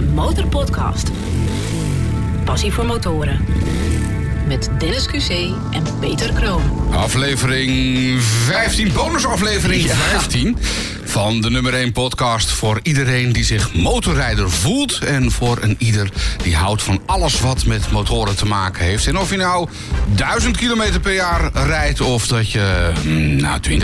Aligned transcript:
de 0.00 0.06
Motorpodcast. 0.06 1.10
Passie 2.44 2.72
voor 2.72 2.86
motoren. 2.86 3.44
Met 4.46 4.70
Dennis 4.78 5.06
QC 5.06 5.30
en 5.70 5.82
Peter 6.00 6.32
Kroon. 6.32 6.62
Aflevering 6.92 8.22
15, 8.22 8.92
bonusaflevering 8.92 9.90
15 9.90 10.56
van 11.04 11.40
de 11.40 11.50
nummer 11.50 11.74
1 11.74 11.92
podcast 11.92 12.50
voor 12.50 12.80
iedereen 12.82 13.32
die 13.32 13.44
zich 13.44 13.74
motorrijder 13.74 14.50
voelt 14.50 14.98
en 14.98 15.30
voor 15.30 15.58
een 15.60 15.76
ieder 15.78 16.08
die 16.42 16.56
houdt 16.56 16.82
van 16.82 17.00
alles 17.06 17.40
wat 17.40 17.66
met 17.66 17.90
motoren 17.90 18.36
te 18.36 18.46
maken 18.46 18.84
heeft. 18.84 19.06
En 19.06 19.18
of 19.18 19.30
je 19.30 19.36
nou 19.36 19.68
1000 20.14 20.56
kilometer 20.56 21.00
per 21.00 21.14
jaar 21.14 21.50
rijdt 21.52 22.00
of 22.00 22.26
dat 22.26 22.50
je 22.50 22.92
mm, 23.04 23.36
nou 23.36 23.60
20.000, 23.68 23.74
30.000, 23.74 23.80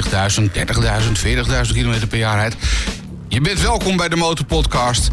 40.000 1.67 1.73
kilometer 1.73 2.07
per 2.07 2.19
jaar 2.19 2.37
rijdt. 2.37 2.57
Je 3.29 3.41
bent 3.41 3.61
welkom 3.61 3.97
bij 3.97 4.09
de 4.09 4.17
Motorpodcast. 4.17 5.11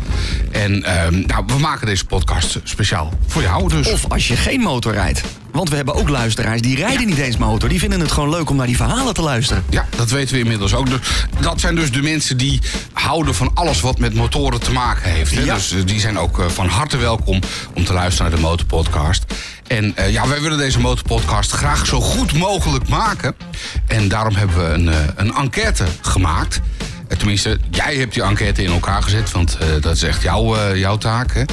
En 0.52 0.84
ehm, 0.84 1.24
nou, 1.26 1.44
we 1.48 1.58
maken 1.58 1.88
deze 1.88 2.06
podcast 2.06 2.60
speciaal 2.64 3.14
voor 3.28 3.42
jou. 3.42 3.70
Dus. 3.70 3.92
Of 3.92 4.12
als 4.12 4.28
je 4.28 4.36
geen 4.36 4.60
motor 4.60 4.94
rijdt. 4.94 5.22
Want 5.52 5.70
we 5.70 5.76
hebben 5.76 5.96
ook 5.96 6.10
luisteraars 6.10 6.62
die 6.62 6.76
rijden 6.76 7.08
niet 7.08 7.18
eens 7.18 7.38
motor. 7.38 7.70
Die 7.70 7.80
vinden 7.80 8.00
het 8.00 8.12
gewoon 8.12 8.30
leuk 8.30 8.50
om 8.50 8.56
naar 8.56 8.66
die 8.66 8.76
verhalen 8.76 9.14
te 9.14 9.22
luisteren. 9.22 9.64
Ja, 9.70 9.86
dat 9.96 10.10
weten 10.10 10.36
we 10.36 10.42
inmiddels 10.42 10.74
ook. 10.74 10.90
Dus 10.90 11.00
dat 11.40 11.60
zijn 11.60 11.76
dus 11.76 11.92
de 11.92 12.02
mensen 12.02 12.38
die 12.38 12.62
houden 12.94 13.36
van 13.36 13.52
alles 13.54 13.82
wat 13.82 14.00
met 14.00 14.14
motoren 14.14 14.60
te 14.60 14.72
maken 14.72 15.12
heeft. 15.12 15.36
Hè? 15.36 15.42
Ja. 15.42 15.54
Dus 15.54 15.72
eh, 15.72 15.86
die 15.86 16.00
zijn 16.00 16.20
ook 16.20 16.40
eh, 16.40 16.48
van 16.48 16.68
harte 16.68 16.98
welkom 16.98 17.40
om 17.74 17.86
te 17.86 17.94
luisteren 17.94 18.32
naar 18.32 18.40
de 18.40 18.46
Motorpodcast. 18.46 19.26
En 19.68 19.96
eh, 19.96 20.12
ja, 20.12 20.28
wij 20.28 20.42
willen 20.42 20.58
deze 20.58 20.80
Motorpodcast 20.80 21.52
graag 21.52 21.86
zo 21.86 22.02
goed 22.02 22.34
mogelijk 22.34 22.88
maken. 22.88 23.36
En 23.88 24.08
daarom 24.08 24.36
hebben 24.36 24.58
we 24.58 24.74
een, 24.74 25.14
een 25.16 25.36
enquête 25.36 25.86
gemaakt. 26.02 26.62
Eh, 27.08 27.18
Tenminste, 27.18 27.58
jij 27.72 27.96
hebt 27.96 28.14
die 28.14 28.24
enquête 28.24 28.64
in 28.64 28.72
elkaar 28.72 29.04
gezet, 29.04 29.32
want 29.32 29.58
eh, 29.58 29.68
dat 29.82 29.96
is 29.96 30.04
echt 30.04 30.22
jouw, 30.22 30.56
eh, 30.56 30.76
jouw 30.80 30.98
taak. 30.98 31.34
Hè? 31.34 31.44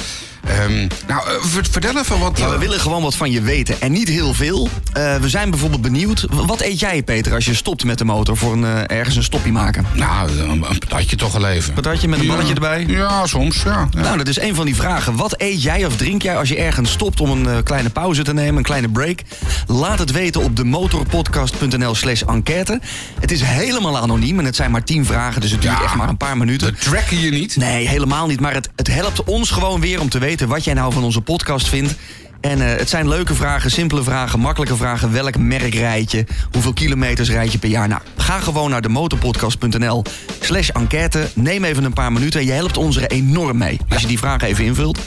Ehm, 0.45 0.87
nou, 1.07 1.27
eh, 1.27 1.33
ver- 1.41 1.65
vertel 1.71 1.97
even 1.97 2.19
wat. 2.19 2.37
Ja, 2.37 2.47
we 2.47 2.53
eh, 2.53 2.59
willen 2.59 2.79
gewoon 2.79 3.01
wat 3.01 3.15
van 3.15 3.31
je 3.31 3.41
weten. 3.41 3.81
En 3.81 3.91
niet 3.91 4.07
heel 4.07 4.33
veel. 4.33 4.69
Eh, 4.93 5.15
we 5.15 5.29
zijn 5.29 5.49
bijvoorbeeld 5.49 5.81
benieuwd. 5.81 6.25
Wat 6.31 6.61
eet 6.61 6.79
jij, 6.79 7.03
Peter, 7.03 7.33
als 7.33 7.45
je 7.45 7.53
stopt 7.53 7.83
met 7.83 7.97
de 7.97 8.05
motor 8.05 8.37
voor 8.37 8.53
een, 8.53 8.87
ergens 8.87 9.15
een 9.15 9.23
stopje 9.23 9.51
maken? 9.51 9.85
Nou, 9.93 10.31
een, 10.39 10.49
een 10.49 10.79
patatje 10.79 11.15
toch 11.15 11.31
wel 11.33 11.47
even. 11.47 11.73
Patatje 11.73 12.07
met 12.07 12.19
een 12.19 12.25
Ja. 12.25 12.31
balletje 12.31 12.53
erbij? 12.53 12.85
Ja, 12.87 13.27
soms, 13.27 13.63
ja. 13.63 13.87
ja. 13.91 14.01
Nou, 14.01 14.17
dat 14.17 14.27
is 14.27 14.39
een 14.39 14.55
van 14.55 14.65
die 14.65 14.75
vragen. 14.75 15.15
Wat 15.15 15.33
eet 15.37 15.61
jij 15.63 15.85
of 15.85 15.95
drink 15.95 16.21
jij 16.21 16.37
als 16.37 16.49
je 16.49 16.55
ergens 16.57 16.91
stopt 16.91 17.19
om 17.21 17.31
een 17.47 17.63
kleine 17.63 17.89
pauze 17.89 18.23
te 18.23 18.33
nemen, 18.33 18.57
een 18.57 18.63
kleine 18.63 18.89
break? 18.89 19.19
Laat 19.67 19.99
het 19.99 20.11
weten 20.11 20.41
op 20.43 20.55
de 20.55 20.63
motorpodcast.nl 20.63 21.95
slash 21.95 22.21
enquête. 22.21 22.79
Het 23.19 23.31
is 23.31 23.41
helemaal 23.41 23.97
anoniem 23.97 24.39
en 24.39 24.45
het 24.45 24.55
zijn 24.55 24.71
maar 24.71 24.83
tien 24.83 25.05
vragen, 25.05 25.41
dus 25.41 25.51
het 25.51 25.61
duurt 25.61 25.81
echt 25.83 25.95
maar 25.95 26.09
een 26.09 26.17
paar 26.17 26.37
minuten. 26.37 26.67
We 26.67 26.77
tracken 26.79 27.19
je 27.19 27.31
niet. 27.31 27.55
Nee, 27.55 27.87
helemaal 27.87 28.27
niet. 28.27 28.39
Maar 28.39 28.53
het, 28.53 28.69
het 28.75 28.87
helpt 28.87 29.23
ons 29.23 29.49
gewoon 29.51 29.81
weer 29.81 29.99
om 29.99 30.09
te 30.09 30.19
weten 30.19 30.29
wat 30.39 30.63
jij 30.63 30.73
nou 30.73 30.93
van 30.93 31.03
onze 31.03 31.21
podcast 31.21 31.67
vindt. 31.67 31.95
En 32.41 32.61
eh, 32.61 32.77
het 32.77 32.89
zijn 32.89 33.07
leuke 33.07 33.35
vragen, 33.35 33.71
simpele 33.71 34.03
vragen, 34.03 34.39
makkelijke 34.39 34.75
vragen. 34.75 35.11
Welk 35.11 35.37
merk 35.37 35.73
rijd 35.73 36.11
je? 36.11 36.25
Hoeveel 36.51 36.73
kilometers 36.73 37.29
rijd 37.29 37.51
je 37.51 37.57
per 37.57 37.69
jaar? 37.69 37.87
Nou, 37.87 38.01
ga 38.17 38.39
gewoon 38.39 38.69
naar 38.69 38.81
de 38.81 38.89
motorpodcast.nl 38.89 40.03
slash 40.39 40.69
enquête. 40.69 41.29
Neem 41.35 41.63
even 41.63 41.83
een 41.83 41.93
paar 41.93 42.11
minuten 42.11 42.39
en 42.39 42.45
je 42.45 42.51
helpt 42.51 42.77
ons 42.77 42.97
er 42.97 43.11
enorm 43.11 43.57
mee. 43.57 43.79
Als 43.89 44.01
je 44.01 44.07
die 44.07 44.17
vragen 44.17 44.47
even 44.47 44.65
invult. 44.65 44.99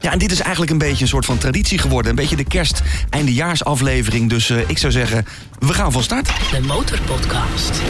Ja, 0.00 0.12
en 0.12 0.18
dit 0.18 0.32
is 0.32 0.40
eigenlijk 0.40 0.72
een 0.72 0.78
beetje 0.78 1.02
een 1.02 1.08
soort 1.08 1.24
van 1.24 1.38
traditie 1.38 1.78
geworden. 1.78 2.10
Een 2.10 2.16
beetje 2.16 2.36
de 2.36 2.44
kerst 2.44 2.82
eindejaarsaflevering. 3.10 4.30
Dus 4.30 4.50
eh, 4.50 4.58
ik 4.68 4.78
zou 4.78 4.92
zeggen, 4.92 5.26
we 5.58 5.72
gaan 5.72 5.92
van 5.92 6.02
start. 6.02 6.26
De 6.50 6.60
Motorpodcast. 6.60 7.80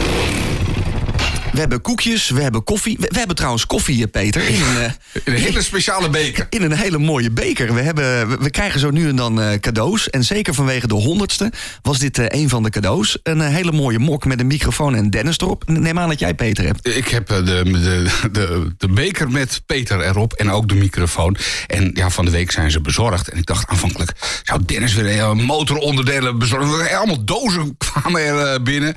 We 1.57 1.63
hebben 1.63 1.81
koekjes, 1.81 2.29
we 2.29 2.41
hebben 2.41 2.63
koffie. 2.63 2.97
We, 2.99 3.07
we 3.09 3.17
hebben 3.17 3.35
trouwens 3.35 3.65
koffie, 3.65 4.03
eh, 4.03 4.11
Peter. 4.11 4.47
In 4.47 4.61
een, 4.61 4.77
eh, 4.77 4.91
Een 5.23 5.33
hele 5.33 5.61
speciale 5.61 6.09
beker. 6.09 6.47
in 6.49 6.61
een 6.61 6.73
hele 6.73 6.97
mooie 6.97 7.31
beker. 7.31 7.73
We, 7.73 7.81
hebben, 7.81 8.29
we, 8.29 8.37
we 8.37 8.49
krijgen 8.49 8.79
zo 8.79 8.89
nu 8.89 9.09
en 9.09 9.15
dan 9.15 9.41
eh, 9.41 9.59
cadeaus. 9.59 10.09
En 10.09 10.23
zeker 10.23 10.53
vanwege 10.53 10.87
de 10.87 10.93
honderdste 10.93 11.51
was 11.81 11.99
dit 11.99 12.33
een 12.33 12.49
van 12.49 12.63
de 12.63 12.69
cadeaus. 12.69 13.17
Een 13.23 13.41
hele 13.41 13.71
mooie 13.71 13.99
mok 13.99 14.25
met 14.25 14.39
een 14.39 14.47
microfoon 14.47 14.95
en 14.95 15.09
Dennis 15.09 15.37
erop. 15.37 15.63
Neem 15.67 15.99
aan 15.99 16.09
dat 16.09 16.19
jij 16.19 16.33
Peter 16.33 16.65
hebt. 16.65 16.87
Ik 16.87 17.07
heb 17.07 17.27
de, 17.27 17.43
de, 17.43 18.07
de, 18.31 18.73
de 18.77 18.87
beker 18.87 19.29
met 19.29 19.61
Peter 19.65 20.01
erop 20.01 20.33
en 20.33 20.51
ook 20.51 20.69
de 20.69 20.75
microfoon. 20.75 21.37
En 21.67 21.91
ja, 21.93 22.09
van 22.09 22.25
de 22.25 22.31
week 22.31 22.51
zijn 22.51 22.71
ze 22.71 22.81
bezorgd. 22.81 23.27
En 23.27 23.37
ik 23.37 23.45
dacht 23.45 23.67
aanvankelijk, 23.67 24.11
zou 24.43 24.61
Dennis 24.65 24.93
weer 24.93 25.35
motoronderdelen 25.35 26.39
bezorgen? 26.39 26.97
Allemaal 26.97 27.23
dozen 27.25 27.77
kwamen 27.87 28.21
er 28.21 28.63
binnen. 28.63 28.95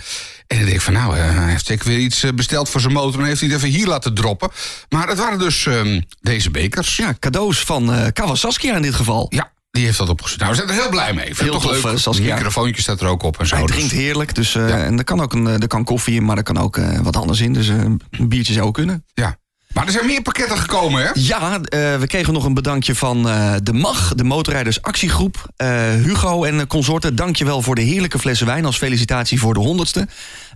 En 0.51 0.59
ik 0.61 0.67
denk 0.67 0.81
van 0.81 0.93
nou, 0.93 1.17
eh, 1.17 1.37
hij 1.37 1.51
heeft 1.51 1.67
zeker 1.67 1.89
weer 1.89 1.99
iets 1.99 2.23
eh, 2.23 2.33
besteld 2.33 2.69
voor 2.69 2.81
zijn 2.81 2.93
motor... 2.93 3.21
en 3.21 3.27
heeft 3.27 3.41
hij 3.41 3.49
het 3.49 3.59
even 3.59 3.69
hier 3.69 3.87
laten 3.87 4.15
droppen. 4.15 4.51
Maar 4.89 5.09
het 5.09 5.19
waren 5.19 5.39
dus 5.39 5.67
ehm, 5.67 6.01
deze 6.21 6.51
bekers. 6.51 6.97
Ja, 6.97 7.15
cadeaus 7.19 7.59
van 7.61 7.93
eh 7.93 8.07
Kawasaki 8.13 8.69
in 8.73 8.83
dit 8.83 8.95
geval. 8.95 9.27
Ja, 9.29 9.53
die 9.71 9.85
heeft 9.85 9.99
dat 9.99 10.09
opgestuurd. 10.09 10.41
Nou, 10.41 10.53
we 10.53 10.57
zijn 10.59 10.69
er 10.69 10.83
heel 10.83 10.91
blij 10.91 11.13
mee. 11.13 11.27
Ik 11.27 11.37
vind 11.37 11.51
Heel 11.51 11.61
toch 11.61 11.73
tof, 11.73 11.85
leuk. 11.85 11.99
Saskia. 11.99 12.29
Een 12.29 12.35
microfoontje 12.35 12.83
staat 12.83 13.01
er 13.01 13.07
ook 13.07 13.23
op 13.23 13.39
en 13.39 13.47
zo. 13.47 13.55
Hij 13.57 13.65
dus- 13.67 13.75
drinkt 13.75 13.93
heerlijk, 13.93 14.35
dus, 14.35 14.53
Ja. 14.53 14.69
en 14.69 14.99
er 14.99 15.05
kan 15.05 15.21
ook 15.21 15.33
een, 15.33 15.47
er 15.47 15.67
kan 15.67 15.85
koffie 15.85 16.15
in, 16.15 16.25
maar 16.25 16.37
er 16.37 16.43
kan 16.43 16.59
ook 16.59 16.81
wat 17.03 17.17
anders 17.17 17.41
in. 17.41 17.53
Dus 17.53 17.69
een 17.69 18.01
biertje 18.11 18.53
zou 18.53 18.71
kunnen. 18.71 19.05
Ja. 19.15 19.37
Maar 19.75 19.87
er 19.87 19.93
zijn 19.93 20.07
meer 20.07 20.23
pakketten 20.23 20.59
gekomen, 20.59 21.03
hè? 21.03 21.11
Ja, 21.15 21.61
eh, 21.61 21.97
we 21.97 22.07
kregen 22.07 22.33
nog 22.33 22.45
een 22.45 22.55
bedankje 22.55 22.95
van 22.95 23.29
eh, 23.29 23.55
de 23.63 23.73
MAG, 23.73 24.15
de 24.15 24.25
Motorrijders 24.25 24.83
Actiegroep. 24.83 25.49
Eh, 25.57 25.69
Hugo 25.93 26.45
en 26.45 26.67
consorten, 26.67 27.17
dank 27.17 27.37
je 27.37 27.45
wel 27.45 27.63
voor 27.63 27.75
de 27.75 27.81
heerlijke 27.81 28.19
flessen 28.19 28.47
wijn 28.47 28.65
als 28.65 28.79
felicitatie 28.79 29.39
voor 29.39 29.55
de 29.55 29.61
honderdste. 29.61 30.09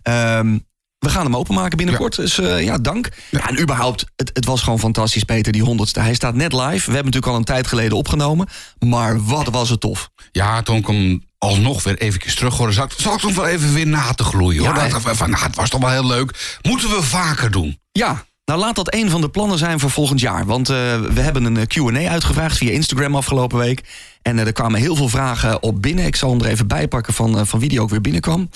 Ehm, 0.03 0.59
we 0.99 1.09
gaan 1.11 1.25
hem 1.25 1.37
openmaken 1.37 1.77
binnenkort, 1.77 2.17
dus 2.17 2.35
ja, 2.59 2.79
dank. 2.79 3.09
Ja. 3.31 3.49
en 3.49 3.61
überhaupt, 3.61 4.05
het, 4.17 4.31
het 4.33 4.45
was 4.45 4.63
gewoon 4.63 4.79
fantastisch, 4.79 5.25
Peter, 5.25 5.53
die 5.53 5.63
honderdste. 5.63 6.01
Hij 6.01 6.15
staat 6.15 6.35
net 6.35 6.53
live, 6.53 6.63
we 6.63 6.95
hebben 6.95 7.05
natuurlijk 7.05 7.27
al 7.27 7.37
een 7.37 7.45
tijd 7.45 7.67
geleden 7.67 7.99
opgenomen. 7.99 8.49
Maar 8.79 9.25
wat 9.25 9.49
was 9.49 9.71
het 9.71 9.81
tof. 9.81 10.11
Ja, 10.33 10.63
toen 10.63 10.77
ik 10.77 10.87
hem 10.87 11.23
alsnog 11.39 11.83
weer 11.83 11.99
eventjes 11.99 12.35
terug 12.35 12.57
hoorde... 12.57 12.73
zat, 12.73 12.95
zat 12.97 13.15
ik 13.15 13.23
nog 13.23 13.35
wel 13.35 13.47
even 13.47 13.75
weer 13.75 13.87
na 13.87 14.13
te 14.13 14.25
gloeien. 14.25 14.65
Hoor. 14.65 14.75
Ja, 14.75 14.89
Dat, 14.89 15.17
van, 15.17 15.31
nou, 15.31 15.45
het 15.45 15.57
was 15.57 15.71
toch 15.71 15.81
wel 15.81 15.91
heel 15.91 16.07
leuk. 16.07 16.59
Moeten 16.63 16.89
we 16.89 17.03
vaker 17.03 17.51
doen? 17.51 17.79
Ja, 17.93 18.25
nou 18.45 18.61
laat 18.61 18.75
dat 18.75 18.95
een 18.95 19.11
van 19.11 19.21
de 19.21 19.29
plannen 19.29 19.59
zijn 19.59 19.81
voor 19.81 19.91
volgend 19.91 20.21
jaar. 20.21 20.47
Want 20.47 20.69
eh, 20.69 20.77
we 21.01 21.21
hebben 21.21 21.45
een 21.45 21.57
eh, 21.57 21.67
Q&A 21.67 22.11
uitgevraagd 22.11 22.57
via 22.57 22.71
Instagram 22.71 23.17
afgelopen 23.17 23.59
week. 23.59 23.81
En 24.23 24.39
eh, 24.39 24.47
er 24.47 24.53
kwamen 24.53 24.81
heel 24.81 24.97
veel 24.97 25.09
vragen 25.09 25.63
op 25.63 25.83
binnen. 25.83 26.05
Ik 26.05 26.17
zal 26.17 26.31
hem 26.31 26.41
er 26.41 26.47
even 26.47 26.67
bij 26.67 26.89
pakken 26.89 27.15
van, 27.15 27.47
van 27.47 27.61
wie 27.61 27.69
die 27.69 27.81
ook 27.81 27.91
weer 27.91 28.01
binnenkwam. 28.01 28.51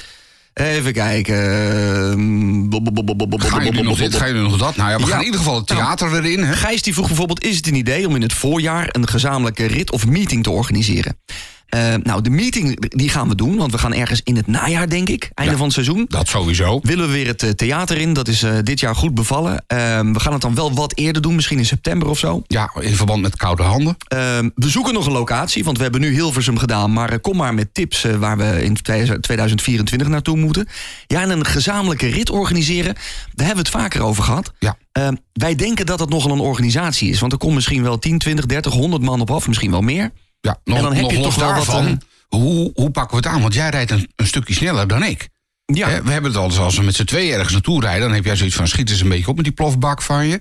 Even 0.55 0.93
kijken. 0.93 2.69
Bob, 2.69 2.89
jullie 2.95 3.15
bob, 3.15 3.31
nog 3.83 3.99
dit, 3.99 4.19
jullie 4.19 4.43
nog 4.43 4.59
dat? 4.59 4.77
Nou 4.77 4.91
ja, 4.91 4.99
we 4.99 5.07
gaan 5.07 5.19
in 5.19 5.25
ieder 5.25 5.41
geval 5.41 5.57
het 5.57 5.67
theater 5.67 6.15
erin. 6.15 6.45
Hè? 6.45 6.53
Gijs 6.53 6.83
die 6.83 6.93
vroeg 6.93 7.07
bijvoorbeeld, 7.07 7.45
is 7.45 7.57
het 7.57 7.67
een 7.67 7.75
idee 7.75 8.07
om 8.07 8.15
in 8.15 8.23
het 8.23 8.33
voorjaar 8.33 8.89
een 8.91 9.09
gezamenlijke 9.09 9.67
rit 9.67 9.91
of 9.91 10.07
meeting 10.07 10.43
te 10.43 10.51
organiseren? 10.51 11.19
Eh, 11.69 11.95
nou, 12.03 12.23
de 12.23 12.31
meeting 12.31 12.89
die 12.91 13.09
gaan 13.09 13.29
we 13.29 13.35
doen, 13.35 13.57
want 13.57 13.73
we 13.73 13.79
gaan 13.79 13.95
ergens 13.95 14.21
in 14.25 14.37
het 14.37 14.47
najaar, 14.47 14.89
denk 14.89 15.09
ik, 15.09 15.31
einde 15.35 15.53
Ja. 15.53 15.59
van 15.59 15.67
het 15.67 15.75
seizoen. 15.75 16.05
Dat 16.09 16.29
sowieso. 16.29 16.81
Willen 16.83 17.07
we 17.07 17.13
weer 17.13 17.27
het 17.27 17.43
eh, 17.43 17.51
theater 17.51 17.97
in? 17.99 18.13
Dat 18.13 18.29
is 18.29 18.43
eh, 18.43 18.57
dit 18.63 18.81
jaar 18.81 18.95
goed 18.97 19.15
bevallen. 19.15 19.65
Ehm, 19.67 20.13
we 20.13 20.21
gaan 20.21 20.33
het 20.33 20.43
dan 20.43 20.55
wel 20.55 20.75
wat 20.75 20.97
eerder 20.97 21.23
doen, 21.23 21.35
misschien 21.35 21.59
in 21.59 21.65
september 21.67 22.09
of 22.09 22.19
zo. 22.19 22.43
Ja, 22.47 22.71
in 22.81 22.95
verband 22.95 23.23
met 23.23 23.37
koude 23.37 23.63
handen. 23.63 23.97
Ehm, 24.09 24.49
we 24.55 24.69
zoeken 24.69 24.95
nog 24.95 25.07
een 25.07 25.13
locatie, 25.13 25.65
want 25.65 25.77
we 25.77 25.83
hebben 25.83 26.01
nu 26.01 26.13
Hilversum 26.13 26.59
gedaan. 26.59 26.93
Maar 26.93 27.19
kom 27.21 27.37
maar 27.37 27.55
met 27.55 27.75
tips 27.75 28.07
waar 28.19 28.37
we 28.37 28.65
in 28.65 28.77
2024 29.21 30.09
naartoe 30.09 30.37
moeten. 30.37 30.69
Ja, 31.07 31.23
en 31.23 31.31
een 31.31 31.45
gezamenlijke 31.47 32.07
rit 32.07 32.31
organiseren. 32.31 32.95
Daar 33.35 33.47
hebben 33.47 33.65
we 33.65 33.71
het 33.71 33.81
vaker 33.81 34.03
over 34.03 34.23
gehad. 34.23 34.53
Ja. 34.59 34.77
Ehm, 34.93 35.15
wij 35.33 35.55
denken 35.55 35.87
dat 35.87 36.01
het 36.01 36.09
nogal 36.09 36.31
een 36.33 36.39
organisatie 36.41 37.11
is. 37.11 37.21
Want 37.21 37.33
er 37.33 37.39
komt 37.39 37.55
misschien 37.55 37.83
wel 37.83 37.99
10, 37.99 38.19
20, 38.19 38.47
30, 38.47 38.73
100 38.73 39.03
man 39.03 39.21
op 39.21 39.31
af. 39.31 39.47
Misschien 39.49 39.71
wel 39.71 39.81
meer. 39.81 40.11
Ja, 40.49 40.61
nog, 40.65 40.77
En 40.77 40.83
dan 40.83 40.93
heb 40.93 41.03
nog 41.03 41.13
je 41.13 41.21
toch 41.21 41.35
wel 41.35 41.47
wat, 41.47 41.57
daarvan. 41.57 41.87
eh, 41.87 41.95
hoe, 42.29 42.71
hoe 42.75 42.91
pakken 42.91 43.21
we 43.21 43.27
het 43.27 43.35
aan? 43.35 43.41
Want 43.43 43.55
jij 43.55 43.69
rijdt 43.71 43.91
een, 43.91 44.11
een 44.17 44.27
stukje 44.27 44.55
sneller 44.55 44.87
dan 44.89 45.03
ik. 45.03 45.29
Ja, 45.65 45.87
we 46.03 46.11
hebben 46.11 46.31
het 46.31 46.41
al 46.41 46.45
eens 46.47 46.59
als 46.59 46.77
we 46.77 46.83
met 46.85 46.95
z'n 46.95 47.05
tweeën 47.05 47.33
ergens 47.35 47.53
naartoe 47.53 47.81
rijden... 47.81 48.01
dan 48.03 48.13
heb 48.13 48.25
jij 48.25 48.37
zoiets 48.37 48.57
van, 48.57 48.69
schiet 48.69 48.91
eens 48.91 49.01
een 49.01 49.09
beetje 49.09 49.27
op 49.29 49.35
met 49.37 49.45
die 49.45 49.55
plofbak 49.55 50.03
van 50.03 50.27
je. 50.27 50.41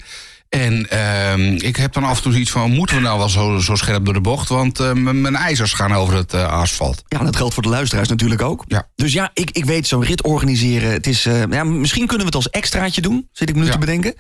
En 0.50 0.90
ehm, 0.90 1.42
ik 1.42 1.76
heb 1.76 1.94
dan 1.94 2.04
af 2.04 2.18
en 2.18 2.24
toe 2.24 2.32
zoiets 2.32 2.52
van... 2.52 2.72
moeten 2.72 2.96
we 2.96 3.02
nou 3.02 3.18
wel 3.18 3.30
zo, 3.30 3.58
zo 3.60 3.76
scherp 3.76 4.06
door 4.06 4.14
de 4.14 4.22
bocht? 4.22 4.50
Want 4.50 4.80
eh, 4.80 4.92
mijn 4.94 5.36
ijzers 5.36 5.74
gaan 5.74 5.94
over 5.94 6.14
het 6.16 6.34
eh, 6.34 6.48
asfalt. 6.48 7.04
ja, 7.08 7.20
dat 7.24 7.36
geldt 7.36 7.54
voor 7.54 7.64
de 7.64 7.70
luisteraars 7.70 8.08
natuurlijk 8.08 8.42
ook. 8.42 8.64
Ja. 8.68 8.88
Dus 8.96 9.14
ja, 9.14 9.30
ik, 9.34 9.50
ik 9.52 9.66
weet 9.66 9.88
zo'n 9.88 10.04
rit 10.04 10.24
organiseren. 10.24 10.92
Het 10.92 11.08
is, 11.08 11.24
ja, 11.50 11.64
misschien 11.64 12.08
kunnen 12.08 12.20
we 12.28 12.36
het 12.38 12.44
als 12.46 12.50
extraatje 12.50 13.02
doen, 13.02 13.30
zit 13.32 13.50
ik 13.50 13.56
me 13.56 13.62
nu 13.62 13.68
Ja. 13.68 13.74
te 13.74 13.80
bedenken. 13.80 14.14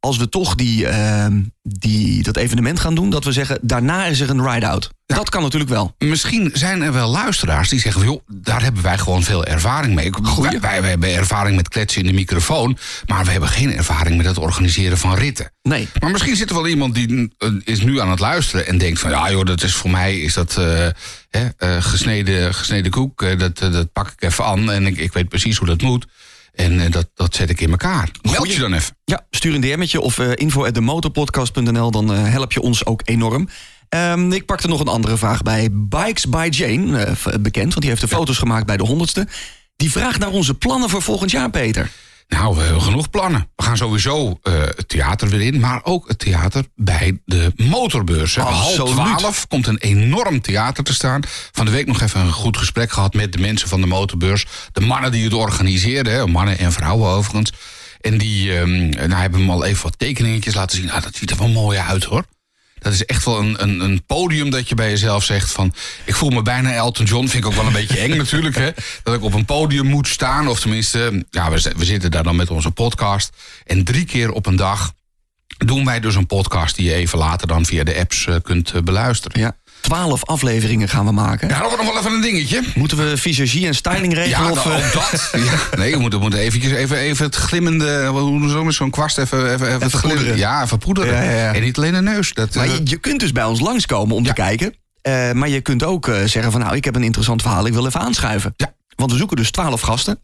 Als 0.00 0.16
we 0.16 0.28
toch 0.28 0.54
die, 0.54 0.86
ehm, 0.86 1.40
die, 1.62 2.22
dat 2.22 2.36
evenement 2.36 2.80
gaan 2.80 2.94
doen, 2.94 3.10
dat 3.10 3.24
we 3.24 3.32
zeggen, 3.32 3.58
daarna 3.62 4.04
is 4.04 4.20
er 4.20 4.30
een 4.30 4.50
ride-out. 4.50 4.90
Ja. 5.06 5.16
Dat 5.16 5.28
kan 5.28 5.42
natuurlijk 5.42 5.70
wel. 5.70 5.94
Misschien 5.98 6.50
zijn 6.52 6.82
er 6.82 6.92
wel 6.92 7.10
luisteraars 7.10 7.68
die 7.68 7.80
zeggen... 7.80 8.02
joh, 8.02 8.20
daar 8.26 8.62
hebben 8.62 8.82
wij 8.82 8.98
gewoon 8.98 9.22
veel 9.22 9.44
ervaring 9.44 9.94
mee. 9.94 10.10
Wij, 10.40 10.60
wij, 10.60 10.80
wij 10.80 10.90
hebben 10.90 11.14
ervaring 11.14 11.56
met 11.56 11.68
kletsen 11.68 12.00
in 12.00 12.06
de 12.06 12.12
microfoon... 12.12 12.78
maar 13.06 13.24
we 13.24 13.30
hebben 13.30 13.48
geen 13.48 13.72
ervaring 13.72 14.16
met 14.16 14.26
het 14.26 14.38
organiseren 14.38 14.98
van 14.98 15.14
ritten. 15.14 15.52
Nee. 15.62 15.88
Maar 16.00 16.10
misschien 16.10 16.36
zit 16.36 16.48
er 16.48 16.54
wel 16.54 16.66
iemand 16.66 16.94
die 16.94 17.32
eh, 17.38 17.48
is 17.64 17.80
nu 17.80 18.00
aan 18.00 18.10
het 18.10 18.20
luisteren... 18.20 18.66
en 18.66 18.78
denkt 18.78 19.00
van, 19.00 19.10
ja 19.10 19.30
joh, 19.30 19.44
dat 19.44 19.62
is 19.62 19.74
voor 19.74 19.90
mij 19.90 20.20
is 20.20 20.34
dat 20.34 20.56
eh, 20.56 20.88
hè, 21.30 21.48
eh, 21.56 21.82
gesneden, 21.82 22.54
gesneden 22.54 22.90
koek. 22.90 23.38
dat, 23.38 23.58
dat 23.58 23.92
pak 23.92 24.08
ik 24.08 24.22
even 24.22 24.44
aan 24.44 24.70
en 24.70 24.86
ik, 24.86 24.98
ik 24.98 25.12
weet 25.12 25.28
precies 25.28 25.56
hoe 25.56 25.68
dat 25.68 25.82
moet. 25.82 26.06
En 26.58 26.80
eh, 26.80 26.90
dat, 26.90 27.10
dat 27.14 27.34
zet 27.34 27.50
ik 27.50 27.60
in 27.60 27.70
elkaar. 27.70 28.10
Meld 28.22 28.52
je 28.52 28.60
dan 28.60 28.72
even. 28.72 28.96
Ja, 29.04 29.26
stuur 29.30 29.54
een 29.54 29.60
DM'tje 29.60 30.00
of 30.00 30.18
info 30.18 30.64
at 30.64 30.74
demotorpodcast.nl, 30.74 31.90
dan 31.90 32.12
eh, 32.12 32.24
help 32.24 32.52
je 32.52 32.60
ons 32.60 32.84
ook 32.84 33.00
enorm. 33.04 33.48
Ehm, 33.88 34.32
ik 34.32 34.46
pakte 34.46 34.68
nog 34.68 34.80
een 34.80 34.88
andere 34.88 35.16
vraag 35.16 35.42
bij 35.42 35.68
Bikes 35.72 36.28
by 36.28 36.48
Jane, 36.50 37.14
bekend, 37.40 37.68
want 37.68 37.80
die 37.80 37.88
heeft 37.88 38.00
de 38.00 38.08
foto's 38.08 38.38
gemaakt 38.38 38.66
bij 38.66 38.76
de 38.76 38.84
honderdste. 38.84 39.26
Die 39.76 39.90
vraagt 39.90 40.18
naar 40.18 40.30
onze 40.30 40.54
plannen 40.54 40.90
voor 40.90 41.02
volgend 41.02 41.30
jaar, 41.30 41.50
Peter. 41.50 41.90
Nou, 42.28 42.56
we 42.56 42.62
hebben 42.62 42.82
genoeg 42.82 43.10
plannen. 43.10 43.50
We 43.56 43.62
gaan 43.62 43.76
sowieso 43.76 44.38
eh, 44.42 44.52
het 44.60 44.88
theater 44.88 45.28
weer 45.28 45.40
in, 45.40 45.60
maar 45.60 45.80
ook 45.84 46.08
het 46.08 46.18
theater 46.18 46.64
bij 46.74 47.20
de 47.24 47.52
motorbeurs. 47.56 48.36
Half 48.36 48.74
twaalf 48.74 49.46
komt 49.46 49.66
een 49.66 49.78
enorm 49.78 50.40
theater 50.40 50.84
te 50.84 50.94
staan. 50.94 51.20
Van 51.52 51.64
de 51.64 51.70
week 51.70 51.86
nog 51.86 52.00
even 52.00 52.20
een 52.20 52.32
goed 52.32 52.56
gesprek 52.56 52.92
gehad 52.92 53.14
met 53.14 53.32
de 53.32 53.38
mensen 53.38 53.68
van 53.68 53.80
de 53.80 53.86
motorbeurs. 53.86 54.46
De 54.72 54.80
mannen 54.80 55.12
die 55.12 55.24
het 55.24 55.34
organiseerden, 55.34 56.12
hè, 56.12 56.26
mannen 56.26 56.58
en 56.58 56.72
vrouwen 56.72 57.10
overigens. 57.10 57.52
En 58.00 58.18
die 58.18 58.58
ehm, 58.58 58.88
nou, 58.88 59.20
hebben 59.20 59.44
me 59.44 59.52
al 59.52 59.64
even 59.64 59.82
wat 59.82 59.98
tekeningetjes 59.98 60.54
laten 60.54 60.76
zien. 60.76 60.86
Nou, 60.86 61.00
dat 61.00 61.14
ziet 61.14 61.30
er 61.30 61.38
wel 61.38 61.48
mooi 61.48 61.78
uit 61.78 62.04
hoor. 62.04 62.24
Dat 62.78 62.92
is 62.92 63.04
echt 63.04 63.24
wel 63.24 63.38
een, 63.38 63.62
een, 63.62 63.80
een 63.80 64.04
podium 64.06 64.50
dat 64.50 64.68
je 64.68 64.74
bij 64.74 64.90
jezelf 64.90 65.24
zegt 65.24 65.52
van... 65.52 65.74
ik 66.04 66.14
voel 66.14 66.30
me 66.30 66.42
bijna 66.42 66.72
Elton 66.72 67.04
John, 67.04 67.26
vind 67.26 67.44
ik 67.44 67.50
ook 67.50 67.56
wel 67.56 67.66
een 67.66 67.72
beetje 67.72 67.98
eng 67.98 68.16
natuurlijk. 68.24 68.56
Hè? 68.56 68.70
Dat 69.02 69.14
ik 69.14 69.22
op 69.22 69.34
een 69.34 69.44
podium 69.44 69.86
moet 69.86 70.08
staan. 70.08 70.48
Of 70.48 70.60
tenminste, 70.60 71.26
ja, 71.30 71.50
we, 71.50 71.72
we 71.76 71.84
zitten 71.84 72.10
daar 72.10 72.22
dan 72.22 72.36
met 72.36 72.50
onze 72.50 72.70
podcast. 72.70 73.30
En 73.66 73.84
drie 73.84 74.04
keer 74.04 74.32
op 74.32 74.46
een 74.46 74.56
dag 74.56 74.92
doen 75.58 75.84
wij 75.84 76.00
dus 76.00 76.14
een 76.14 76.26
podcast... 76.26 76.76
die 76.76 76.86
je 76.86 76.94
even 76.94 77.18
later 77.18 77.48
dan 77.48 77.66
via 77.66 77.84
de 77.84 77.96
apps 77.96 78.26
eh, 78.26 78.36
kunt 78.42 78.72
eh, 78.72 78.82
beluisteren. 78.82 79.40
Ja. 79.40 79.56
Twaalf 79.80 80.24
afleveringen 80.24 80.88
gaan 80.88 81.04
we 81.04 81.12
maken. 81.12 81.48
Ja, 81.48 81.58
dat 81.58 81.68
wordt 81.68 81.82
nog 81.84 81.92
wel 81.92 81.98
even 82.02 82.12
een 82.12 82.20
dingetje. 82.20 82.60
Moeten 82.74 82.96
we 83.10 83.16
visagie 83.16 83.66
en 83.66 83.74
styling 83.74 84.14
regelen? 84.14 84.38
Ja, 84.44 84.50
of, 84.50 84.64
nou, 84.64 84.78
eh, 84.80 84.86
ook 84.86 84.92
dat. 84.92 85.30
Ja. 85.44 85.76
Nee, 85.78 85.92
we 85.92 85.98
moeten, 85.98 86.18
we 86.18 86.24
moeten 86.24 86.40
eventjes, 86.44 86.72
even, 86.72 86.96
even 86.96 87.24
het 87.26 87.34
glimmende... 87.34 88.06
Hoe 88.06 88.48
ze 88.48 88.64
met 88.64 88.74
zo'n 88.74 88.90
kwast? 88.90 89.18
Even, 89.18 89.52
even, 89.52 89.66
even, 89.66 89.82
het 89.82 89.92
glim- 89.92 90.12
poederen. 90.14 90.36
Ja, 90.38 90.62
even 90.62 90.78
poederen. 90.78 91.14
Ja, 91.14 91.22
ja, 91.22 91.30
ja. 91.36 91.54
En 91.54 91.62
niet 91.62 91.76
alleen 91.76 91.92
de 91.92 92.02
neus. 92.02 92.32
Dat, 92.32 92.54
Maar 92.54 92.64
eh, 92.66 92.72
je, 92.74 92.80
je 92.84 92.96
kunt 92.96 93.20
dus 93.20 93.32
bij 93.32 93.44
ons 93.44 93.60
langskomen 93.60 94.16
om 94.16 94.24
te 94.24 94.32
kijken. 94.32 94.74
Eh, 95.02 95.32
maar 95.32 95.48
je 95.48 95.60
kunt 95.60 95.82
ook 95.84 96.10
zeggen 96.24 96.52
van 96.52 96.60
nou, 96.60 96.76
ik 96.76 96.84
heb 96.84 96.94
een 96.94 97.02
interessant 97.02 97.42
verhaal, 97.42 97.66
ik 97.66 97.72
wil 97.72 97.86
even 97.86 98.00
aanschuiven. 98.00 98.52
Ja. 98.56 98.74
Want 98.96 99.10
we 99.12 99.16
zoeken 99.18 99.36
dus 99.36 99.50
twaalf 99.50 99.80
gasten. 99.80 100.20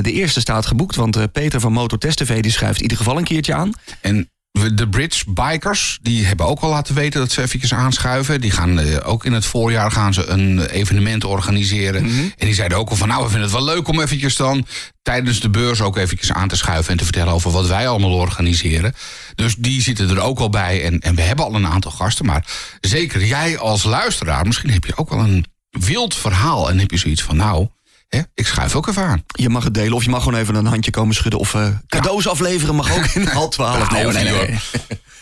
De 0.00 0.12
eerste 0.12 0.40
staat 0.40 0.66
geboekt, 0.66 0.96
want 0.96 1.32
Peter 1.32 1.60
van 1.60 1.72
Motortest 1.72 2.16
TV 2.18 2.40
die 2.42 2.52
schuift 2.52 2.76
in 2.76 2.82
ieder 2.82 2.96
geval 2.96 3.18
een 3.18 3.24
keertje 3.24 3.54
aan. 3.54 3.72
En 4.00 4.16
we- 4.16 4.28
de 4.52 4.88
Brits 4.88 5.24
Bikers, 5.24 5.98
die 6.02 6.26
hebben 6.26 6.46
ook 6.46 6.60
al 6.60 6.70
laten 6.70 6.94
weten 6.94 7.20
dat 7.20 7.32
ze 7.32 7.42
eventjes 7.42 7.74
aanschuiven. 7.74 8.40
Die 8.40 8.50
gaan 8.50 8.78
eh, 8.78 9.08
ook 9.08 9.24
in 9.24 9.32
het 9.32 9.44
voorjaar 9.44 9.90
gaan 9.90 10.14
ze 10.14 10.26
een 10.26 10.66
evenement 10.66 11.24
organiseren. 11.24 12.04
En 12.36 12.46
die 12.46 12.54
zeiden 12.54 12.78
ook 12.78 12.90
al 12.90 12.96
van, 12.96 13.08
nou, 13.08 13.22
we 13.22 13.28
vinden 13.28 13.48
het 13.48 13.58
wel 13.58 13.74
leuk 13.74 13.88
om 13.88 14.00
eventjes 14.00 14.36
dan 14.36 14.66
tijdens 15.02 15.40
de 15.40 15.50
beurs 15.50 15.80
ook 15.80 15.96
eventjes 15.96 16.32
aan 16.32 16.48
te 16.48 16.56
schuiven 16.56 16.92
en 16.92 16.98
te 16.98 17.04
vertellen 17.04 17.32
over 17.32 17.50
wat 17.50 17.66
wij 17.66 17.88
allemaal 17.88 18.12
organiseren. 18.12 18.94
Dus 19.34 19.54
die 19.54 19.82
zitten 19.82 20.10
er 20.10 20.20
ook 20.20 20.38
al 20.38 20.50
bij. 20.50 20.84
En, 20.84 21.00
en 21.00 21.14
we 21.14 21.22
hebben 21.22 21.44
al 21.44 21.54
een 21.54 21.66
aantal 21.66 21.90
gasten. 21.90 22.26
Maar 22.26 22.46
zeker 22.80 23.24
jij 23.24 23.58
als 23.58 23.84
luisteraar, 23.84 24.46
misschien 24.46 24.70
heb 24.70 24.84
je 24.84 24.96
ook 24.96 25.10
wel 25.10 25.20
een 25.20 25.46
wild 25.70 26.14
verhaal. 26.14 26.70
En 26.70 26.78
heb 26.78 26.90
je 26.90 26.96
zoiets 26.96 27.22
van, 27.22 27.36
nou, 27.36 27.68
hè, 28.16 28.22
ik 28.34 28.46
schuif 28.46 28.74
ook 28.74 28.86
even 28.88 29.02
aan. 29.02 29.24
Je 29.26 29.48
mag 29.48 29.64
het 29.64 29.74
delen 29.74 29.92
of 29.92 30.04
je 30.04 30.10
mag 30.10 30.22
gewoon 30.22 30.38
even 30.40 30.54
een 30.54 30.66
handje 30.66 30.90
komen 30.90 31.14
schudden. 31.14 31.40
Of 31.40 31.54
eh, 31.54 31.68
cadeaus 31.86 32.28
afleveren 32.28 32.74
mag 32.74 32.92
ook 32.96 33.04
in 33.04 33.26
half 33.26 33.50
twaalf. 33.50 33.90
Nee, 33.90 34.06
nee, 34.06 34.58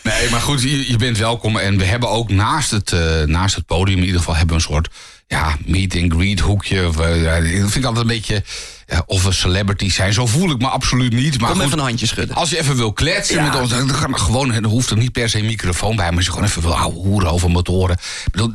nee, 0.03 0.29
maar 0.29 0.41
goed, 0.41 0.61
je, 0.61 0.91
je 0.91 0.97
bent 0.97 1.17
welkom. 1.17 1.57
En 1.57 1.77
we 1.77 1.85
hebben 1.85 2.09
ook 2.09 2.29
naast 2.29 2.71
het, 2.71 2.91
eh, 2.91 3.23
naast 3.23 3.55
het 3.55 3.65
podium 3.65 3.97
in 3.97 4.03
ieder 4.03 4.19
geval 4.19 4.35
hebben 4.35 4.55
we 4.55 4.61
een 4.61 4.69
soort 4.69 4.89
ja, 5.27 5.57
meet 5.65 5.95
and 5.95 6.13
greet 6.13 6.39
hoekje. 6.39 6.81
Dat 6.81 6.93
vind 6.93 7.75
ik 7.75 7.85
altijd 7.85 8.01
een 8.01 8.15
beetje 8.15 8.43
of 9.05 9.23
we 9.23 9.31
celebrities 9.31 9.95
zijn. 9.95 10.13
Zo 10.13 10.25
voel 10.25 10.49
ik 10.51 10.57
me 10.57 10.67
absoluut 10.67 11.13
niet. 11.13 11.39
Maar 11.39 11.49
Kom 11.49 11.57
goed, 11.57 11.65
even 11.67 11.77
een 11.79 11.85
handje 11.85 12.05
schudden. 12.05 12.35
als 12.35 12.49
je 12.49 12.59
even 12.59 12.75
wil 12.75 12.93
kletsen 12.93 13.35
Ja. 13.35 13.43
met 13.51 13.59
ons, 13.61 13.69
dan 13.69 13.87
kan 13.87 14.19
gewoon, 14.19 14.51
dan 14.51 14.63
hoeft 14.63 14.89
er 14.89 14.97
niet 14.97 15.11
per 15.11 15.29
se 15.29 15.37
een 15.39 15.45
microfoon 15.45 15.95
bij, 15.95 16.05
maar 16.07 16.15
als 16.15 16.25
je 16.25 16.31
gewoon 16.31 16.45
even 16.47 16.61
wil 16.61 16.75
ouwe 16.77 16.95
hoeren 16.95 17.31
over 17.31 17.49
motoren. 17.51 17.97
Bedoel, 18.31 18.53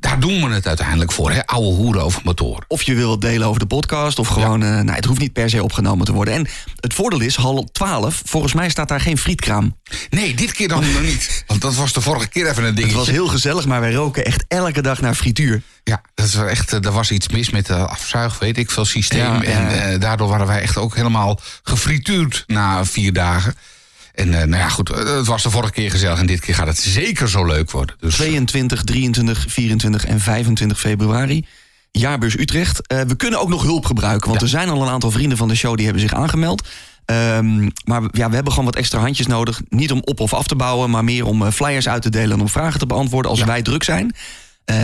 daar 0.00 0.20
doen 0.20 0.48
we 0.48 0.54
het 0.54 0.66
uiteindelijk 0.66 1.12
voor, 1.12 1.30
hè? 1.32 1.46
Ouwe 1.46 1.74
hoeren 1.74 2.02
over 2.02 2.20
motoren. 2.24 2.64
Of 2.68 2.82
je 2.82 2.94
wil 2.94 3.18
delen 3.18 3.46
over 3.48 3.60
de 3.60 3.66
podcast. 3.66 4.18
Of 4.18 4.28
gewoon, 4.28 4.62
eh, 4.62 4.68
nou, 4.68 4.90
het 4.90 5.04
hoeft 5.04 5.20
niet 5.20 5.32
per 5.32 5.50
se 5.50 5.62
opgenomen 5.62 6.06
te 6.06 6.12
worden. 6.12 6.34
En 6.34 6.46
het 6.80 6.94
voordeel 6.94 7.20
is, 7.20 7.36
half 7.36 7.64
12, 7.72 8.22
volgens 8.24 8.52
mij 8.52 8.68
staat 8.70 8.88
daar 8.88 9.00
geen 9.00 9.18
frietkraam. 9.18 9.76
Nee, 10.10 10.34
dit 10.34 10.52
keer 10.52 10.68
dan 10.68 10.80
nog 10.92 11.02
niet. 11.02 11.44
Want 11.46 11.60
dat 11.60 11.74
was 11.74 11.92
de 11.92 12.00
vorige 12.00 12.28
keer 12.28 12.48
even 12.48 12.64
een 12.64 12.74
dingetje. 12.74 12.96
Het 12.96 13.06
was 13.06 13.14
heel 13.14 13.28
gezellig, 13.28 13.66
maar 13.66 13.80
wij 13.80 13.92
roken 13.92 14.24
echt 14.24 14.44
elke 14.48 14.82
dag 14.82 15.00
naar 15.00 15.14
frituur. 15.14 15.62
Ja, 15.84 16.02
dat 16.14 16.26
is 16.26 16.34
echt, 16.34 16.72
eh, 16.72 16.84
er 16.84 16.92
was 16.92 17.10
iets 17.10 17.28
mis 17.28 17.50
met 17.50 17.66
de 17.66 17.74
afzuig, 17.74 18.38
weet 18.38 18.58
ik 18.58 18.70
veel, 18.70 18.84
systeem. 18.84 19.20
Ja, 19.20 19.34
ja. 19.42 19.42
En 19.42 19.68
eh, 19.78 20.00
daardoor 20.00 20.28
waren 20.28 20.46
wij 20.46 20.60
echt 20.60 20.76
ook 20.76 20.94
helemaal 20.94 21.40
gefrituurd 21.62 22.44
na 22.46 22.84
vier 22.84 23.12
dagen. 23.12 23.54
En 24.14 24.34
eh, 24.34 24.46
nou 24.46 24.62
ja, 24.62 24.68
goed, 24.68 24.90
eh, 24.90 25.16
het 25.16 25.26
was 25.26 25.42
de 25.42 25.50
vorige 25.50 25.72
keer 25.72 25.90
gezellig 25.90 26.18
en 26.18 26.26
dit 26.26 26.40
keer 26.40 26.54
gaat 26.54 26.66
het 26.66 26.78
zeker 26.78 27.28
zo 27.28 27.44
leuk 27.44 27.70
worden. 27.70 27.96
Dus 28.00 28.14
22, 28.14 28.82
23, 28.84 29.44
24 29.48 30.04
en 30.06 30.20
25 30.20 30.80
februari. 30.80 31.46
Jaarbeurs 31.90 32.38
Utrecht. 32.38 32.80
We 33.06 33.14
kunnen 33.16 33.40
ook 33.40 33.48
nog 33.48 33.62
hulp 33.62 33.84
gebruiken, 33.86 34.28
want 34.28 34.40
Ja. 34.40 34.46
er 34.46 34.52
zijn 34.52 34.68
al 34.68 34.82
een 34.82 34.88
aantal 34.88 35.10
vrienden 35.10 35.38
van 35.38 35.48
de 35.48 35.54
show 35.54 35.74
die 35.76 35.84
hebben 35.84 36.02
zich 36.02 36.14
aangemeld. 36.14 36.66
Ehm, 37.04 37.68
maar 37.84 38.02
ja, 38.12 38.28
we 38.28 38.34
hebben 38.34 38.52
gewoon 38.52 38.64
wat 38.64 38.76
extra 38.76 38.98
handjes 39.00 39.26
nodig. 39.26 39.60
Niet 39.68 39.92
om 39.92 40.00
op 40.04 40.20
of 40.20 40.34
af 40.34 40.46
te 40.46 40.54
bouwen, 40.56 40.90
maar 40.90 41.04
meer 41.04 41.24
om 41.26 41.50
flyers 41.52 41.88
uit 41.88 42.02
te 42.02 42.10
delen 42.10 42.30
en 42.32 42.40
om 42.40 42.48
vragen 42.48 42.78
te 42.78 42.86
beantwoorden 42.86 43.30
als 43.30 43.40
Ja. 43.40 43.46
wij 43.46 43.62
druk 43.62 43.82
zijn. 43.84 44.14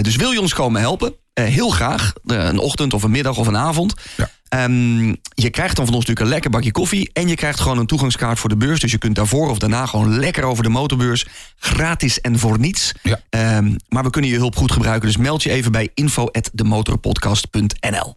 Dus 0.03 0.17
wil 0.17 0.31
je 0.31 0.41
ons 0.41 0.55
komen 0.55 0.81
helpen? 0.81 1.15
Heel 1.35 1.69
graag. 1.71 2.13
Een 2.27 2.59
ochtend 2.59 2.95
of 2.95 3.03
een 3.03 3.11
middag 3.11 3.37
of 3.37 3.47
een 3.47 3.57
avond. 3.57 3.95
Ja. 4.17 4.31
Ehm, 4.55 5.15
je 5.35 5.51
krijgt 5.51 5.77
dan 5.77 5.85
van 5.85 5.95
ons 5.95 6.07
natuurlijk 6.07 6.21
een 6.21 6.33
lekker 6.33 6.51
bakje 6.51 6.73
koffie. 6.73 7.11
En 7.13 7.29
je 7.29 7.35
krijgt 7.35 7.61
gewoon 7.61 7.79
een 7.79 7.87
toegangskaart 7.87 8.39
voor 8.39 8.49
de 8.49 8.57
beurs. 8.57 8.81
Dus 8.81 8.91
je 8.91 8.99
kunt 8.99 9.15
daarvoor 9.15 9.51
of 9.51 9.59
daarna 9.59 9.87
gewoon 9.87 10.19
lekker 10.19 10.45
over 10.45 10.63
de 10.63 10.69
motorbeurs. 10.69 11.27
Gratis 11.59 12.21
en 12.21 12.39
voor 12.39 12.59
niets. 12.59 12.93
Ja. 13.03 13.21
Ehm, 13.31 13.77
maar 13.89 14.03
we 14.03 14.11
kunnen 14.11 14.31
je 14.31 14.37
hulp 14.37 14.57
goed 14.57 14.73
gebruiken. 14.73 15.09
Dus 15.09 15.17
meld 15.17 15.43
je 15.43 15.51
even 15.51 15.73
bij 15.73 15.91
info.demotorpodcast.nl. 15.95 18.17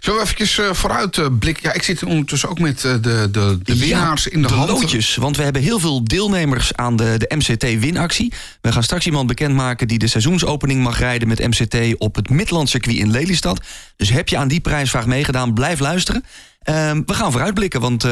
Zullen 0.00 0.18
we 0.18 0.24
eventjes 0.24 0.58
eh, 0.58 0.72
vooruit 0.72 1.18
eh, 1.18 1.26
blikken? 1.38 1.68
Ja, 1.68 1.74
ik 1.74 1.82
zit 1.82 2.04
ondertussen 2.04 2.48
ook 2.48 2.58
met 2.58 2.84
eh, 2.84 2.92
de, 2.92 3.28
de, 3.30 3.58
de 3.62 3.78
winnaars 3.78 4.26
in 4.26 4.42
de, 4.42 4.48
de 4.48 4.54
hand. 4.54 4.70
loodjes. 4.70 5.16
Want 5.16 5.36
we 5.36 5.42
hebben 5.42 5.62
heel 5.62 5.78
veel 5.78 6.04
deelnemers 6.04 6.74
aan 6.74 6.96
de, 6.96 7.14
de 7.18 7.34
MCT-winactie. 7.36 8.32
We 8.60 8.72
gaan 8.72 8.82
straks 8.82 9.06
iemand 9.06 9.26
bekendmaken 9.26 9.88
die 9.88 9.98
de 9.98 10.06
seizoensopening 10.06 10.82
mag 10.82 10.98
rijden 10.98 11.28
met 11.28 11.38
MCT 11.38 11.98
op 11.98 12.14
het 12.14 12.30
Midlandcircuit 12.30 12.96
in 12.96 13.10
Lelystad. 13.10 13.60
Dus 13.96 14.10
heb 14.10 14.28
je 14.28 14.36
aan 14.36 14.48
die 14.48 14.60
prijsvraag 14.60 15.06
meegedaan, 15.06 15.54
blijf 15.54 15.80
luisteren. 15.80 16.24
Ehm, 16.60 17.02
we 17.06 17.14
gaan 17.14 17.32
vooruitblikken, 17.32 17.80
want 17.80 18.04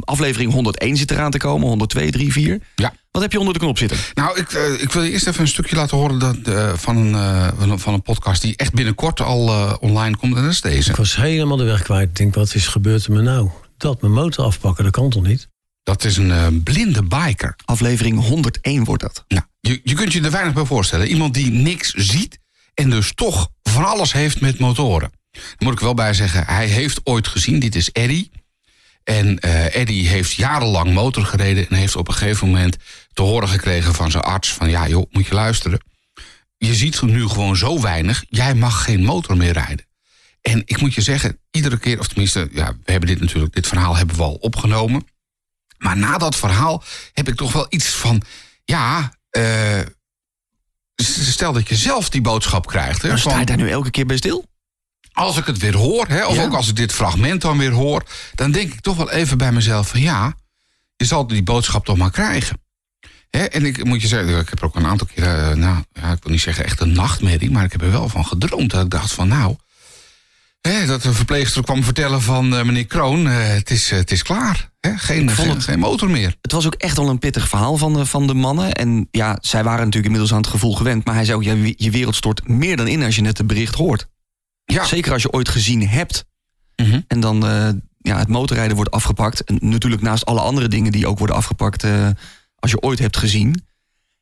aflevering 0.00 0.52
101 0.52 0.96
zit 0.96 1.10
eraan 1.10 1.30
te 1.30 1.38
komen. 1.38 1.68
102, 1.68 2.10
3, 2.10 2.32
4. 2.32 2.60
Ja. 2.74 2.92
Wat 3.16 3.24
heb 3.24 3.34
je 3.34 3.40
onder 3.40 3.54
de 3.54 3.60
knop 3.60 3.78
zitten? 3.78 3.98
Nou, 4.14 4.38
ik, 4.38 4.52
eh, 4.52 4.82
ik 4.82 4.92
wil 4.92 5.02
je 5.02 5.10
eerst 5.10 5.26
even 5.26 5.40
een 5.40 5.48
stukje 5.48 5.76
laten 5.76 5.96
horen 5.96 6.18
dat, 6.18 6.36
eh, 6.36 6.72
van, 6.74 6.96
een, 6.96 7.14
eh, 7.14 7.72
van 7.76 7.94
een- 7.94 8.02
podcast 8.02 8.42
die 8.42 8.56
echt 8.56 8.72
binnenkort 8.72 9.20
al 9.20 9.48
eh, 9.48 9.74
online 9.80 10.16
komt. 10.16 10.36
En 10.36 10.42
dat 10.42 10.52
is 10.52 10.60
deze. 10.60 10.90
Ik 10.90 10.96
was 10.96 11.16
helemaal 11.16 11.56
de 11.56 11.64
weg 11.64 11.82
kwijt. 11.82 12.08
Ik 12.08 12.16
denk, 12.16 12.34
wat 12.34 12.54
is 12.54 12.66
gebeurd 12.66 13.06
er 13.06 13.12
me 13.12 13.22
nou? 13.22 13.50
Dat 13.76 14.00
mijn 14.00 14.12
motor 14.12 14.44
afpakken, 14.44 14.84
dat 14.84 14.92
kan 14.92 15.10
toch 15.10 15.22
niet? 15.22 15.48
Dat 15.82 16.04
is 16.04 16.16
een 16.16 16.62
blinde 16.62 17.02
biker. 17.02 17.56
Aflevering 17.64 18.20
101 18.20 18.84
wordt 18.84 19.02
dat. 19.02 19.24
Nou, 19.28 19.44
je, 19.60 19.80
je 19.84 19.94
kunt 19.94 20.12
je 20.12 20.22
er 20.22 20.30
weinig 20.30 20.54
bij 20.54 20.64
voorstellen. 20.64 21.06
Iemand 21.06 21.34
die 21.34 21.50
niks 21.50 21.92
ziet 21.94 22.38
en 22.74 22.90
dus 22.90 23.12
toch 23.14 23.48
van 23.62 23.84
alles 23.84 24.12
heeft 24.12 24.40
met 24.40 24.58
motoren. 24.58 25.10
Daar 25.30 25.42
moet 25.58 25.72
ik 25.72 25.80
wel 25.80 25.94
bij 25.94 26.14
zeggen, 26.14 26.44
hij 26.46 26.66
heeft 26.66 27.00
ooit 27.04 27.28
gezien, 27.28 27.58
dit 27.58 27.74
is 27.74 27.90
Eddie. 27.90 28.30
En 29.04 29.38
eh 29.38 29.76
Eddie 29.76 30.08
heeft 30.08 30.32
jarenlang 30.32 30.92
motor 30.92 31.24
gereden 31.24 31.68
en 31.68 31.76
heeft 31.76 31.96
op 31.96 32.08
een 32.08 32.14
gegeven 32.14 32.46
moment 32.48 32.76
te 33.16 33.22
horen 33.22 33.48
gekregen 33.48 33.94
van 33.94 34.10
zijn 34.10 34.22
arts 34.22 34.52
van 34.52 34.70
ja 34.70 34.88
joh, 34.88 35.06
moet 35.10 35.26
je 35.26 35.34
luisteren. 35.34 35.80
Je 36.56 36.74
ziet 36.74 37.02
nu 37.02 37.28
gewoon 37.28 37.56
zo 37.56 37.80
weinig, 37.80 38.24
jij 38.28 38.54
mag 38.54 38.84
geen 38.84 39.02
motor 39.02 39.36
meer 39.36 39.52
rijden. 39.52 39.86
En 40.40 40.62
ik 40.64 40.80
moet 40.80 40.94
je 40.94 41.00
zeggen, 41.00 41.38
iedere 41.50 41.78
keer, 41.78 41.98
of 41.98 42.08
tenminste, 42.08 42.48
ja, 42.52 42.72
we 42.84 42.92
hebben 42.92 43.08
dit 43.08 43.20
natuurlijk, 43.20 43.54
dit 43.54 43.66
verhaal 43.66 43.96
hebben 43.96 44.16
we 44.16 44.22
al 44.22 44.34
opgenomen. 44.34 45.06
Maar 45.78 45.96
na 45.96 46.18
dat 46.18 46.36
verhaal 46.36 46.82
heb 47.12 47.28
ik 47.28 47.34
toch 47.36 47.52
wel 47.52 47.66
iets 47.68 47.88
van, 47.88 48.22
ja, 48.64 49.12
eh, 49.30 49.80
stel 51.02 51.52
dat 51.52 51.68
je 51.68 51.76
zelf 51.76 52.08
die 52.08 52.20
boodschap 52.20 52.66
krijgt. 52.66 53.02
Hè, 53.02 53.16
sta 53.18 53.30
van- 53.30 53.38
je 53.40 53.46
daar 53.46 53.56
nu 53.56 53.70
elke 53.70 53.90
keer 53.90 54.06
bij 54.06 54.16
stil? 54.16 54.44
als 55.12 55.36
ik 55.36 55.46
het 55.46 55.58
weer 55.58 55.76
hoor, 55.76 56.06
hè, 56.08 56.26
of 56.26 56.34
Ja. 56.36 56.42
ook 56.44 56.54
als 56.54 56.68
ik 56.68 56.76
dit 56.76 56.92
fragment 56.92 57.40
dan 57.40 57.58
weer 57.58 57.70
hoor, 57.72 58.02
dan 58.34 58.50
denk 58.52 58.72
ik 58.72 58.80
toch 58.80 58.96
wel 58.96 59.10
even 59.10 59.38
bij 59.38 59.52
mezelf 59.52 59.88
van 59.88 60.00
ja, 60.00 60.34
je 60.96 61.04
zal 61.04 61.26
die 61.26 61.42
boodschap 61.42 61.84
toch 61.84 61.96
maar 61.96 62.10
krijgen. 62.10 62.60
Hè, 63.36 63.44
en 63.44 63.64
ik 63.64 63.84
moet 63.84 64.02
je 64.02 64.08
zeggen, 64.08 64.38
ik 64.38 64.48
heb 64.48 64.58
er 64.58 64.64
ook 64.64 64.76
een 64.76 64.86
aantal 64.86 65.06
keer, 65.14 65.24
eh, 65.24 65.54
nou, 65.56 65.82
ja, 65.92 66.12
ik 66.12 66.22
wil 66.22 66.32
niet 66.32 66.40
zeggen 66.40 66.64
echt 66.64 66.80
een 66.80 66.92
nachtmerrie, 66.92 67.50
maar 67.50 67.64
ik 67.64 67.72
heb 67.72 67.82
er 67.82 67.90
wel 67.90 68.08
van 68.08 68.26
gedroomd. 68.26 68.70
Dat 68.70 68.84
ik 68.84 68.90
dacht 68.90 69.12
van 69.12 69.28
nou, 69.28 69.56
hè, 70.60 70.86
dat 70.86 71.04
een 71.04 71.14
verpleegster 71.14 71.62
kwam 71.62 71.84
vertellen 71.84 72.22
van 72.22 72.56
eh, 72.56 72.64
meneer 72.64 72.86
Kroon, 72.86 73.26
eh, 73.28 73.34
het, 73.48 73.70
is, 73.70 73.90
het 73.90 74.10
is 74.10 74.22
klaar. 74.22 74.70
Hè, 74.80 74.96
geen, 74.98 75.30
geen, 75.30 75.48
het- 75.48 75.64
geen 75.64 75.78
motor 75.78 76.10
meer. 76.10 76.36
Het 76.42 76.52
was 76.52 76.66
ook 76.66 76.74
echt 76.74 76.98
al 76.98 77.08
een 77.08 77.18
pittig 77.18 77.48
verhaal 77.48 77.76
van 77.76 77.92
de, 77.92 78.06
van 78.06 78.26
de 78.26 78.34
mannen. 78.34 78.72
En 78.72 79.08
ja, 79.10 79.38
zij 79.40 79.62
waren 79.62 79.78
natuurlijk 79.78 80.04
inmiddels 80.04 80.32
aan 80.32 80.40
het 80.42 80.50
gevoel 80.50 80.74
gewend. 80.76 81.04
Maar 81.04 81.14
hij 81.14 81.24
zei 81.24 81.36
ook, 81.36 81.42
ja, 81.44 81.52
je- 81.52 81.74
je 81.76 81.90
wereld 81.90 82.14
stort 82.14 82.48
meer 82.48 82.76
dan 82.76 82.88
in 82.88 83.02
als 83.02 83.16
je 83.16 83.22
net 83.22 83.38
het 83.38 83.46
bericht 83.46 83.74
hoort. 83.74 84.08
Ja. 84.64 84.84
Zeker 84.84 85.12
als 85.12 85.22
je 85.22 85.32
ooit 85.32 85.48
gezien 85.48 85.88
hebt. 85.88 86.24
Mhm. 86.76 87.00
En 87.08 87.20
dan, 87.20 87.40
ja, 87.98 88.18
het 88.18 88.28
motorrijden 88.28 88.76
wordt 88.76 88.90
afgepakt. 88.90 89.44
En 89.44 89.58
natuurlijk 89.60 90.02
naast 90.02 90.24
alle 90.26 90.40
andere 90.40 90.68
dingen 90.68 90.92
die 90.92 91.06
ook 91.06 91.18
worden 91.18 91.36
afgepakt 91.36 91.84
als 92.58 92.70
je 92.70 92.80
ooit 92.80 92.98
hebt 92.98 93.16
gezien. 93.16 93.64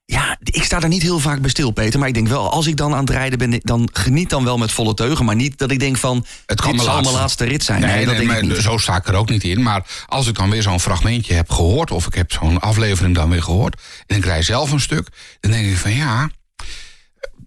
Ja, 0.07 0.39
ik 0.43 0.63
sta 0.65 0.79
daar 0.81 0.89
niet 0.89 1.03
heel 1.03 1.19
vaak 1.19 1.41
bij 1.41 1.51
stil, 1.51 1.71
Peter. 1.71 1.99
Maar 1.99 2.09
ik 2.09 2.15
denk 2.15 2.29
wel, 2.29 2.51
als 2.51 2.67
ik 2.67 2.77
dan 2.77 2.93
aan 2.95 3.01
het 3.01 3.11
rijden 3.11 3.39
ben, 3.39 3.61
dan 3.63 3.89
geniet 3.93 4.31
dan 4.31 4.45
wel 4.45 4.59
met 4.59 4.73
volle 4.73 4.95
teugen. 4.95 5.25
Maar 5.25 5.35
niet 5.35 5.59
dat 5.59 5.71
ik 5.71 5.79
denk 5.79 5.97
van, 5.97 6.27
Het 6.47 6.61
kan 6.61 6.71
dit 6.73 6.81
mijn 6.83 6.93
zal 6.95 7.03
mijn 7.03 7.15
laatste- 7.15 7.45
rit 7.45 7.65
zijn. 7.65 7.81
Nee, 7.81 7.95
Nee, 7.95 8.05
dat 8.07 8.17
nee, 8.17 8.27
denk 8.27 8.39
ik 8.43 8.49
niet. 8.49 8.57
zo 8.57 8.77
sta 8.79 8.97
ik 8.97 9.09
er 9.09 9.15
ook 9.15 9.29
niet 9.31 9.45
in. 9.45 9.63
Maar 9.63 10.05
als 10.07 10.27
ik 10.29 10.35
dan 10.35 10.51
weer 10.51 10.63
zo'n 10.63 10.81
fragmentje 10.81 11.35
heb 11.35 11.51
gehoord... 11.51 11.91
of 11.91 12.07
ik 12.07 12.15
heb 12.15 12.33
zo'n 12.33 12.61
aflevering 12.61 13.15
dan 13.15 13.31
weer 13.31 13.43
gehoord... 13.43 13.81
en 14.07 14.17
ik 14.17 14.25
rij 14.25 14.43
zelf 14.43 14.71
een 14.71 14.81
stuk, 14.81 15.09
dan 15.41 15.51
denk 15.51 15.67
ik 15.67 15.77
van 15.77 15.95
ja... 15.95 16.31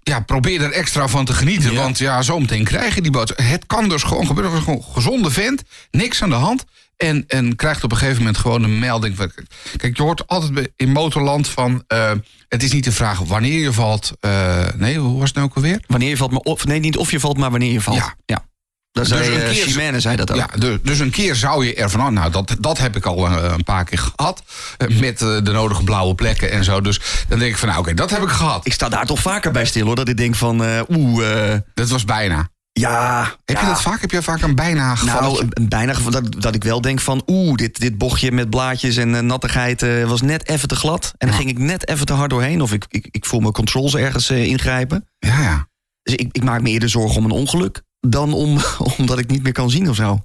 Ja, 0.04 0.20
probeer 0.20 0.62
er 0.62 0.72
extra 0.72 1.08
van 1.08 1.26
te 1.26 1.34
genieten. 1.34 1.72
Ja. 1.72 1.78
Want 1.78 1.98
ja, 1.98 2.22
zometeen 2.22 2.64
krijg 2.64 2.96
je 2.96 3.02
die 3.02 3.12
boodschap. 3.12 3.40
Het 3.46 3.66
kan 3.66 3.90
dus 3.90 4.04
gewoon 4.04 4.26
gebeuren. 4.28 4.62
Gewoon 4.62 4.76
een 4.88 4.94
gezonde 4.94 5.32
vent. 5.32 5.62
Niks 5.92 6.22
aan 6.24 6.30
de 6.30 6.36
hand. 6.36 6.66
En, 6.98 7.24
en 7.28 7.56
krijgt 7.56 7.84
op 7.84 7.92
een 7.92 7.98
gegeven 7.98 8.18
moment 8.18 8.38
gewoon 8.38 8.64
een 8.64 8.80
melding. 8.80 9.16
van- 9.16 9.32
Kijk, 9.78 9.98
je 9.98 10.04
hoort 10.04 10.28
altijd 10.28 10.70
in 10.76 10.92
motorland 10.92 11.48
van... 11.50 11.84
eh, 11.88 12.12
het 12.50 12.64
is 12.64 12.72
niet 12.72 12.84
de 12.84 12.92
vraag 12.92 13.20
wanneer 13.20 13.60
je 13.60 13.74
valt. 13.74 14.12
eh, 14.20 14.66
nee, 14.76 14.98
hoe 14.98 15.20
was 15.20 15.28
het 15.28 15.36
nou 15.36 15.48
ook 15.48 15.56
alweer? 15.56 15.84
Wanneer 15.88 16.10
je 16.10 16.18
valt, 16.18 16.32
maar 16.32 16.40
of, 16.40 16.66
nee, 16.66 16.80
niet 16.80 16.98
of 16.98 17.12
je 17.12 17.20
valt, 17.20 17.38
maar 17.38 17.50
wanneer 17.52 17.72
je 17.72 17.82
valt. 17.82 17.98
Ja. 18.26 18.46
Dat 18.92 19.08
Dus 19.08 19.18
zei 19.18 19.36
een 19.36 19.42
eh, 19.42 19.52
keer- 19.52 19.64
Chimène 19.66 20.00
zei 20.00 20.16
dat 20.16 20.32
ook. 20.32 20.38
Ja, 20.38 20.50
dus, 20.58 20.78
dus 20.84 21.00
een 21.00 21.10
keer 21.10 21.36
zou 21.36 21.66
je 21.66 21.76
ervan 21.76 22.02
aan. 22.02 22.14
Nou, 22.14 22.32
dat, 22.32 22.56
dat 22.60 22.78
heb 22.78 22.96
ik 22.96 23.06
al 23.06 23.28
een 23.32 23.64
paar 23.64 23.84
keer 23.86 23.98
gehad. 24.16 24.44
eh, 24.78 25.00
Met 25.00 25.20
de 25.20 25.42
nodige 25.44 25.84
blauwe 25.84 26.16
plekken 26.16 26.52
en 26.52 26.64
zo. 26.64 26.82
Dus 26.82 27.00
dan 27.28 27.40
denk 27.40 27.52
ik 27.52 27.58
van, 27.58 27.68
nou 27.68 27.80
oké, 27.80 27.94
dat 27.94 28.10
heb 28.10 28.22
ik 28.22 28.30
gehad. 28.30 28.66
Ik 28.66 28.74
sta 28.74 28.90
daar 28.90 29.06
toch 29.06 29.20
vaker 29.20 29.52
bij 29.52 29.66
stil 29.66 29.86
hoor. 29.86 29.96
Dat 29.96 30.08
ik 30.10 30.18
denk 30.18 30.36
van, 30.36 30.64
eh, 30.64 30.82
oeh, 30.90 31.52
eh, 31.54 31.60
Dat 31.74 31.90
was 31.90 32.06
bijna. 32.06 32.50
Ja. 32.80 33.36
Heb 33.46 33.56
ja. 33.56 33.62
je 33.62 33.68
dat 33.68 33.82
vaak? 33.82 34.02
Heb 34.02 34.12
je 34.12 34.22
vaak 34.22 34.42
een 34.42 34.56
bijna 34.56 34.96
geval? 34.96 35.22
Nou, 35.22 35.42
een- 35.42 35.50
een 35.54 35.70
bijna 35.70 35.94
geval 35.94 36.12
dat, 36.12 36.42
dat 36.42 36.56
ik 36.56 36.64
wel 36.64 36.82
denk 36.82 37.00
van... 37.00 37.24
oeh, 37.28 37.56
dit, 37.56 37.80
dit 37.80 37.98
bochtje 37.98 38.32
met 38.32 38.50
blaadjes 38.50 38.98
en 38.98 39.16
eh, 39.16 39.22
nattigheid 39.22 39.82
eh, 39.82 40.04
was 40.04 40.22
net 40.22 40.48
even 40.50 40.68
te 40.68 40.76
glad. 40.76 41.14
En 41.18 41.28
dan 41.28 41.38
ging 41.38 41.50
ik 41.50 41.58
net 41.58 41.88
even 41.88 42.06
te 42.06 42.14
hard 42.14 42.30
doorheen. 42.30 42.62
Of 42.62 42.74
ik, 42.74 42.86
ik, 42.90 43.08
ik 43.12 43.26
voel 43.26 43.40
mijn 43.40 43.54
controls 43.54 43.96
ergens 43.96 44.30
eh, 44.30 44.46
ingrijpen. 44.46 45.08
ja, 45.20 45.42
ja. 45.42 45.68
Dus 46.04 46.16
ik, 46.16 46.30
ik 46.32 46.44
maak 46.44 46.62
me 46.62 46.70
eerder 46.70 46.90
zorgen 46.90 47.18
om 47.18 47.26
een 47.26 47.32
ongeluk... 47.32 47.82
dan 48.00 48.34
om, 48.34 48.58
omdat 48.98 49.20
ik 49.20 49.30
niet 49.30 49.44
meer 49.44 49.52
kan 49.52 49.70
zien 49.70 49.90
of 49.90 49.96
zo. 49.96 50.22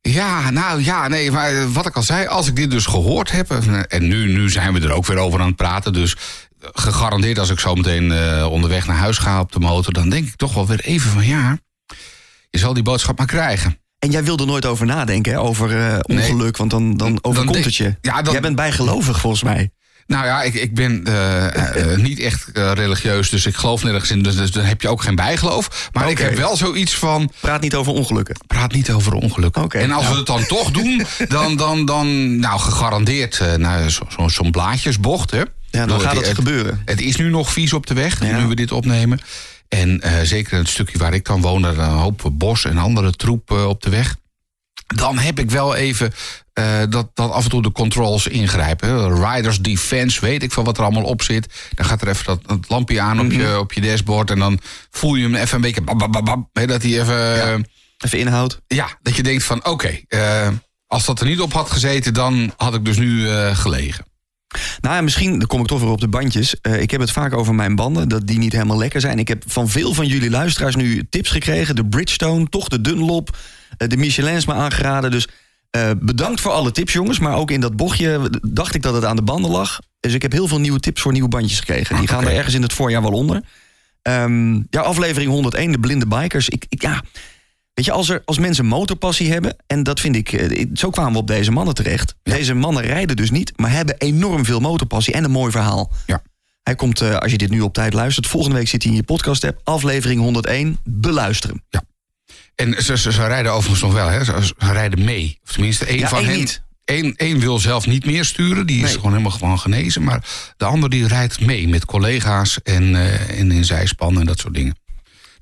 Ja, 0.00 0.50
nou 0.50 0.82
ja, 0.84 1.08
nee, 1.08 1.30
maar 1.30 1.72
wat 1.72 1.86
ik 1.86 1.96
al 1.96 2.02
zei, 2.02 2.26
als 2.26 2.48
ik 2.48 2.56
dit 2.56 2.70
dus 2.70 2.86
gehoord 2.86 3.30
heb... 3.30 3.50
en 3.88 4.08
nu, 4.08 4.32
nu 4.32 4.50
zijn 4.50 4.72
we 4.72 4.80
er 4.80 4.92
ook 4.92 5.06
weer 5.06 5.16
over 5.18 5.40
aan 5.40 5.46
het 5.46 5.56
praten... 5.56 5.92
dus 5.92 6.16
gegarandeerd 6.60 7.38
als 7.38 7.50
ik 7.50 7.60
zo 7.60 7.74
meteen 7.74 8.12
onderweg 8.44 8.86
naar 8.86 8.96
huis 8.96 9.18
ga 9.18 9.40
op 9.40 9.52
de 9.52 9.60
motor... 9.60 9.92
dan 9.92 10.08
denk 10.08 10.26
ik 10.26 10.36
toch 10.36 10.54
wel 10.54 10.66
weer 10.66 10.80
even 10.80 11.10
van 11.10 11.26
ja, 11.26 11.58
je 12.54 12.60
zal 12.60 12.74
die 12.74 12.82
boodschap 12.82 13.18
maar 13.18 13.26
krijgen. 13.26 13.78
En 13.98 14.10
jij 14.10 14.24
wilde 14.24 14.44
nooit 14.46 14.66
over 14.66 14.86
nadenken, 14.86 15.32
hè, 15.32 15.40
over 15.40 15.86
eh, 15.86 15.98
ongeluk, 16.02 16.56
want 16.56 16.70
dan, 16.70 16.96
dan 16.96 17.18
overkomt 17.22 17.64
het 17.64 17.76
je. 17.76 17.94
Ja, 18.00 18.22
dan- 18.22 18.32
Jij 18.32 18.42
bent 18.42 18.56
bijgelovig 18.56 19.20
volgens 19.20 19.42
mij. 19.42 19.70
Nou 20.06 20.24
ja, 20.26 20.42
ik, 20.42 20.54
ik 20.54 20.74
ben 20.74 21.04
eh, 21.06 21.92
eh, 21.92 21.98
niet 21.98 22.20
echt 22.20 22.48
religieus, 22.54 23.30
dus 23.30 23.46
ik 23.46 23.54
geloof 23.56 23.82
nergens 23.82 24.10
in. 24.10 24.22
Dus, 24.22 24.36
dus 24.36 24.50
dan 24.50 24.64
heb 24.64 24.82
je 24.82 24.88
ook 24.88 25.02
geen 25.02 25.14
bijgeloof. 25.14 25.88
Maar 25.92 26.10
ik 26.10 26.18
heb 26.18 26.36
wel 26.36 26.56
zoiets 26.56 26.94
van, 26.94 27.30
Praat 27.40 27.60
niet 27.60 27.74
over 27.74 27.92
ongelukken. 27.92 28.36
praat 28.46 28.72
niet 28.72 28.90
over 28.90 29.12
ongelukken. 29.12 29.70
En 29.72 29.90
als 29.90 30.02
nou. 30.02 30.12
we 30.12 30.18
het 30.18 30.26
dan 30.26 30.46
toch 30.46 30.70
doen, 30.70 31.02
dan, 31.28 31.56
dan, 31.56 31.84
dan 31.84 32.36
nou 32.38 32.60
gegarandeerd 32.60 33.40
nou, 33.56 33.88
zo- 33.90 34.06
zo- 34.08 34.28
zo'n 34.28 34.50
blaadjesbocht. 34.50 35.30
Hè. 35.30 35.42
Ja, 35.70 35.86
dan 35.86 36.00
gaat 36.00 36.16
het 36.16 36.26
het, 36.26 36.34
gebeuren. 36.34 36.82
Het 36.84 37.00
is 37.00 37.16
nu 37.16 37.30
nog 37.30 37.52
vies 37.52 37.72
op 37.72 37.86
de 37.86 37.94
weg, 37.94 38.24
Ja. 38.24 38.38
nu 38.38 38.46
we 38.46 38.54
dit 38.54 38.72
opnemen. 38.72 39.20
En 39.74 40.00
eh, 40.00 40.20
zeker 40.22 40.58
het 40.58 40.68
stukje 40.68 40.98
waar 40.98 41.14
ik 41.14 41.24
dan 41.24 41.40
woon, 41.40 41.62
daar 41.62 41.78
een 41.78 41.88
hoop 41.88 42.30
bos 42.32 42.64
en 42.64 42.78
andere 42.78 43.12
troep 43.12 43.50
eh, 43.50 43.68
op 43.68 43.82
de 43.82 43.90
weg. 43.90 44.16
Dan 44.86 45.18
heb 45.18 45.38
ik 45.38 45.50
wel 45.50 45.74
even 45.74 46.12
eh, 46.52 46.80
dat, 46.88 47.10
dat 47.14 47.30
af 47.30 47.44
en 47.44 47.50
toe 47.50 47.62
de 47.62 47.72
controls 47.72 48.26
ingrijpen. 48.26 49.24
Riders 49.24 49.58
Defense, 49.60 50.20
weet 50.20 50.42
ik 50.42 50.52
van 50.52 50.64
wat 50.64 50.78
er 50.78 50.84
allemaal 50.84 51.04
op 51.04 51.22
zit. 51.22 51.54
Dan 51.74 51.86
gaat 51.86 52.02
er 52.02 52.08
even 52.08 52.24
dat, 52.24 52.40
dat 52.46 52.68
lampje 52.68 53.00
aan 53.00 53.20
op, 53.20 53.26
Mhm. 53.26 53.40
je, 53.40 53.58
op 53.58 53.72
je 53.72 53.80
dashboard. 53.80 54.30
En 54.30 54.38
dan 54.38 54.58
voel 54.90 55.14
je 55.14 55.22
hem 55.22 55.34
even 55.34 55.54
een 55.54 55.60
beetje. 55.60 55.80
Bam, 55.80 55.98
bam, 55.98 56.10
bam, 56.10 56.24
bam, 56.24 56.48
hè, 56.52 56.66
dat 56.66 56.82
hij 56.82 57.00
even. 57.00 57.36
Ja. 57.36 57.58
Even 57.98 58.18
inhoud. 58.18 58.60
ja, 58.66 58.88
dat 59.02 59.16
je 59.16 59.22
denkt 59.22 59.44
van 59.44 59.64
oké. 59.66 60.00
als 60.86 61.04
dat 61.04 61.20
er 61.20 61.26
niet 61.26 61.40
op 61.40 61.52
had 61.52 61.70
gezeten, 61.70 62.14
dan 62.14 62.52
had 62.56 62.74
ik 62.74 62.84
dus 62.84 62.96
nu 62.96 63.28
gelegen. 63.54 64.04
Nou, 64.80 64.96
en 64.96 65.04
misschien, 65.04 65.38
dan 65.38 65.48
kom 65.48 65.60
ik 65.60 65.66
toch 65.66 65.80
weer 65.80 65.90
op 65.90 66.00
de 66.00 66.08
bandjes. 66.08 66.60
Eh, 66.60 66.80
ik 66.80 66.90
heb 66.90 67.00
het 67.00 67.10
vaak 67.10 67.32
over 67.32 67.54
mijn 67.54 67.74
banden, 67.74 68.08
dat 68.08 68.26
die 68.26 68.38
niet 68.38 68.52
helemaal 68.52 68.78
lekker 68.78 69.00
zijn. 69.00 69.18
Ik 69.18 69.28
heb 69.28 69.42
van 69.46 69.68
veel 69.68 69.94
van 69.94 70.06
jullie 70.06 70.30
luisteraars 70.30 70.76
nu 70.76 71.06
tips 71.10 71.30
gekregen. 71.30 71.76
De 71.76 71.86
Bridgestone, 71.86 72.48
toch 72.48 72.68
de 72.68 72.80
Dunlop, 72.80 73.36
eh, 73.76 73.88
de 73.88 73.96
Michelin 73.96 74.34
is 74.34 74.46
me 74.46 74.52
aangeraden. 74.52 75.10
Dus 75.10 75.28
eh, 75.70 75.90
bedankt 76.00 76.40
voor 76.40 76.52
alle 76.52 76.70
tips, 76.70 76.92
jongens. 76.92 77.18
Maar 77.18 77.36
ook 77.36 77.50
in 77.50 77.60
dat 77.60 77.76
bochtje 77.76 78.30
dacht 78.42 78.74
ik 78.74 78.82
dat 78.82 78.94
het 78.94 79.04
aan 79.04 79.16
de 79.16 79.22
banden 79.22 79.50
lag. 79.50 79.78
Dus 80.00 80.14
ik 80.14 80.22
heb 80.22 80.32
heel 80.32 80.48
veel 80.48 80.60
nieuwe 80.60 80.80
tips 80.80 81.00
voor 81.00 81.12
nieuwe 81.12 81.28
bandjes 81.28 81.58
gekregen. 81.58 81.96
Die 81.96 82.08
gaan 82.08 82.22
oké. 82.22 82.30
er 82.30 82.36
ergens 82.36 82.54
in 82.54 82.62
het 82.62 82.72
voorjaar 82.72 83.02
wel 83.02 83.10
onder. 83.10 83.42
Ehm, 84.02 84.54
ja, 84.54 84.80
aflevering 84.80 85.30
101, 85.30 85.72
de 85.72 85.78
blinde 85.78 86.06
bikers. 86.06 86.48
Ik, 86.48 86.66
ik, 86.68 86.82
ja, 86.82 87.02
weet 87.74 87.84
je, 87.84 87.92
als, 87.92 88.08
er, 88.08 88.22
als 88.24 88.38
mensen 88.38 88.66
motorpassie 88.66 89.32
hebben... 89.32 89.56
en 89.66 89.82
dat 89.82 90.00
vind 90.00 90.16
ik, 90.16 90.32
eh, 90.32 90.66
zo 90.74 90.90
kwamen 90.90 91.12
we 91.12 91.18
op 91.18 91.26
deze 91.26 91.50
mannen 91.50 91.74
terecht. 91.74 92.14
Deze 92.22 92.54
mannen 92.54 92.82
rijden 92.82 93.16
dus 93.16 93.30
niet, 93.30 93.52
maar 93.56 93.70
hebben 93.70 93.96
enorm 93.98 94.44
veel 94.44 94.60
motorpassie... 94.60 95.14
en 95.14 95.24
een 95.24 95.30
mooi 95.30 95.50
verhaal. 95.50 95.92
Ja. 96.06 96.22
Hij 96.62 96.74
komt, 96.74 97.00
eh, 97.00 97.16
als 97.16 97.30
je 97.30 97.38
dit 97.38 97.50
nu 97.50 97.60
op 97.60 97.74
tijd 97.74 97.92
luistert... 97.92 98.26
volgende 98.26 98.56
week 98.56 98.68
zit 98.68 98.82
hij 98.82 98.92
in 98.92 98.98
je 98.98 99.04
podcast-app, 99.04 99.60
aflevering 99.64 100.20
101. 100.20 100.78
Beluisteren. 100.84 101.62
En 102.54 102.82
ze, 102.82 102.98
ze, 102.98 103.12
ze 103.12 103.26
rijden 103.26 103.52
overigens 103.52 103.82
nog 103.82 103.92
wel, 103.92 104.08
hè? 104.08 104.24
Ze, 104.24 104.42
ze 104.42 104.54
rijden 104.72 105.04
mee. 105.04 105.38
Of 105.44 105.52
tenminste, 105.52 105.84
één 105.86 105.98
Ja, 105.98 106.08
van 106.08 106.18
één 106.18 106.28
hen. 106.28 106.38
niet. 106.38 106.62
Één, 106.84 107.14
één 107.16 107.38
wil 107.38 107.58
zelf 107.58 107.86
niet 107.86 108.06
meer 108.06 108.24
sturen, 108.24 108.66
die 108.66 108.76
is 108.76 108.82
Nee. 108.82 108.92
gewoon 108.92 109.10
helemaal 109.10 109.30
gewoon 109.30 109.58
genezen. 109.58 110.02
Maar 110.04 110.24
de 110.56 110.64
ander 110.64 110.90
die 110.90 111.06
rijdt 111.06 111.40
mee 111.40 111.68
met 111.68 111.84
collega's 111.84 112.62
en, 112.62 112.94
eh, 112.94 113.38
en 113.40 113.52
in 113.52 113.64
zijspan 113.64 114.18
en 114.20 114.26
dat 114.26 114.38
soort 114.38 114.54
dingen. 114.54 114.74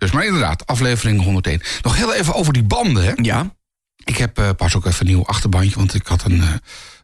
Dus 0.02 0.10
maar 0.10 0.24
inderdaad, 0.24 0.66
aflevering 0.66 1.22
101. 1.22 1.60
Nog 1.82 1.96
heel 1.96 2.14
even 2.14 2.34
over 2.34 2.52
die 2.52 2.62
banden, 2.62 3.04
hè? 3.04 3.12
Ja, 3.16 3.54
Ik 4.04 4.16
heb 4.16 4.38
eh, 4.38 4.50
pas 4.56 4.76
ook 4.76 4.86
even 4.86 5.06
een 5.06 5.12
nieuw 5.12 5.26
achterbandje, 5.26 5.76
want 5.76 5.94
ik 5.94 6.06
had 6.06 6.24
een, 6.24 6.40
eh, 6.40 6.48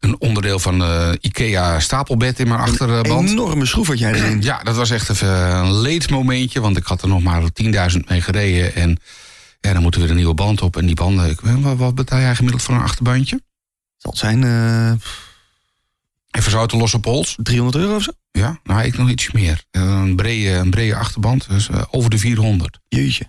een 0.00 0.20
onderdeel 0.20 0.58
van 0.58 0.82
eh, 0.82 1.12
IKEA 1.20 1.80
stapelbed 1.80 2.40
in 2.40 2.48
mijn 2.48 2.60
achterband. 2.60 3.30
enorme 3.30 3.66
schroef 3.66 3.86
had 3.86 3.98
jij 3.98 4.12
erin. 4.12 4.42
Ja, 4.42 4.62
dat 4.62 4.76
was 4.76 4.90
echt 4.90 5.08
even 5.08 5.28
een 5.28 5.80
leedmomentje, 5.80 6.60
want 6.60 6.76
ik 6.76 6.86
had 6.86 7.02
er 7.02 7.08
nog 7.08 7.22
maar 7.22 7.42
10.000 7.52 8.08
mee 8.08 8.20
gereden. 8.20 8.74
En 8.74 9.00
ja, 9.60 9.72
dan 9.72 9.82
moet 9.82 9.94
er 9.94 10.00
weer 10.00 10.10
een 10.10 10.16
nieuwe 10.16 10.34
band 10.34 10.62
op. 10.62 10.76
En 10.76 10.86
die 10.86 10.94
banden, 10.94 11.30
ik, 11.30 11.40
wat, 11.40 11.76
wat 11.76 11.94
betaal 11.94 12.20
jij 12.20 12.34
gemiddeld 12.34 12.62
voor 12.62 12.74
een 12.74 12.80
achterbandje? 12.80 13.40
Zal 13.96 14.10
het 14.10 14.20
zijn 14.20 14.42
Even 16.30 16.50
zo 16.50 16.60
uit 16.60 16.70
de 16.70 16.76
losse 16.76 16.98
pols. 16.98 17.36
300 17.42 17.76
euro 17.76 17.94
of 17.94 18.02
zo? 18.02 18.12
Ja, 18.38 18.59
nou, 18.64 18.83
ik 18.83 18.99
nog 18.99 19.09
iets 19.09 19.30
meer. 19.33 19.64
Eh, 19.71 19.83
Een 19.83 20.16
brede, 20.16 20.50
een 20.50 20.71
brede 20.71 20.95
achterband, 20.97 21.49
dus 21.49 21.68
eh, 21.68 21.83
over 21.90 22.11
de 22.11 22.18
400. 22.18 22.78
Jeetje. 22.88 23.26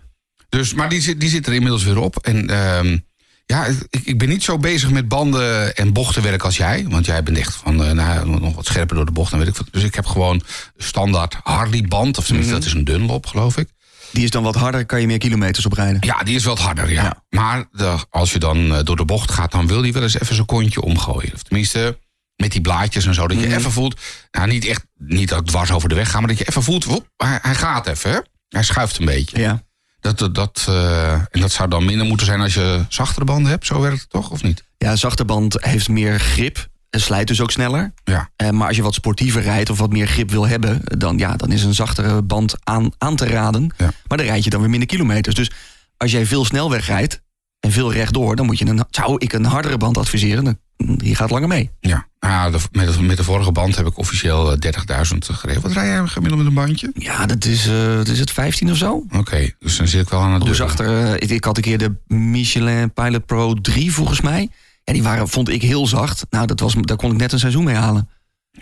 Dus, 0.50 0.74
maar 0.74 0.89
die, 0.89 1.01
zit- 1.01 1.20
die 1.20 1.30
zit 1.30 1.48
er 1.48 1.54
inmiddels 1.54 1.84
weer 1.84 1.98
op. 2.00 2.18
En 2.18 2.50
ehm, 2.50 2.98
ja, 3.46 3.66
ik, 3.89 4.01
ik 4.04 4.18
ben 4.18 4.30
niet 4.30 4.44
zo 4.44 4.58
bezig 4.58 4.89
met 4.92 5.08
banden 5.08 5.75
en 5.75 5.94
bochtenwerk 5.94 6.44
als 6.44 6.58
jij. 6.58 6.86
Want 6.89 7.06
jij 7.06 7.24
bent 7.24 7.38
echt 7.38 7.56
van, 7.56 7.84
eh, 7.84 7.92
nou, 7.92 8.39
nog 8.39 8.56
wat 8.56 8.66
scherper 8.66 8.96
door 8.96 9.06
de 9.06 9.12
bocht. 9.12 9.32
En 9.32 9.38
weet 9.39 9.48
ik 9.48 9.56
wat. 9.58 9.68
Dus 9.72 9.84
ik 9.84 9.96
heb 9.96 10.06
gewoon 10.06 10.42
standaard 10.78 11.36
Harley 11.44 11.82
band. 11.82 12.18
Of 12.18 12.25
tenminste, 12.25 12.54
dat 12.54 12.66
is 12.66 12.74
een 12.74 12.84
Dunlop, 12.84 13.25
geloof 13.25 13.58
ik. 13.58 13.70
Die 14.12 14.24
is 14.24 14.30
dan 14.30 14.44
wat 14.44 14.56
harder, 14.56 14.86
kan 14.86 15.01
je 15.01 15.08
meer 15.08 15.18
kilometers 15.18 15.66
op 15.66 15.74
rijden. 15.74 15.98
Ja, 16.06 16.24
die 16.24 16.36
is 16.36 16.44
wat 16.44 16.60
harder, 16.60 16.92
ja. 16.92 17.04
Ja. 17.04 17.24
Maar 17.30 17.66
de, 17.72 17.96
als 18.10 18.32
je 18.32 18.39
dan 18.39 18.84
door 18.84 18.96
de 18.96 19.06
bocht 19.06 19.32
gaat, 19.32 19.51
dan 19.51 19.68
wil 19.68 19.82
die 19.82 19.94
wel 19.94 20.01
eens 20.04 20.20
even 20.20 20.36
zijn 20.36 20.48
kontje 20.48 20.82
omgooien. 20.82 21.34
Of 21.34 21.44
tenminste, 21.44 22.00
met 22.41 22.51
die 22.51 22.62
blaadjes 22.62 23.05
en 23.05 23.13
zo. 23.13 23.27
Dat 23.27 23.39
je 23.39 23.48
Mhm. 23.48 23.58
even 23.58 23.72
voelt, 23.72 24.00
nou 24.31 24.48
niet 24.48 24.65
echt, 24.65 24.86
niet 24.98 25.29
dat 25.29 25.39
ik 25.39 25.46
dwars 25.46 25.72
over 25.72 25.89
de 25.89 25.96
weg 25.96 26.10
ga, 26.12 26.19
maar 26.19 26.27
dat 26.29 26.38
je 26.38 26.48
even 26.48 26.63
voelt, 26.63 26.86
hij, 27.17 27.39
hij 27.41 27.55
gaat 27.55 27.88
even, 27.88 28.12
hè? 28.12 28.19
Hij 28.50 28.63
schuift 28.63 29.00
een 29.00 29.05
beetje. 29.05 29.39
Ja. 29.39 29.63
Dat, 30.00 30.17
dat, 30.19 30.36
dat, 30.36 30.65
eh, 30.69 31.12
en 31.13 31.39
dat 31.39 31.51
zou 31.51 31.69
dan 31.69 31.86
minder 31.86 32.08
moeten 32.08 32.25
zijn 32.25 32.41
als 32.41 32.53
je 32.53 32.86
zachtere 32.89 33.25
banden 33.25 33.51
hebt. 33.51 33.65
Zo 33.65 33.79
werkt 33.81 34.00
het 34.01 34.10
toch, 34.10 34.29
of 34.31 34.43
niet? 34.43 34.63
Ja, 34.77 34.91
een 34.91 34.98
zachte 34.98 35.25
band 35.25 35.63
heeft 35.63 35.89
meer 35.89 36.19
grip. 36.19 36.67
En 36.89 37.01
slijt 37.01 37.27
dus 37.27 37.41
ook 37.41 37.51
sneller. 37.51 37.93
Ja. 38.03 38.29
Eh, 38.36 38.50
maar 38.50 38.67
als 38.67 38.75
je 38.75 38.81
wat 38.84 38.93
sportiever 38.93 39.41
rijdt 39.41 39.69
of 39.69 39.77
wat 39.77 39.91
meer 39.91 40.08
grip 40.08 40.29
wil 40.31 40.48
hebben, 40.48 40.81
dan, 40.98 41.17
ja, 41.17 41.36
dan 41.36 41.51
is 41.51 41.63
een 41.63 41.74
zachtere 41.74 42.22
band 42.22 42.55
aan, 42.63 42.91
aan 42.98 43.15
te 43.15 43.25
raden. 43.27 43.74
Ja. 43.77 43.91
Maar 44.08 44.17
dan 44.17 44.27
rijd 44.27 44.43
je 44.43 44.50
dan 44.50 44.60
weer 44.60 44.69
minder 44.69 44.88
kilometers. 44.88 45.36
Dus 45.36 45.51
als 45.98 46.12
jij 46.12 46.25
veel 46.25 46.46
snelweg 46.46 46.86
rijdt 46.86 47.22
en 47.60 47.72
veel 47.72 47.93
rechtdoor, 47.93 48.36
dan 48.36 48.46
moet 48.46 48.58
je 48.60 48.65
een, 48.67 48.86
zou 48.89 49.15
ik 49.17 49.34
een 49.34 49.46
hardere 49.46 49.77
band 49.77 49.98
adviseren. 49.98 50.43
Dan, 50.43 50.60
die 50.86 51.15
gaat 51.15 51.29
langer 51.29 51.48
mee. 51.48 51.69
Ja, 51.79 52.07
de, 52.50 52.59
met, 52.71 52.93
de, 52.93 53.01
met 53.01 53.17
de 53.17 53.24
vorige 53.24 53.51
band 53.51 53.75
heb 53.75 53.86
ik 53.88 53.98
officieel 53.98 54.51
eh, 54.51 54.74
30.000 55.12 55.17
gereden. 55.17 55.62
Wat 55.62 55.71
rij 55.71 55.88
jij 55.88 56.07
gemiddeld 56.07 56.38
met 56.41 56.50
een 56.50 56.53
bandje? 56.53 56.91
Ja, 56.93 57.25
dat 57.25 57.45
is, 57.45 57.67
eh, 57.67 57.95
wat 57.95 58.07
is 58.07 58.19
het 58.19 58.31
15 58.31 58.71
of 58.71 58.77
zo. 58.77 59.03
Oké, 59.12 59.51
dus 59.59 59.77
dan 59.77 59.88
zit 59.88 60.01
ik 60.01 60.09
wel 60.09 60.19
aan 60.19 60.33
het 60.33 60.43
dubbele. 60.43 60.55
zachter. 60.67 61.05
eh, 61.05 61.13
ik, 61.13 61.29
ik 61.29 61.43
had 61.43 61.57
een 61.57 61.63
keer 61.63 61.77
de 61.77 61.95
Michelin 62.07 62.93
Pilot 62.93 63.25
Pro 63.25 63.53
3 63.53 63.91
volgens 63.93 64.21
mij. 64.21 64.50
Ja, 64.83 64.93
die 64.93 65.03
waren, 65.03 65.27
vond 65.29 65.50
ik 65.50 65.62
heel 65.62 65.88
zacht. 65.88 66.25
Nou, 66.29 66.45
dat 66.48 66.59
was, 66.59 66.74
daar 66.81 66.98
kon 66.98 67.12
ik 67.12 67.17
net 67.17 67.31
een 67.31 67.39
seizoen 67.39 67.63
mee 67.63 67.75
halen. 67.75 68.09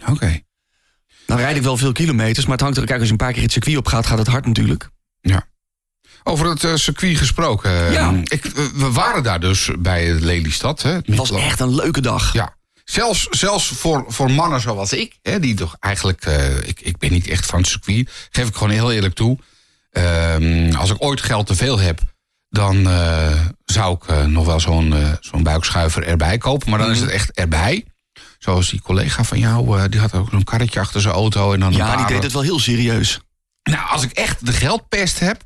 Oké, 0.10 0.40
Nou 1.28 1.40
rijd 1.42 1.56
ik 1.56 1.62
wel 1.64 1.78
veel 1.78 1.92
kilometers, 1.92 2.46
maar 2.46 2.54
het 2.56 2.62
hangt 2.62 2.78
er... 2.78 2.86
Kijk, 2.86 2.98
als 2.98 3.06
je 3.08 3.12
een 3.12 3.18
paar 3.18 3.34
keer 3.34 3.42
het 3.42 3.52
circuit 3.52 3.78
op 3.78 3.88
gaat, 3.88 4.06
gaat 4.06 4.18
het 4.18 4.28
hard 4.28 4.46
natuurlijk. 4.46 4.90
ja. 5.22 5.46
Over 6.28 6.50
het 6.50 6.64
eh, 6.64 6.76
circuit 6.76 7.18
gesproken. 7.18 7.92
Ja. 7.92 8.14
Ik, 8.24 8.46
eh, 8.46 8.66
we 8.76 8.92
waren 8.92 9.24
daar 9.24 9.40
dus 9.40 9.70
bij 9.80 10.12
Lelystad. 10.14 10.82
Hè, 10.82 10.92
Het 10.92 11.16
was 11.16 11.32
echt 11.32 11.60
een 11.60 11.76
leuke 11.76 12.02
dag. 12.02 12.34
Ja. 12.34 12.56
Zelfs, 12.84 13.28
zelfs 13.30 13.68
voor, 13.68 14.06
voor 14.08 14.32
mannen 14.32 14.62
zoals 14.62 14.94
ik, 14.94 15.18
hè, 15.22 15.40
die 15.40 15.54
toch 15.56 15.76
eigenlijk. 15.80 16.26
eh, 16.26 16.58
ik, 16.68 16.82
ik 16.82 16.98
ben 16.98 17.12
niet 17.12 17.28
echt 17.28 17.46
van 17.46 17.60
het 17.60 17.68
circuit, 17.68 18.10
geef 18.32 18.48
ik 18.48 18.54
gewoon 18.56 18.70
heel 18.74 18.92
eerlijk 18.92 19.14
toe. 19.16 19.38
Ehm, 19.92 20.76
als 20.76 20.90
ik 20.90 20.96
ooit 21.00 21.22
geld 21.22 21.48
te 21.48 21.56
veel 21.56 21.80
heb, 21.80 22.00
dan 22.50 22.88
zou 23.66 23.98
ik 24.02 24.28
nog 24.28 24.46
wel 24.46 24.60
zo'n 24.60 24.94
zo'n 25.20 25.44
buikschuiver 25.44 26.08
erbij 26.08 26.38
kopen. 26.38 26.70
Maar 26.70 26.80
dan 26.80 26.92
is 26.92 27.00
het 27.00 27.10
echt 27.10 27.32
erbij. 27.32 27.86
Zoals 28.40 28.70
die 28.70 28.82
collega 28.82 29.24
van 29.24 29.40
jou, 29.40 29.90
die 29.90 30.00
had 30.00 30.14
ook 30.14 30.30
zo'n 30.32 30.44
karretje 30.44 30.80
achter 30.80 31.02
zijn 31.02 31.14
auto. 31.14 31.54
En 31.54 31.60
dan 31.60 31.72
een 31.72 31.78
Ja, 31.78 31.96
die 31.98 32.06
deed 32.06 32.24
het 32.24 32.34
wel 32.34 32.42
heel 32.42 32.60
serieus. 32.60 33.20
Nou, 33.64 33.90
als 33.90 34.04
ik 34.04 34.12
echt 34.12 34.46
de 34.46 34.54
geldpest 34.54 35.20
heb, 35.20 35.44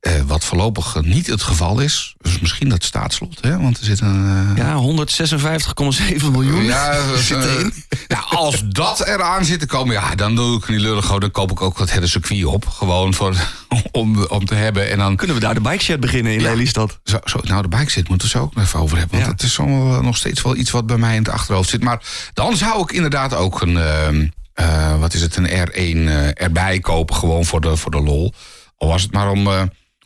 eh, 0.00 0.12
wat 0.26 0.44
voorlopig 0.44 0.96
niet 1.02 1.26
het 1.26 1.42
geval 1.42 1.80
is. 1.80 2.14
Dus 2.20 2.38
misschien 2.40 2.68
dat 2.68 2.84
staatslot, 2.84 3.38
hè? 3.40 3.58
Want 3.58 3.78
er 3.78 3.84
zit 3.84 4.00
een. 4.00 4.52
eh, 4.56 4.56
Ja, 4.56 4.74
156,7 4.76 6.30
miljoen. 6.30 6.64
ja, 6.64 6.92
dat, 7.10 7.18
zit 7.18 7.36
eh, 7.44 7.52
erin. 7.54 7.72
nou, 8.08 8.24
als 8.28 8.62
dat 8.68 9.06
eraan 9.06 9.44
zit 9.44 9.60
te 9.60 9.66
komen, 9.66 9.94
ja, 9.94 10.14
dan 10.14 10.34
doe 10.34 10.56
ik 10.56 10.68
niet 10.68 10.80
lullig. 10.80 11.06
Dan 11.18 11.30
koop 11.30 11.50
ik 11.50 11.60
ook 11.60 11.78
het 11.78 11.92
hele 11.92 12.06
circuit 12.06 12.44
op. 12.44 12.66
Gewoon 12.68 13.14
voor, 13.14 13.34
om, 13.92 14.24
om 14.24 14.44
te 14.44 14.54
hebben. 14.54 14.90
En 14.90 14.98
dan. 14.98 15.16
Kunnen 15.16 15.36
we 15.36 15.42
daar 15.42 15.54
de 15.54 15.60
bike 15.60 15.82
shed 15.82 16.00
beginnen 16.00 16.32
in 16.32 16.40
Ja. 16.40 16.50
Lelystad? 16.50 17.00
Zo, 17.04 17.18
zo, 17.24 17.38
nou, 17.42 17.62
de 17.62 17.68
bike 17.68 17.90
zit, 17.90 18.08
moeten 18.08 18.28
we 18.28 18.38
zo 18.38 18.42
ook 18.42 18.54
nog 18.54 18.64
even 18.64 18.80
over 18.80 18.98
hebben. 18.98 19.16
Want 19.20 19.28
Ja. 19.30 19.32
het 19.36 19.42
is 19.50 19.56
nog 20.04 20.16
steeds 20.16 20.42
wel 20.42 20.56
iets 20.56 20.70
wat 20.70 20.86
bij 20.86 20.96
mij 20.98 21.16
in 21.16 21.22
het 21.22 21.32
achterhoofd 21.32 21.68
zit. 21.68 21.82
Maar 21.82 22.02
dan 22.34 22.56
zou 22.56 22.82
ik 22.82 22.92
inderdaad 22.92 23.34
ook 23.34 23.60
een. 23.60 23.76
ehm, 23.76 24.26
eh, 24.54 24.98
wat 24.98 25.14
is 25.14 25.20
het, 25.20 25.36
een 25.36 25.46
R1 25.68 26.08
eh, 26.08 26.42
erbij 26.42 26.78
kopen. 26.80 27.16
Gewoon 27.16 27.44
voor 27.44 27.60
de, 27.60 27.76
voor 27.76 27.90
de 27.90 28.00
lol. 28.02 28.34
Al 28.76 28.88
was 28.88 29.02
het 29.02 29.12
maar 29.12 29.30
om, 29.30 29.48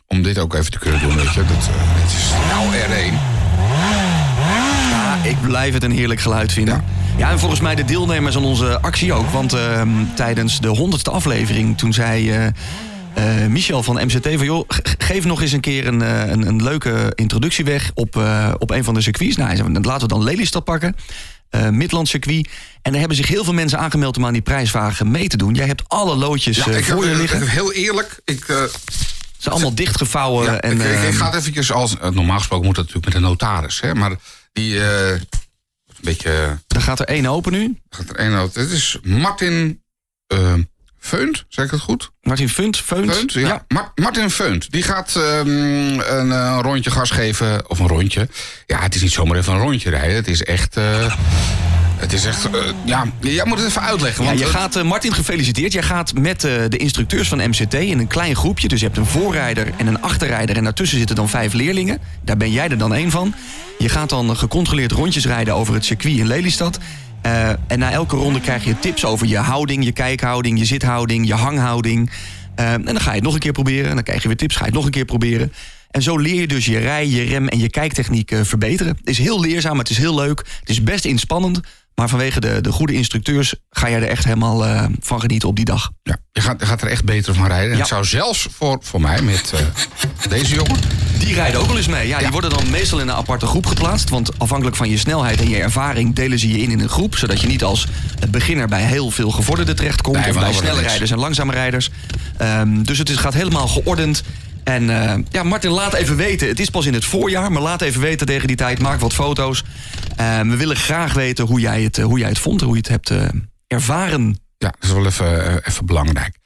om 0.07 0.21
dit 0.23 0.37
ook 0.37 0.53
even 0.53 0.71
te 0.71 0.79
kunnen 0.79 0.99
doen. 1.01 1.15
Weet 1.15 1.33
je. 1.33 1.39
Dat, 1.45 1.67
eh, 1.67 1.73
het 1.77 2.11
is 2.11 2.29
nou 2.49 2.75
R1. 2.75 3.13
Ja, 4.89 5.17
ik 5.23 5.41
blijf 5.41 5.73
het 5.73 5.83
een 5.83 5.91
heerlijk 5.91 6.19
geluid 6.19 6.51
vinden. 6.51 6.83
Ja, 7.17 7.31
en 7.31 7.39
volgens 7.39 7.59
mij 7.61 7.75
de 7.75 7.85
deelnemers 7.85 8.35
aan 8.35 8.43
onze 8.45 8.79
actie 8.81 9.13
ook. 9.13 9.29
Want 9.29 9.53
ehm, 9.53 9.89
tijdens 10.15 10.59
de 10.59 10.67
honderdste 10.67 11.09
aflevering, 11.11 11.77
toen 11.77 11.93
zei 11.93 12.31
eh, 12.31 12.45
eh, 12.45 13.49
Michel 13.49 13.83
van 13.83 13.95
MCT 14.05 14.27
van... 14.35 14.45
joh, 14.45 14.63
ge- 14.67 14.95
geef 14.97 15.25
nog 15.25 15.41
eens 15.41 15.51
een 15.51 15.59
keer 15.59 15.87
een, 15.87 15.99
een, 16.31 16.47
een 16.47 16.63
leuke 16.63 17.11
introductie 17.15 17.65
weg 17.65 17.91
op, 17.93 18.15
op 18.57 18.71
een 18.71 18.83
van 18.83 18.93
de 18.93 19.01
circuits. 19.01 19.35
Nou, 19.35 19.47
hij 19.47 19.57
zei, 19.57 19.69
laten 19.81 20.07
we 20.07 20.13
dan 20.13 20.23
Lelystad 20.23 20.63
pakken. 20.63 20.95
Midland 21.71 22.07
circuit. 22.07 22.49
En 22.81 22.93
er 22.93 22.99
hebben 22.99 23.17
zich 23.17 23.27
heel 23.27 23.43
veel 23.43 23.53
mensen 23.53 23.79
aangemeld 23.79 24.17
om 24.17 24.25
aan 24.25 24.33
die 24.33 24.41
prijsvragen 24.41 25.11
mee 25.11 25.27
te 25.27 25.37
doen. 25.37 25.53
Jij 25.53 25.67
hebt 25.67 25.83
alle 25.87 26.15
loodjes 26.15 26.57
Ja, 26.57 26.65
ik 26.65 26.85
heb, 26.85 26.95
voor 26.95 27.05
je 27.07 27.15
liggen. 27.15 27.47
heel 27.47 27.73
eerlijk, 27.73 28.19
ik, 28.25 28.69
eh, 29.37 29.41
Ze 29.41 29.41
zijn 29.41 29.53
allemaal 29.53 29.75
dichtgevouwen. 29.75 30.45
Ja, 30.45 30.59
en, 30.59 30.71
ik, 30.71 30.79
ik, 30.87 30.93
ik 30.93 31.03
ehm, 31.03 31.13
ga 31.13 31.25
het 31.25 31.35
eventjes 31.35 31.71
als... 31.71 31.97
eh, 31.97 32.09
Normaal 32.09 32.37
gesproken 32.37 32.65
moet 32.65 32.75
dat 32.75 32.85
natuurlijk 32.85 33.13
met 33.13 33.23
een 33.23 33.29
notaris. 33.29 33.81
Hè, 33.81 33.95
maar 33.95 34.11
die... 34.53 34.79
eh, 34.79 35.09
een 35.11 36.01
beetje... 36.01 36.59
er 36.67 36.81
gaat 36.81 36.99
er 36.99 37.05
één 37.07 37.25
open 37.25 37.51
nu. 37.51 37.79
Gaat 37.89 38.09
er 38.09 38.15
één 38.15 38.33
uit. 38.33 38.53
Dit 38.53 38.71
is 38.71 38.97
Martin 39.03 39.81
eh 40.27 40.53
Feunt, 40.99 41.45
zeg 41.49 41.65
ik 41.65 41.71
het 41.71 41.79
goed? 41.81 42.11
Martin 42.21 42.49
Funt. 42.49 42.77
Feunt. 42.77 43.11
Feunt, 43.13 43.33
ja. 43.33 43.65
Ma- 43.67 43.91
Martin 43.95 44.29
Feunt, 44.29 44.71
die 44.71 44.83
gaat 44.83 45.15
ehm, 45.15 45.47
een, 45.99 46.31
eh, 46.31 46.59
rondje 46.61 46.91
gas 46.91 47.11
geven. 47.11 47.69
Of 47.69 47.79
een 47.79 47.87
rondje. 47.87 48.27
Ja, 48.65 48.79
het 48.81 48.95
is 48.95 49.01
niet 49.01 49.11
zomaar 49.11 49.37
even 49.37 49.53
een 49.53 49.59
rondje 49.59 49.89
rijden. 49.89 50.15
Het 50.15 50.27
is 50.27 50.43
echt... 50.43 50.77
eh, 50.77 51.15
het 51.97 52.13
is 52.13 52.25
echt... 52.25 52.49
eh, 52.49 52.61
ja, 52.85 53.05
jij 53.19 53.45
moet 53.45 53.57
het 53.57 53.67
even 53.67 53.81
uitleggen. 53.81 54.23
Ja, 54.23 54.29
Want 54.29 54.41
je 54.41 54.45
gaat, 54.45 54.75
eh, 54.75 54.83
Martin, 54.83 55.13
gefeliciteerd. 55.13 55.73
Jij 55.73 55.83
gaat 55.83 56.13
met 56.13 56.43
eh, 56.43 56.51
de 56.69 56.77
instructeurs 56.77 57.27
van 57.27 57.37
MCT 57.37 57.73
in 57.73 57.99
een 57.99 58.07
klein 58.07 58.35
groepje. 58.35 58.67
Dus 58.67 58.79
je 58.79 58.85
hebt 58.85 58.97
een 58.97 59.05
voorrijder 59.05 59.67
en 59.77 59.87
een 59.87 60.01
achterrijder. 60.01 60.57
En 60.57 60.63
daartussen 60.63 60.97
zitten 60.97 61.15
dan 61.15 61.29
vijf 61.29 61.53
leerlingen. 61.53 61.99
Daar 62.21 62.37
ben 62.37 62.51
jij 62.51 62.69
er 62.69 62.77
dan 62.77 62.93
één 62.93 63.11
van. 63.11 63.33
Je 63.77 63.89
gaat 63.89 64.09
dan 64.09 64.37
gecontroleerd 64.37 64.91
rondjes 64.91 65.25
rijden 65.25 65.55
over 65.55 65.73
het 65.73 65.85
circuit 65.85 66.17
in 66.17 66.27
Lelystad. 66.27 66.79
En 67.67 67.79
na 67.79 67.91
elke 67.91 68.15
ronde 68.15 68.39
krijg 68.39 68.65
je 68.65 68.79
tips 68.79 69.05
over 69.05 69.27
je 69.27 69.37
houding, 69.37 69.83
je 69.83 69.91
kijkhouding, 69.91 70.59
je 70.59 70.65
zithouding, 70.65 71.27
je 71.27 71.33
hanghouding. 71.33 72.11
En 72.55 72.83
dan 72.83 72.99
ga 72.99 73.09
je 73.09 73.15
het 73.15 73.23
nog 73.23 73.33
een 73.33 73.39
keer 73.39 73.51
proberen. 73.51 73.89
En 73.89 73.95
dan 73.95 74.03
krijg 74.03 74.21
je 74.21 74.27
weer 74.27 74.37
tips, 74.37 74.53
ga 74.55 74.59
je 74.59 74.65
het 74.65 74.75
nog 74.75 74.85
een 74.85 74.91
keer 74.91 75.05
proberen. 75.05 75.53
En 75.91 76.01
zo 76.01 76.17
leer 76.17 76.39
je 76.39 76.47
dus 76.47 76.65
je 76.65 76.77
rij, 76.77 77.07
je 77.07 77.23
rem 77.23 77.47
en 77.47 77.59
je 77.59 77.69
kijktechniek 77.69 78.35
verbeteren. 78.41 78.95
Het 78.97 79.09
is 79.09 79.17
heel 79.17 79.39
leerzaam, 79.39 79.77
het 79.77 79.89
is 79.89 79.97
heel 79.97 80.15
leuk. 80.15 80.39
Het 80.59 80.69
is 80.69 80.83
best 80.83 81.05
inspannend. 81.05 81.59
Maar 81.95 82.09
vanwege 82.09 82.39
de, 82.39 82.61
de 82.61 82.71
goede 82.71 82.93
instructeurs 82.93 83.55
ga 83.69 83.89
jij 83.89 84.01
er 84.01 84.07
echt 84.07 84.23
helemaal 84.23 84.65
eh, 84.65 84.85
van 84.99 85.19
genieten 85.19 85.49
op 85.49 85.55
die 85.55 85.65
dag. 85.65 85.91
Ja, 86.03 86.17
je 86.31 86.41
gaat, 86.41 86.65
gaat 86.65 86.81
er 86.81 86.87
echt 86.87 87.03
beter 87.03 87.33
van 87.33 87.47
rijden. 87.47 87.69
En 87.69 87.73
Ja. 87.73 87.77
Het 87.77 87.87
zou 87.87 88.05
zelfs 88.05 88.47
voor, 88.51 88.77
voor 88.81 89.01
mij 89.01 89.21
met 89.21 89.53
eh, 89.53 90.29
deze 90.29 90.55
jongen... 90.55 90.79
Die 91.19 91.33
rijden 91.33 91.59
ook 91.59 91.67
wel 91.67 91.77
eens 91.77 91.87
mee. 91.87 92.07
Ja, 92.07 92.19
die 92.19 92.29
worden 92.29 92.49
dan 92.49 92.69
meestal 92.69 92.99
in 92.99 93.07
een 93.07 93.15
aparte 93.15 93.45
groep 93.45 93.65
geplaatst. 93.65 94.09
Want 94.09 94.39
afhankelijk 94.39 94.75
van 94.75 94.89
je 94.89 94.97
snelheid 94.97 95.39
en 95.39 95.49
je 95.49 95.57
ervaring 95.57 96.15
delen 96.15 96.39
ze 96.39 96.51
je 96.51 96.59
in 96.59 96.71
in 96.71 96.79
een 96.79 96.89
groep. 96.89 97.15
Zodat 97.15 97.41
je 97.41 97.47
niet 97.47 97.63
als 97.63 97.87
beginner 98.29 98.67
bij 98.67 98.83
heel 98.83 99.11
veel 99.11 99.31
gevorderden 99.31 99.75
terechtkomt. 99.75 100.17
Nee, 100.17 100.29
of 100.29 100.39
bij 100.39 100.53
snelle 100.53 100.81
rijders 100.81 101.11
en 101.11 101.17
langzame 101.17 101.51
rijders. 101.51 101.89
Ehm, 102.37 102.83
dus 102.83 102.97
het 102.97 103.09
is, 103.09 103.15
gaat 103.15 103.33
helemaal 103.33 103.67
geordend. 103.67 104.23
En 104.65 104.89
eh, 104.89 105.19
ja, 105.29 105.43
Martin, 105.43 105.69
laat 105.71 105.93
even 105.93 106.15
weten. 106.15 106.47
Het 106.47 106.59
is 106.59 106.69
pas 106.69 106.85
in 106.85 106.93
het 106.93 107.05
voorjaar, 107.05 107.51
maar 107.51 107.61
laat 107.61 107.81
even 107.81 108.01
weten 108.01 108.27
tegen 108.27 108.47
die 108.47 108.55
tijd. 108.55 108.79
Maak 108.79 108.99
wat 108.99 109.13
foto's. 109.13 109.63
Ehm, 110.15 110.49
we 110.49 110.55
willen 110.55 110.75
graag 110.75 111.13
weten 111.13 111.45
hoe 111.45 111.59
jij 111.59 111.83
het, 111.83 111.97
eh, 111.97 112.05
hoe 112.05 112.19
jij 112.19 112.27
het 112.29 112.39
vond. 112.39 112.61
Hoe 112.61 112.71
je 112.71 112.77
het 112.77 112.87
hebt 112.87 113.09
eh, 113.09 113.27
ervaren. 113.67 114.39
Ja, 114.57 114.67
dat 114.79 114.83
is 114.89 114.91
wel 114.91 115.05
even, 115.05 115.45
eh, 115.47 115.55
even 115.63 115.85
belangrijk. 115.85 116.37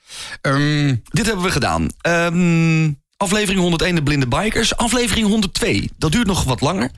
Ehm, 0.41 0.95
Dit 1.03 1.25
hebben 1.25 1.45
we 1.45 1.51
gedaan. 1.51 1.87
Ehm, 2.01 2.91
aflevering 3.17 3.61
101 3.61 3.95
de 3.95 4.03
Blinde 4.03 4.27
Bikers. 4.27 4.75
Aflevering 4.77 5.27
102, 5.27 5.89
dat 5.97 6.11
duurt 6.11 6.27
nog 6.27 6.43
wat 6.43 6.61
langer. 6.61 6.89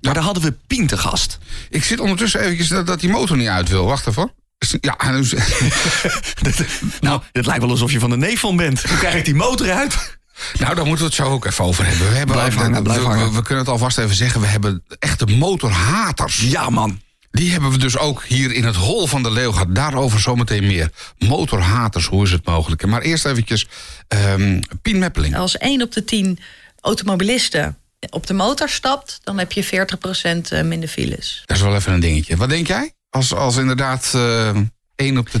Maar 0.00 0.14
daar 0.14 0.22
hadden 0.22 0.42
we 0.42 0.54
Pien 0.66 0.86
te 0.86 0.96
gast. 0.96 1.38
ik 1.70 1.84
zit 1.84 2.00
ondertussen 2.00 2.40
eventjes 2.40 2.68
dat, 2.68 2.86
dat 2.86 3.00
die 3.00 3.10
motor 3.10 3.36
niet 3.36 3.48
uit 3.48 3.68
wil. 3.68 3.86
Wacht 3.86 4.06
even. 4.06 4.32
Ja, 4.80 5.12
dus- 5.12 5.34
Nou, 7.00 7.22
het 7.32 7.46
lijkt 7.46 7.60
wel 7.62 7.70
alsof 7.70 7.92
je 7.92 7.98
van 7.98 8.10
de 8.10 8.16
neef 8.16 8.40
van 8.40 8.56
bent. 8.56 8.82
Hoe 8.82 8.98
krijg 8.98 9.14
ik 9.14 9.24
die 9.24 9.34
motor 9.34 9.70
uit? 9.70 10.18
Nou, 10.58 10.74
daar 10.74 10.86
moeten 10.86 11.04
we 11.04 11.10
het 11.10 11.14
zo 11.26 11.32
ook 11.32 11.44
even 11.44 11.64
over 11.64 11.86
hebben. 11.86 12.08
We, 12.10 12.16
hebben 12.16 12.36
Blijf 12.36 12.54
hangen, 12.54 12.82
blijf 12.82 12.98
we, 13.00 13.04
hangen. 13.06 13.28
we- 13.30 13.34
we 13.34 13.42
kunnen 13.42 13.64
het 13.64 13.72
alvast 13.72 13.98
even 13.98 14.16
zeggen. 14.16 14.40
We 14.40 14.46
hebben 14.46 14.82
echte 14.98 15.26
motorhaters. 15.26 16.40
Ja, 16.40 16.70
man. 16.70 17.00
Die 17.30 17.50
hebben 17.50 17.70
we 17.70 17.78
dus 17.78 17.98
ook 17.98 18.24
hier 18.24 18.52
in 18.52 18.64
het 18.64 18.76
hol 18.76 19.06
van 19.06 19.22
de 19.22 19.30
leeuw 19.30 19.52
gehad. 19.52 19.74
Daarover 19.74 20.20
zometeen 20.20 20.66
meer. 20.66 20.90
Motorhaters, 21.18 22.06
hoe 22.06 22.24
is 22.24 22.30
het 22.32 22.46
mogelijk? 22.46 22.86
Maar 22.86 23.00
eerst 23.02 23.24
eventjes 23.24 23.66
ehm 24.08 24.60
Pien 24.82 24.98
Meppeling. 24.98 25.36
Als 25.36 25.58
1 25.58 25.82
op 25.82 25.92
de 25.92 26.04
10 26.04 26.38
automobilisten 26.80 27.76
op 28.10 28.26
de 28.26 28.34
motor 28.34 28.68
stapt, 28.68 29.20
dan 29.22 29.38
heb 29.38 29.52
je 29.52 29.64
40% 29.64 30.64
minder 30.64 30.88
files. 30.88 31.42
Dat 31.46 31.56
is 31.56 31.62
wel 31.62 31.74
even 31.74 31.92
een 31.92 32.00
dingetje. 32.00 32.36
Wat 32.36 32.48
denk 32.48 32.66
jij? 32.66 32.92
Als, 33.10 33.34
als 33.34 33.56
inderdaad 33.56 34.10
eh 34.14 34.56
één 34.96 35.18
op 35.18 35.30
de... 35.30 35.40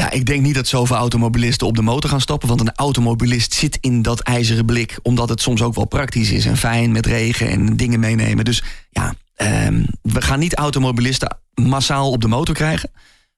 Ja, 0.00 0.10
ik 0.10 0.26
denk 0.26 0.42
niet 0.42 0.54
dat 0.54 0.66
zoveel 0.66 0.96
automobilisten 0.96 1.66
op 1.66 1.76
de 1.76 1.82
motor 1.82 2.10
gaan 2.10 2.20
stappen. 2.20 2.48
Want 2.48 2.60
een 2.60 2.74
automobilist 2.74 3.54
zit 3.54 3.78
in 3.80 4.02
dat 4.02 4.20
ijzeren 4.20 4.64
blik. 4.64 4.98
Omdat 5.02 5.28
het 5.28 5.40
soms 5.40 5.62
ook 5.62 5.74
wel 5.74 5.84
praktisch 5.84 6.30
is 6.30 6.46
en 6.46 6.56
fijn 6.56 6.92
met 6.92 7.06
regen 7.06 7.48
en 7.48 7.76
dingen 7.76 8.00
meenemen. 8.00 8.44
Dus 8.44 8.62
ja, 8.90 9.14
ehm, 9.34 9.84
we 10.02 10.22
gaan 10.22 10.38
niet 10.38 10.54
automobilisten 10.54 11.38
massaal 11.54 12.10
op 12.10 12.20
de 12.20 12.28
motor 12.28 12.54
krijgen. 12.54 12.90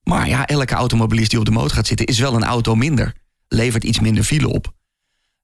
Maar 0.03 0.29
ja, 0.29 0.47
elke 0.47 0.75
automobilist 0.75 1.31
die 1.31 1.39
op 1.39 1.45
de 1.45 1.51
motor 1.51 1.71
gaat 1.71 1.87
zitten 1.87 2.07
is 2.07 2.19
wel 2.19 2.35
een 2.35 2.45
auto 2.45 2.75
minder. 2.75 3.15
Levert 3.49 3.85
iets 3.85 4.01
minder 4.01 4.25
file 4.25 4.49
op. 4.49 4.73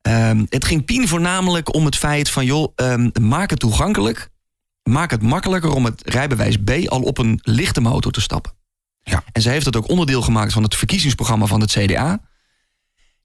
Ehm, 0.02 0.44
het 0.48 0.64
ging 0.64 0.84
Pien 0.84 1.08
voornamelijk 1.08 1.74
om 1.74 1.84
het 1.84 1.96
feit 1.96 2.30
van... 2.30 2.44
joh, 2.44 2.72
ehm, 2.74 3.10
maak 3.20 3.50
het 3.50 3.60
toegankelijk. 3.60 4.30
Maak 4.82 5.10
het 5.10 5.22
makkelijker 5.22 5.70
om 5.70 5.84
het 5.84 6.02
rijbewijs 6.04 6.56
B 6.56 6.70
al 6.86 7.02
op 7.02 7.18
een 7.18 7.40
lichte 7.42 7.80
motor 7.80 8.12
te 8.12 8.20
stappen. 8.20 8.53
Ja. 9.04 9.24
En 9.32 9.42
ze 9.42 9.48
heeft 9.48 9.66
het 9.66 9.76
ook 9.76 9.88
onderdeel 9.88 10.22
gemaakt 10.22 10.52
van 10.52 10.62
het 10.62 10.74
verkiezingsprogramma 10.74 11.46
van 11.46 11.60
het 11.60 11.70
CDA. 11.70 12.20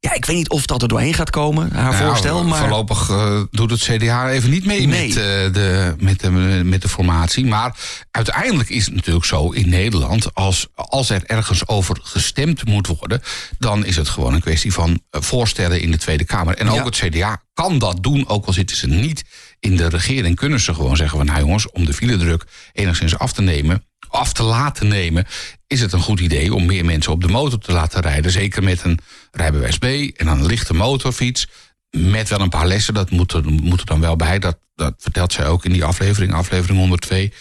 Ja, 0.02 0.14
ik 0.14 0.26
weet 0.26 0.36
niet 0.36 0.50
of 0.50 0.66
dat 0.66 0.82
er 0.82 0.88
doorheen 0.88 1.14
gaat 1.14 1.30
komen, 1.30 1.72
haar 1.72 1.92
Nou, 1.92 2.06
voorstel. 2.06 2.44
Maar 2.44 2.60
Voorlopig 2.60 3.10
eh, 3.10 3.42
doet 3.52 3.72
het 3.72 3.82
CDA 3.82 4.30
even 4.30 4.50
niet 4.50 4.66
mee 4.66 4.88
Nee. 4.88 5.08
met, 5.08 5.18
eh, 5.18 5.54
de, 5.54 5.96
met, 6.00 6.20
de, 6.20 6.30
met 6.64 6.82
de 6.82 6.90
formatie. 6.90 7.46
Maar 7.46 7.76
uiteindelijk 8.12 8.70
is 8.70 8.86
het 8.86 8.96
natuurlijk 8.96 9.26
zo 9.26 9.50
in 9.50 9.70
Nederland... 9.70 10.34
als, 10.36 10.68
als 10.76 11.10
er 11.10 11.24
ergens 11.26 11.68
over 11.68 12.00
gestemd 12.04 12.66
moet 12.66 12.88
worden... 12.88 13.22
dan 13.58 13.86
is 13.86 13.96
het 13.96 14.10
gewoon 14.10 14.34
een 14.34 14.42
kwestie 14.42 14.74
van 14.74 15.02
eh, 15.10 15.22
voorstellen 15.22 15.82
in 15.82 15.92
de 15.92 15.98
Tweede 15.98 16.24
Kamer. 16.26 16.56
En 16.58 16.70
ook 16.70 16.76
Ja. 16.76 16.84
het 16.84 16.96
CDA 16.96 17.44
kan 17.54 17.80
dat 17.80 18.04
doen, 18.04 18.28
ook 18.28 18.46
al 18.46 18.54
zitten 18.54 18.78
ze 18.78 18.88
niet 18.88 19.24
in 19.60 19.76
de 19.76 19.90
regering... 19.90 20.36
kunnen 20.36 20.60
ze 20.60 20.74
gewoon 20.74 20.98
zeggen 20.98 21.18
van... 21.18 21.26
nou 21.26 21.40
jongens, 21.40 21.72
om 21.72 21.86
de 21.86 21.94
filedruk 21.94 22.46
enigszins 22.74 23.18
af 23.18 23.34
te 23.34 23.42
nemen... 23.42 23.84
af 24.10 24.34
te 24.34 24.44
laten 24.44 24.88
nemen... 24.88 25.26
is 25.68 25.82
het 25.82 25.94
een 25.94 26.02
goed 26.02 26.20
idee 26.20 26.54
om 26.54 26.66
meer 26.66 26.86
mensen 26.86 27.12
op 27.12 27.22
de 27.22 27.28
motor 27.28 27.60
te 27.60 27.72
laten 27.72 28.02
rijden. 28.02 28.32
Zeker 28.32 28.64
met 28.64 28.84
een 28.84 29.00
rijbewijs 29.32 29.78
B 29.78 29.84
en 29.84 30.26
dan 30.26 30.40
een 30.40 30.46
lichte 30.46 30.74
motorfiets 30.74 31.48
met 31.90 32.30
wel 32.30 32.40
een 32.40 32.50
paar 32.50 32.68
lessen, 32.68 32.94
dat 32.94 33.10
moet 33.10 33.34
er, 33.34 33.44
moet 33.46 33.80
er 33.80 33.86
dan 33.86 34.00
wel 34.00 34.16
bij. 34.16 34.40
Dat, 34.40 34.58
dat 34.76 34.94
vertelt 34.98 35.34
zij 35.34 35.48
ook 35.48 35.66
in 35.66 35.72
die 35.72 35.84
aflevering, 35.84 36.34
aflevering 36.34 36.80
102. 36.80 37.34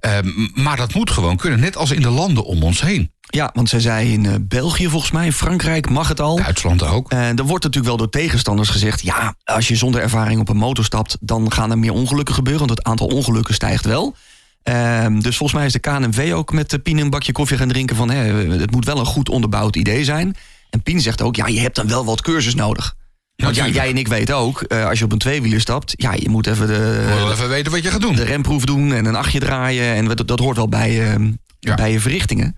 Ehm, 0.00 0.28
maar 0.54 0.76
dat 0.76 0.94
moet 0.94 1.10
gewoon 1.10 1.36
kunnen, 1.36 1.60
net 1.60 1.76
als 1.76 1.90
in 1.90 2.02
de 2.02 2.10
landen 2.10 2.44
om 2.44 2.62
ons 2.62 2.80
heen. 2.80 3.12
Ja, 3.20 3.50
want 3.54 3.68
zij 3.68 3.80
zei 3.80 4.12
in 4.12 4.26
eh, 4.26 4.34
België 4.40 4.88
volgens 4.88 5.12
mij, 5.12 5.32
Frankrijk 5.32 5.90
mag 5.90 6.08
het 6.08 6.20
al. 6.20 6.36
Duitsland 6.36 6.82
ook. 6.82 7.10
En 7.10 7.36
er 7.36 7.44
wordt 7.44 7.64
natuurlijk 7.64 7.84
wel 7.84 7.96
door 7.96 8.10
tegenstanders 8.10 8.68
gezegd... 8.68 9.02
ja, 9.02 9.34
als 9.44 9.68
je 9.68 9.76
zonder 9.76 10.00
ervaring 10.00 10.40
op 10.40 10.48
een 10.48 10.56
motor 10.56 10.84
stapt... 10.84 11.16
dan 11.20 11.52
gaan 11.52 11.70
er 11.70 11.78
meer 11.78 11.92
ongelukken 11.92 12.34
gebeuren, 12.34 12.66
want 12.66 12.78
het 12.78 12.88
aantal 12.88 13.06
ongelukken 13.06 13.54
stijgt 13.54 13.84
wel. 13.84 14.16
Ehm, 14.62 15.20
dus 15.20 15.36
volgens 15.36 15.58
mij 15.58 15.66
is 15.66 15.72
de 15.72 15.78
KNMV 15.78 16.32
ook 16.34 16.52
met 16.52 16.70
de 16.70 16.78
Pien 16.78 16.98
een 16.98 17.10
bakje 17.10 17.32
koffie 17.32 17.56
gaan 17.56 17.68
drinken... 17.68 17.96
van 17.96 18.10
hè, 18.10 18.32
het 18.58 18.70
moet 18.70 18.84
wel 18.84 18.98
een 18.98 19.06
goed 19.06 19.28
onderbouwd 19.28 19.76
idee 19.76 20.04
zijn. 20.04 20.36
En 20.70 20.82
Pien 20.82 21.00
zegt 21.00 21.22
ook, 21.22 21.36
ja, 21.36 21.46
je 21.46 21.60
hebt 21.60 21.76
dan 21.76 21.88
wel 21.88 22.04
wat 22.04 22.20
cursus 22.20 22.54
nodig. 22.54 22.94
Want 23.36 23.56
ja, 23.56 23.68
jij 23.68 23.88
en 23.88 23.96
ik 23.98 24.08
weten 24.08 24.36
ook, 24.36 24.62
eh, 24.62 24.86
als 24.88 24.98
je 24.98 25.04
op 25.04 25.12
een 25.12 25.18
tweewieler 25.18 25.60
stapt... 25.60 25.92
ja, 25.96 26.12
je 26.14 26.28
moet 26.28 26.46
even 26.46 26.66
de, 26.66 27.04
wil 27.16 27.30
even 27.30 27.48
weten 27.48 27.72
wat 27.72 27.82
je 27.82 27.90
gaat 27.90 28.00
doen. 28.00 28.14
de 28.14 28.24
remproef 28.24 28.64
doen 28.64 28.92
en 28.92 29.04
een 29.04 29.14
achtje 29.14 29.38
draaien. 29.40 29.94
En 29.94 30.04
dat, 30.04 30.28
dat 30.28 30.38
hoort 30.38 30.56
wel 30.56 30.68
bij, 30.68 31.10
ehm, 31.12 31.32
Ja. 31.60 31.74
bij 31.74 31.92
je 31.92 32.00
verrichtingen. 32.00 32.56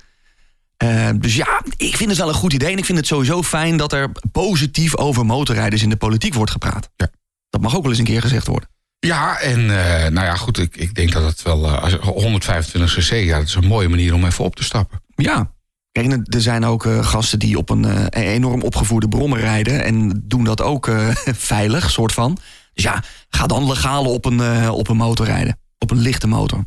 Eh, 0.77 1.09
dus 1.17 1.37
ja, 1.37 1.63
ik 1.77 1.97
vind 1.97 2.11
het 2.11 2.19
wel 2.19 2.29
een 2.29 2.35
goed 2.35 2.53
idee. 2.53 2.73
En 2.73 2.79
ik 2.79 2.85
vind 2.85 2.99
het 2.99 3.07
sowieso 3.07 3.43
fijn 3.43 3.77
dat 3.77 3.93
er 3.93 4.13
positief 4.33 4.97
over 4.97 5.27
motorrijders 5.27 5.83
in 5.83 5.89
de 5.91 5.97
politiek 5.97 6.35
wordt 6.35 6.51
gepraat. 6.51 6.91
Ja. 6.97 7.11
Dat 7.51 7.61
mag 7.61 7.77
ook 7.77 7.83
wel 7.83 7.91
eens 7.91 8.01
een 8.01 8.07
keer 8.07 8.21
gezegd 8.21 8.47
worden. 8.47 8.69
Ja, 9.05 9.39
en 9.41 9.59
eh, 9.61 10.11
nou 10.11 10.27
ja, 10.27 10.35
goed, 10.37 10.59
ik, 10.59 10.77
ik 10.77 10.95
denk 10.95 11.13
dat 11.13 11.23
het 11.23 11.43
wel... 11.43 11.65
eh, 11.67 11.83
als 11.83 11.95
125 11.95 12.95
cc, 12.95 13.11
ja, 13.25 13.39
dat 13.39 13.47
is 13.47 13.55
een 13.55 13.67
mooie 13.67 13.89
manier 13.89 14.15
om 14.15 14.25
even 14.25 14.45
op 14.45 14.57
te 14.57 14.65
stappen. 14.65 15.03
Ja. 15.15 15.53
Kijk, 15.93 16.07
en 16.13 16.25
er 16.25 16.41
zijn 16.41 16.65
ook 16.65 16.87
eh, 16.87 17.07
gasten 17.07 17.39
die 17.39 17.59
op 17.59 17.71
een 17.71 17.85
eh, 17.85 18.35
enorm 18.35 18.63
opgevoerde 18.63 19.09
brommer 19.09 19.41
rijden. 19.41 19.85
En 19.85 20.23
doen 20.25 20.45
dat 20.45 20.63
ook 20.63 20.89
eh, 20.89 21.09
veilig, 21.53 21.91
soort 21.91 22.13
van. 22.13 22.39
Dus 22.75 22.85
ja, 22.85 23.03
ga 23.29 23.47
dan 23.47 23.67
legaal 23.67 24.05
op 24.05 24.25
een, 24.25 24.41
eh, 24.41 24.71
op 24.73 24.89
een 24.89 24.97
motor 24.97 25.27
rijden. 25.27 25.59
Op 25.79 25.91
een 25.91 25.99
lichte 26.01 26.27
motor. 26.27 26.65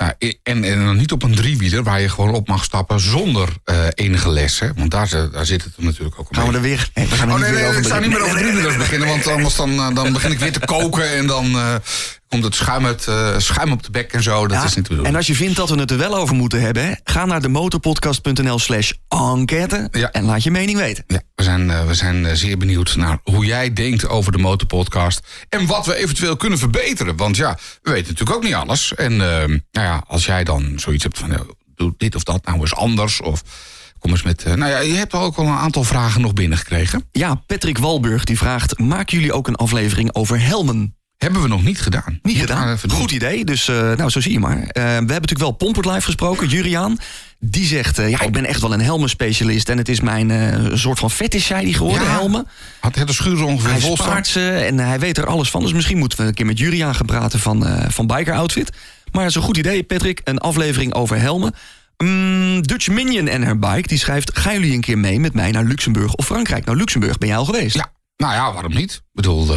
Nou, 0.00 0.12
en, 0.42 0.64
en 0.64 0.84
dan 0.84 0.96
niet 0.96 1.12
op 1.12 1.22
een 1.22 1.34
driewieler 1.34 1.82
waar 1.82 2.00
je 2.00 2.08
gewoon 2.08 2.34
op 2.34 2.48
mag 2.48 2.64
stappen 2.64 3.00
zonder 3.00 3.48
eh, 3.64 3.86
enige 3.94 4.30
les. 4.30 4.58
Hè? 4.60 4.68
Want 4.74 4.90
daar, 4.90 5.06
zit- 5.08 5.32
daar 5.32 5.46
zit 5.46 5.64
het 5.64 5.72
natuurlijk 5.78 6.18
ook 6.20 6.28
Gaan 6.30 6.48
we 6.48 6.54
er 6.54 6.60
weer... 6.60 6.90
Nee, 6.94 7.06
we 7.06 7.14
gaan 7.14 7.28
er 7.28 7.34
Oh 7.34 7.40
nee, 7.40 7.50
nee, 7.52 7.76
ik 7.76 7.86
zou 7.86 8.00
niet 8.00 8.10
meer 8.10 8.22
over 8.22 8.36
driewielers 8.38 8.76
beginnen, 8.76 9.08
want 9.08 9.26
anders 9.26 9.56
dan, 9.56 9.70
eh, 9.78 9.94
dan 9.94 10.12
begin 10.12 10.30
ik 10.32 10.38
weer 10.38 10.52
te 10.52 10.60
koken 10.60 11.10
en 11.10 11.26
dan 11.26 11.44
eh, 11.58 11.74
het 12.38 12.54
schuim, 12.54 12.86
uit, 12.86 13.06
eh, 13.06 13.38
schuim 13.38 13.72
op 13.72 13.82
de 13.82 13.90
bek 13.90 14.12
en 14.12 14.22
zo. 14.22 14.46
Dat 14.46 14.56
Ja, 14.56 14.64
is 14.64 14.64
niet 14.64 14.74
de 14.74 14.80
bedoeling. 14.82 15.06
En 15.08 15.16
als 15.16 15.26
je 15.26 15.34
vindt 15.34 15.56
dat 15.56 15.70
we 15.70 15.78
het 15.78 15.90
er 15.90 15.98
wel 15.98 16.16
over 16.16 16.34
moeten 16.34 16.60
hebben, 16.60 16.84
hè, 16.86 16.92
ga 17.04 17.24
naar 17.24 17.42
de 17.42 17.48
motorpodcast.nl 17.48 18.58
slash 18.58 18.92
enquête 19.08 19.88
Ja. 19.92 20.10
en 20.10 20.24
laat 20.24 20.42
je 20.42 20.50
mening 20.50 20.78
weten. 20.78 21.04
Ja, 21.06 21.20
we 21.34 21.42
zijn, 21.42 21.70
eh, 21.70 21.86
we 21.86 21.94
zijn 21.94 22.26
eh, 22.26 22.34
zeer 22.34 22.58
benieuwd 22.58 22.96
naar 22.96 23.18
hoe 23.22 23.44
jij 23.44 23.72
denkt 23.72 24.08
over 24.08 24.32
de 24.32 24.38
Motorpodcast. 24.38 25.20
En 25.48 25.66
wat 25.66 25.86
we 25.86 25.94
eventueel 25.96 26.36
kunnen 26.36 26.58
verbeteren. 26.58 27.16
Want 27.16 27.36
ja, 27.36 27.58
we 27.82 27.90
weten 27.90 28.08
natuurlijk 28.08 28.36
ook 28.36 28.44
niet 28.44 28.54
alles. 28.54 28.94
En 28.94 29.16
nou 29.16 29.60
ja, 29.72 30.04
als 30.06 30.24
jij 30.26 30.44
dan 30.44 30.72
zoiets 30.76 31.02
hebt 31.02 31.18
van... 31.18 31.32
eh, 31.32 31.40
doe 31.74 31.94
dit 31.96 32.14
of 32.14 32.22
dat 32.22 32.44
nou 32.44 32.60
eens 32.60 32.74
anders. 32.74 33.20
Of 33.20 33.42
kom 33.98 34.10
eens 34.10 34.22
met... 34.22 34.44
nou 34.44 34.70
ja, 34.70 34.78
je 34.78 34.94
hebt 34.94 35.12
ook 35.14 35.36
al 35.36 35.46
een 35.46 35.52
aantal 35.52 35.84
vragen 35.84 36.20
nog 36.20 36.32
binnengekregen. 36.32 37.04
Ja, 37.12 37.34
Patrick 37.34 37.78
Walburg 37.78 38.24
die 38.24 38.38
vraagt, 38.38 38.78
maken 38.78 39.16
jullie 39.18 39.32
ook 39.32 39.46
een 39.48 39.56
aflevering 39.56 40.14
over 40.14 40.40
helmen? 40.40 40.94
Hebben 41.20 41.42
we 41.42 41.48
nog 41.48 41.62
niet 41.62 41.80
gedaan. 41.80 42.18
Niet 42.22 42.38
gedaan. 42.38 42.78
Goed 42.88 43.10
idee. 43.10 43.44
Dus 43.44 43.68
eh, 43.68 43.92
nou, 43.92 44.10
zo 44.10 44.20
zie 44.20 44.32
je 44.32 44.38
maar. 44.38 44.58
Eh, 44.58 44.64
we 44.64 44.80
hebben 44.80 45.06
natuurlijk 45.06 45.38
wel 45.40 45.50
Pompert 45.50 45.86
live 45.86 46.00
gesproken, 46.00 46.48
Juriaan. 46.48 46.98
Die 47.38 47.66
zegt, 47.66 47.98
eh, 47.98 48.10
ja, 48.10 48.20
ik 48.20 48.32
ben 48.32 48.44
echt 48.44 48.60
wel 48.60 48.72
een 48.72 48.80
helmenspecialist. 48.80 49.68
En 49.68 49.78
het 49.78 49.88
is 49.88 50.00
mijn 50.00 50.30
soort 50.78 50.98
van 50.98 51.10
fetish, 51.10 51.46
zei 51.46 51.64
die 51.64 51.74
geworden, 51.74 52.02
Ja. 52.02 52.10
helmen. 52.10 52.46
Had 52.80 52.94
het 52.94 53.12
schuur 53.12 53.42
ongeveer 53.42 53.70
Hij 53.70 53.80
vol 53.80 53.96
spaart 53.96 54.26
ze 54.26 54.50
en 54.50 54.78
hij 54.78 54.98
weet 54.98 55.18
er 55.18 55.26
alles 55.26 55.50
van. 55.50 55.62
Dus 55.62 55.72
misschien 55.72 55.98
moeten 55.98 56.18
we 56.18 56.24
een 56.24 56.34
keer 56.34 56.46
met 56.46 56.58
Juriaan 56.58 56.94
gaan 56.94 57.06
praten 57.06 57.38
van, 57.38 57.66
van 57.88 58.06
Biker 58.06 58.34
Outfit. 58.34 58.70
Maar 59.12 59.22
het 59.22 59.30
is 59.30 59.36
een 59.36 59.42
goed 59.42 59.56
idee, 59.56 59.82
Patrick. 59.82 60.20
Een 60.24 60.38
aflevering 60.38 60.94
over 60.94 61.20
helmen. 61.20 61.54
Mm, 61.96 62.62
Dutch 62.62 62.88
Minion 62.88 63.28
en 63.28 63.42
haar 63.42 63.58
bike, 63.58 63.88
die 63.88 63.98
schrijft... 63.98 64.38
gaan 64.38 64.52
jullie 64.52 64.72
een 64.74 64.80
keer 64.80 64.98
mee 64.98 65.20
met 65.20 65.34
mij 65.34 65.50
naar 65.50 65.64
Luxemburg 65.64 66.14
of 66.14 66.26
Frankrijk? 66.26 66.64
Nou, 66.64 66.76
Luxemburg 66.78 67.18
ben 67.18 67.28
jij 67.28 67.36
al 67.36 67.44
geweest. 67.44 67.76
Ja, 67.76 67.92
nou 68.16 68.32
ja, 68.32 68.52
waarom 68.52 68.74
niet? 68.74 68.92
Ik 68.92 69.02
bedoel, 69.12 69.56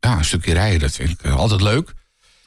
ja, 0.00 0.18
een 0.18 0.24
stukje 0.24 0.52
rijden, 0.52 0.80
dat 0.80 0.92
vind 0.92 1.10
ik 1.10 1.22
eh, 1.22 1.36
altijd 1.36 1.60
leuk. 1.60 1.92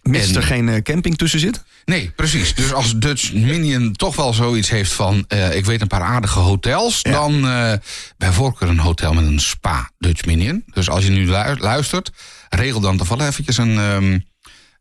Mits 0.02 0.30
En- 0.30 0.36
er 0.36 0.44
geen 0.44 0.70
eh, 0.70 0.82
camping 0.82 1.18
tussen 1.18 1.40
zit. 1.40 1.64
Nee, 1.86 2.12
precies. 2.16 2.56
Dus 2.56 2.74
als 2.74 2.96
Dutch 2.96 3.34
Minion 3.34 3.92
toch 3.94 4.16
wel 4.16 4.34
zoiets 4.34 4.70
heeft 4.70 4.92
van... 4.92 5.26
eh, 5.28 5.56
ik 5.56 5.66
weet 5.66 5.82
een 5.82 5.88
paar 5.88 6.02
aardige 6.02 6.40
hotels... 6.40 7.00
Ja. 7.02 7.12
dan 7.12 7.48
eh, 7.48 7.74
bij 8.18 8.32
voorkeur 8.32 8.70
een 8.70 8.80
hotel 8.80 9.14
met 9.14 9.26
een 9.26 9.40
spa 9.40 9.90
Dutch 9.98 10.26
Minion. 10.26 10.64
Dus 10.74 10.90
als 10.90 11.04
je 11.04 11.10
nu 11.10 11.26
lu- 11.26 11.56
luistert... 11.60 12.12
regel 12.50 12.80
dan 12.80 12.98
toch 12.98 13.08
wel 13.08 13.22
eventjes 13.22 13.58
een, 13.58 13.78
ehm, 13.78 14.20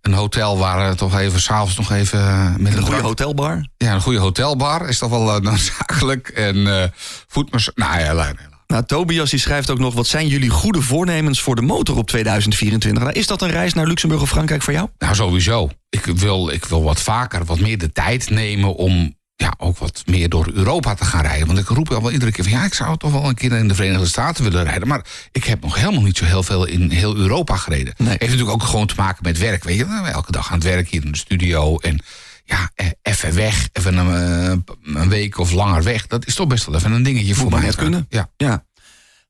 een 0.02 0.12
hotel... 0.12 0.58
waar 0.58 0.96
toch 0.96 1.18
even 1.18 1.40
s'avonds 1.40 1.76
nog 1.76 1.92
even... 1.92 2.54
met 2.62 2.74
Een 2.76 2.82
goede 2.82 3.00
hotelbar. 3.02 3.68
Ja, 3.76 3.94
een 3.94 4.00
goede 4.00 4.18
hotelbar 4.18 4.88
is 4.88 4.98
toch 4.98 5.10
wel 5.10 5.40
noodzakelijk. 5.40 6.28
En 6.28 6.82
eh 6.82 6.88
voetmas... 7.28 7.70
Nou 7.74 8.00
ja, 8.00 8.14
la- 8.14 8.32
Nou, 8.68 8.84
Tobias 8.84 9.30
die 9.30 9.38
schrijft 9.38 9.70
ook 9.70 9.78
nog... 9.78 9.94
wat 9.94 10.06
zijn 10.06 10.26
jullie 10.26 10.50
goede 10.50 10.82
voornemens 10.82 11.40
voor 11.40 11.54
de 11.56 11.62
motor 11.62 11.96
op 11.96 12.06
2024? 12.06 13.02
Nou, 13.02 13.14
is 13.14 13.26
dat 13.26 13.42
een 13.42 13.50
reis 13.50 13.72
naar 13.72 13.86
Luxemburg 13.86 14.22
of 14.22 14.28
Frankrijk 14.28 14.62
voor 14.62 14.72
jou? 14.72 14.88
Nou, 14.98 15.14
sowieso. 15.14 15.70
Ik 15.90 16.04
wil, 16.04 16.48
ik 16.50 16.64
wil 16.64 16.82
wat 16.82 17.02
vaker, 17.02 17.44
wat 17.44 17.60
meer 17.60 17.78
de 17.78 17.92
tijd 17.92 18.30
nemen 18.30 18.74
om 18.74 19.16
ja, 19.34 19.54
ook 19.58 19.78
wat 19.78 20.02
meer 20.06 20.28
door 20.28 20.50
Europa 20.54 20.94
te 20.94 21.04
gaan 21.04 21.22
rijden. 21.22 21.46
Want 21.46 21.58
ik 21.58 21.68
roep 21.68 21.90
al 21.90 22.02
wel 22.02 22.10
iedere 22.10 22.32
keer 22.32 22.44
van 22.44 22.52
ja, 22.52 22.64
ik 22.64 22.74
zou 22.74 22.96
toch 22.96 23.12
wel 23.12 23.28
een 23.28 23.34
keer 23.34 23.52
in 23.52 23.68
de 23.68 23.74
Verenigde 23.74 24.06
Staten 24.06 24.44
willen 24.44 24.64
rijden. 24.64 24.88
Maar 24.88 25.04
ik 25.32 25.44
heb 25.44 25.62
nog 25.62 25.74
helemaal 25.74 26.02
niet 26.02 26.16
zo 26.16 26.24
heel 26.24 26.42
veel 26.42 26.64
in 26.64 26.90
heel 26.90 27.16
Europa 27.16 27.56
gereden. 27.56 27.94
Nee. 27.96 28.08
Heeft 28.08 28.20
natuurlijk 28.20 28.50
ook 28.50 28.62
gewoon 28.62 28.86
te 28.86 28.94
maken 28.96 29.22
met 29.22 29.38
werk. 29.38 29.64
Weet 29.64 29.76
je, 29.76 29.84
Nou, 29.84 30.08
elke 30.08 30.32
dag 30.32 30.48
aan 30.48 30.58
het 30.58 30.66
werk 30.66 30.88
hier 30.88 31.04
in 31.04 31.12
de 31.12 31.18
studio. 31.18 31.78
En 31.78 32.00
ja, 32.48 32.70
eh, 32.74 32.86
even 33.02 33.34
weg, 33.34 33.68
even 33.72 33.96
een, 33.96 34.14
eh, 34.14 34.74
een 35.02 35.08
week 35.08 35.38
of 35.38 35.52
langer 35.52 35.82
weg. 35.82 36.06
Dat 36.06 36.26
is 36.26 36.34
toch 36.34 36.46
best 36.46 36.66
wel 36.66 36.74
even 36.74 36.92
een 36.92 37.02
dingetje 37.02 37.34
voor 37.34 37.50
mij. 37.50 37.60
net 37.60 37.74
kunnen. 37.74 38.06
Ja. 38.08 38.30
Ja. 38.36 38.64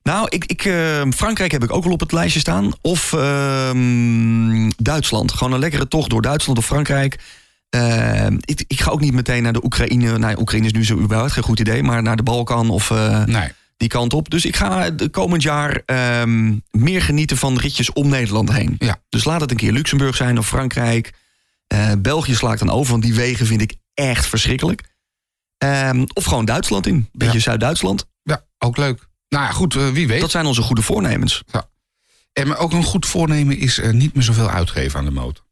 Nou, 0.03 0.27
ik, 0.29 0.45
ik, 0.45 0.65
eh, 0.65 1.03
Frankrijk 1.15 1.53
heb 1.53 1.65
ik 1.65 1.73
ook 1.73 1.85
wel 1.85 1.93
op 1.93 2.01
het 2.01 2.13
lijstje 2.13 2.41
staan. 2.41 2.73
Of 2.81 3.13
ehm, 3.13 4.71
Duitsland. 4.77 5.33
Gewoon 5.33 5.53
een 5.53 5.59
lekkere 5.59 5.89
tocht 5.89 6.11
door 6.11 6.23
Duitsland 6.23 6.59
of 6.59 6.67
Frankrijk. 6.67 7.19
Ik, 8.45 8.65
ik 8.67 8.81
ga 8.81 8.91
ook 8.91 9.01
niet 9.01 9.13
meteen 9.13 9.43
naar 9.43 9.53
de 9.53 9.65
Oekraïne. 9.65 10.19
Nou, 10.19 10.39
Oekraïne 10.41 10.67
is 10.67 10.73
nu 10.73 10.85
zo 10.85 10.99
überhaupt 10.99 11.33
geen 11.33 11.43
goed 11.43 11.61
idee. 11.61 11.83
Maar 11.83 12.03
naar 12.03 12.17
de 12.17 12.23
Balkan 12.23 12.71
of 12.71 12.91
Nee. 13.27 13.49
die 13.77 13.89
kant 13.89 14.13
op. 14.13 14.31
Dus 14.31 14.45
ik 14.45 14.57
ga 14.57 14.91
de 14.91 15.09
komend 15.09 15.43
jaar 15.43 15.83
ehm, 15.87 16.55
meer 16.71 17.03
genieten 17.03 17.37
van 17.37 17.59
ritjes 17.59 17.93
om 17.93 18.09
Nederland 18.09 18.53
heen. 18.53 18.77
Ja. 18.79 18.97
Dus 19.09 19.25
laat 19.25 19.41
het 19.41 19.51
een 19.51 19.57
keer 19.57 19.73
Luxemburg 19.73 20.17
zijn 20.17 20.39
of 20.39 20.47
Frankrijk. 20.47 21.13
Eh, 21.69 21.93
België 21.99 22.35
sla 22.35 22.53
ik 22.53 22.59
dan 22.59 22.71
over, 22.71 22.91
want 22.91 23.03
die 23.03 23.15
wegen 23.15 23.47
vind 23.47 23.61
ik 23.61 23.75
echt 23.95 24.27
verschrikkelijk. 24.27 24.83
Ehm, 25.59 26.05
of 26.15 26.25
gewoon 26.25 26.45
Duitsland 26.45 26.87
in. 26.87 27.09
Beetje 27.13 27.35
Ja. 27.35 27.41
Zuid-Duitsland. 27.41 28.07
ja, 28.23 28.45
ook 28.59 28.77
leuk. 28.77 29.09
Nou 29.29 29.45
ja, 29.45 29.51
goed, 29.51 29.75
eh, 29.77 29.89
wie 29.89 30.07
weet. 30.07 30.21
Dat 30.21 30.31
zijn 30.31 30.47
onze 30.47 30.63
goede 30.63 30.83
voornemens. 30.83 31.43
En 32.33 32.49
maar 32.49 32.59
ook 32.59 32.73
een 32.73 32.85
goed 32.85 33.07
voornemen 33.07 33.59
is 33.59 33.79
eh, 33.79 33.91
niet 33.93 34.15
meer 34.15 34.23
zoveel 34.23 34.51
uitgeven 34.51 34.99
aan 34.99 35.05
de 35.05 35.11
motor. 35.11 35.45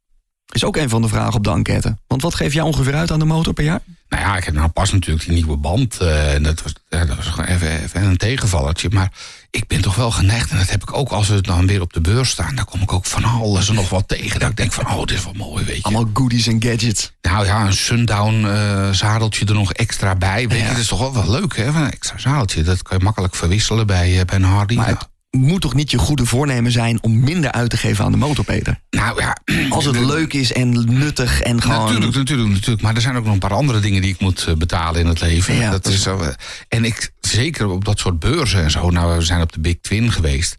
Is 0.53 0.65
ook 0.65 0.77
een 0.77 0.89
van 0.89 1.03
de 1.03 1.09
vragen 1.09 1.35
op 1.35 1.45
de 1.45 1.51
enquête. 1.51 1.99
Want 2.07 2.23
wat 2.23 2.35
geef 2.35 2.53
jij 2.53 2.63
ongeveer 2.63 2.95
uit 2.95 3.11
aan 3.11 3.19
de 3.19 3.25
motor 3.25 3.53
per 3.53 3.65
jaar? 3.65 3.81
Nou 4.09 4.23
ja, 4.23 4.37
ik 4.37 4.45
heb 4.45 4.55
nou 4.55 4.69
pas 4.69 4.93
natuurlijk 4.93 5.25
die 5.27 5.35
nieuwe 5.35 5.57
band. 5.57 5.97
eh, 5.97 6.35
en 6.35 6.43
dat 6.43 6.63
was, 6.63 6.73
dat 6.89 7.17
was 7.17 7.27
gewoon 7.27 7.47
even, 7.51 7.83
even 7.83 8.03
een 8.03 8.17
tegenvallertje. 8.17 8.89
Maar 8.91 9.13
ik 9.51 9.67
ben 9.67 9.81
toch 9.81 9.95
wel 9.95 10.11
geneigd. 10.11 10.51
En 10.51 10.57
dat 10.59 10.71
heb 10.71 10.83
ik 10.83 10.97
ook 10.97 11.09
als 11.09 11.29
we 11.29 11.41
dan 11.41 11.67
weer 11.67 11.81
op 11.81 11.93
de 11.93 12.01
beurs 12.01 12.31
staan. 12.31 12.55
Dan 12.55 12.65
kom 12.65 12.81
ik 12.81 12.93
ook 12.93 13.05
van 13.07 13.25
alles 13.25 13.69
en 13.69 13.75
nog 13.75 13.89
wat 13.89 14.09
tegen. 14.09 14.41
Dat 14.41 14.51
ik 14.51 14.57
denk 14.57 14.73
van, 14.73 14.87
oh, 14.91 15.05
dit 15.05 15.19
is 15.19 15.25
wel 15.25 15.33
mooi, 15.33 15.65
weet 15.65 15.77
je. 15.77 15.83
Allemaal 15.83 16.11
goodies 16.15 16.47
en 16.47 16.63
gadgets. 16.63 17.13
Nou 17.23 17.47
ja, 17.47 17.67
een 17.67 17.73
sundown 17.73 18.45
eh, 18.47 18.91
zadeltje 18.91 19.45
er 19.47 19.55
nog 19.55 19.73
extra 19.73 20.15
bij. 20.15 20.49
Weet 20.49 20.59
Ja. 20.59 20.65
je, 20.65 20.71
dat 20.71 20.81
is 20.81 20.87
toch 20.89 20.99
wel 20.99 21.15
wel 21.15 21.31
leuk, 21.31 21.57
hè? 21.57 21.65
Een 21.67 21.91
extra 21.91 22.19
zadeltje. 22.19 22.63
Dat 22.63 22.83
kan 22.83 22.99
je 22.99 23.05
makkelijk 23.05 23.35
verwisselen 23.35 23.87
bij, 23.87 24.19
eh, 24.19 24.25
bij 24.25 24.37
een 24.37 24.43
Hardy. 24.45 24.75
Maar 24.75 24.87
Nou, 24.87 24.99
moet 25.37 25.61
toch 25.61 25.75
niet 25.75 25.91
je 25.91 25.99
goede 25.99 26.25
voornemen 26.25 26.73
zijn 26.73 27.03
om 27.03 27.21
minder 27.21 27.53
uit 27.53 27.71
te 27.71 27.77
geven 27.77 28.05
aan 28.05 28.13
de 28.13 28.19
motor, 28.19 28.45
Peter? 28.45 28.81
nou 28.91 29.21
ja, 29.21 29.37
Als 29.71 29.85
het 29.85 29.99
leuk 29.99 30.33
is 30.33 30.53
en 30.53 30.99
nuttig 30.99 31.41
en 31.41 31.63
gewoon... 31.63 31.85
Natuurlijk, 31.85 32.17
natuurlijk, 32.17 32.49
natuurlijk. 32.49 32.83
Maar 32.83 32.95
er 32.95 33.01
zijn 33.01 33.17
ook 33.17 33.25
nog 33.25 33.33
een 33.33 33.39
paar 33.39 33.53
andere 33.53 33.81
dingen 33.81 34.03
die 34.03 34.13
ik 34.13 34.21
moet 34.21 34.45
eh, 34.47 34.55
betalen 34.55 35.01
in 35.01 35.07
het 35.07 35.21
leven. 35.21 35.55
Ja, 35.55 35.71
dat 35.71 35.83
dat 35.83 35.93
is 35.93 35.99
is 35.99 36.03
zo, 36.03 36.19
eh, 36.19 36.29
en 36.69 36.85
ik, 36.85 37.13
zeker 37.21 37.69
op 37.69 37.85
dat 37.85 37.99
soort 37.99 38.19
beurzen 38.19 38.63
en 38.63 38.71
zo. 38.71 38.91
Nou, 38.91 39.17
we 39.17 39.25
zijn 39.25 39.41
op 39.41 39.53
de 39.53 39.61
Big 39.61 39.77
Twin 39.81 40.13
geweest. 40.13 40.59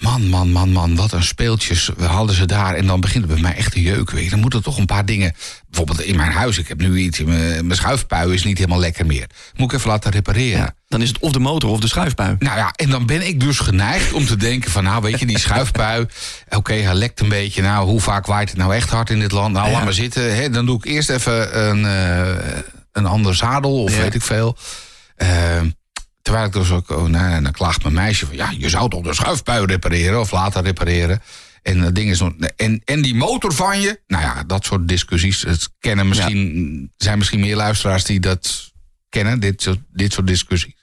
Man, 0.00 0.28
man, 0.28 0.50
man, 0.52 0.72
man, 0.72 0.96
wat 0.96 1.12
een 1.12 1.22
speeltjes 1.22 1.90
we 1.96 2.04
hadden 2.04 2.34
ze 2.36 2.46
daar. 2.46 2.74
En 2.74 2.86
dan 2.86 3.00
begint 3.00 3.24
het 3.24 3.32
bij 3.32 3.42
mij 3.42 3.54
echt 3.54 3.72
te 3.72 3.82
jeuken. 3.82 4.16
Weet. 4.16 4.30
Dan 4.30 4.40
moeten 4.40 4.62
toch 4.62 4.78
een 4.78 4.86
paar 4.86 5.04
dingen... 5.04 5.34
Bijvoorbeeld 5.66 6.00
in 6.06 6.16
mijn 6.16 6.32
huis, 6.32 6.58
ik 6.58 6.68
heb 6.68 6.80
nu 6.80 6.98
iets... 6.98 7.18
in 7.20 7.26
Mijn, 7.26 7.66
mijn 7.66 7.78
schuifpui 7.78 8.32
is 8.34 8.44
niet 8.44 8.58
helemaal 8.58 8.78
lekker 8.80 9.06
meer. 9.06 9.26
Moet 9.56 9.72
ik 9.72 9.78
even 9.78 9.90
laten 9.90 10.10
repareren. 10.10 10.58
Ja, 10.58 10.74
dan 10.88 11.02
is 11.02 11.08
het 11.08 11.18
of 11.18 11.32
de 11.32 11.38
motor 11.38 11.70
of 11.70 11.80
de 11.80 11.88
schuifpui. 11.88 12.36
Nou 12.38 12.56
ja, 12.58 12.70
en 12.72 12.90
dan 12.90 13.06
ben 13.06 13.26
ik 13.26 13.40
dus 13.40 13.58
geneigd 13.58 14.12
om 14.12 14.26
te 14.26 14.36
denken 14.36 14.70
van... 14.70 14.84
nou, 14.84 15.02
weet 15.02 15.18
je, 15.18 15.26
die 15.26 15.38
schuifpui, 15.38 16.06
oké, 16.48 16.72
hij 16.74 16.94
lekt 16.94 17.20
een 17.20 17.28
beetje. 17.28 17.62
Nou, 17.62 17.86
hoe 17.88 18.00
vaak 18.00 18.26
waait 18.26 18.48
het 18.48 18.58
nou 18.58 18.74
echt 18.74 18.90
hard 18.90 19.10
in 19.10 19.18
dit 19.20 19.32
land? 19.32 19.52
Nou, 19.52 19.66
Ja. 19.66 19.72
laat 19.72 19.84
maar 19.84 19.92
zitten. 19.92 20.36
Hè. 20.36 20.50
Dan 20.50 20.66
doe 20.66 20.76
ik 20.76 20.84
eerst 20.84 21.10
even 21.10 21.66
een, 21.68 21.84
eh, 21.86 22.58
een 22.92 23.06
ander 23.06 23.34
zadel 23.34 23.82
of 23.82 23.94
Ja. 23.96 24.00
weet 24.02 24.14
ik 24.14 24.22
veel. 24.22 24.56
Eh, 25.16 25.28
terwijl 26.22 26.46
ik 26.46 26.52
dus 26.52 26.70
ook... 26.70 26.90
Oh, 26.90 27.04
nou, 27.04 27.32
en 27.32 27.42
dan 27.42 27.52
klaagt 27.52 27.82
mijn 27.82 27.94
meisje 27.94 28.26
van... 28.26 28.36
ja, 28.36 28.52
je 28.58 28.68
zou 28.68 28.90
toch 28.90 29.02
de 29.02 29.14
schuifpui 29.14 29.66
repareren 29.66 30.20
of 30.20 30.30
laten 30.30 30.62
repareren... 30.62 31.22
En 31.62 31.80
dat 31.80 31.94
ding 31.94 32.10
is 32.10 32.20
nog. 32.20 32.32
En, 32.56 32.82
en 32.84 33.02
die 33.02 33.14
motor 33.14 33.52
van 33.52 33.80
je. 33.80 34.00
Nou 34.06 34.22
ja, 34.22 34.44
dat 34.44 34.64
soort 34.64 34.88
discussies. 34.88 35.42
Het 35.42 35.68
kennen 35.78 36.08
misschien. 36.08 36.90
zijn 36.96 37.18
misschien 37.18 37.40
meer 37.40 37.56
luisteraars 37.56 38.04
die 38.04 38.20
dat 38.20 38.72
kennen, 39.08 39.40
dit 39.40 39.62
soort, 39.62 39.78
dit 39.92 40.12
soort 40.12 40.26
discussies. 40.26 40.74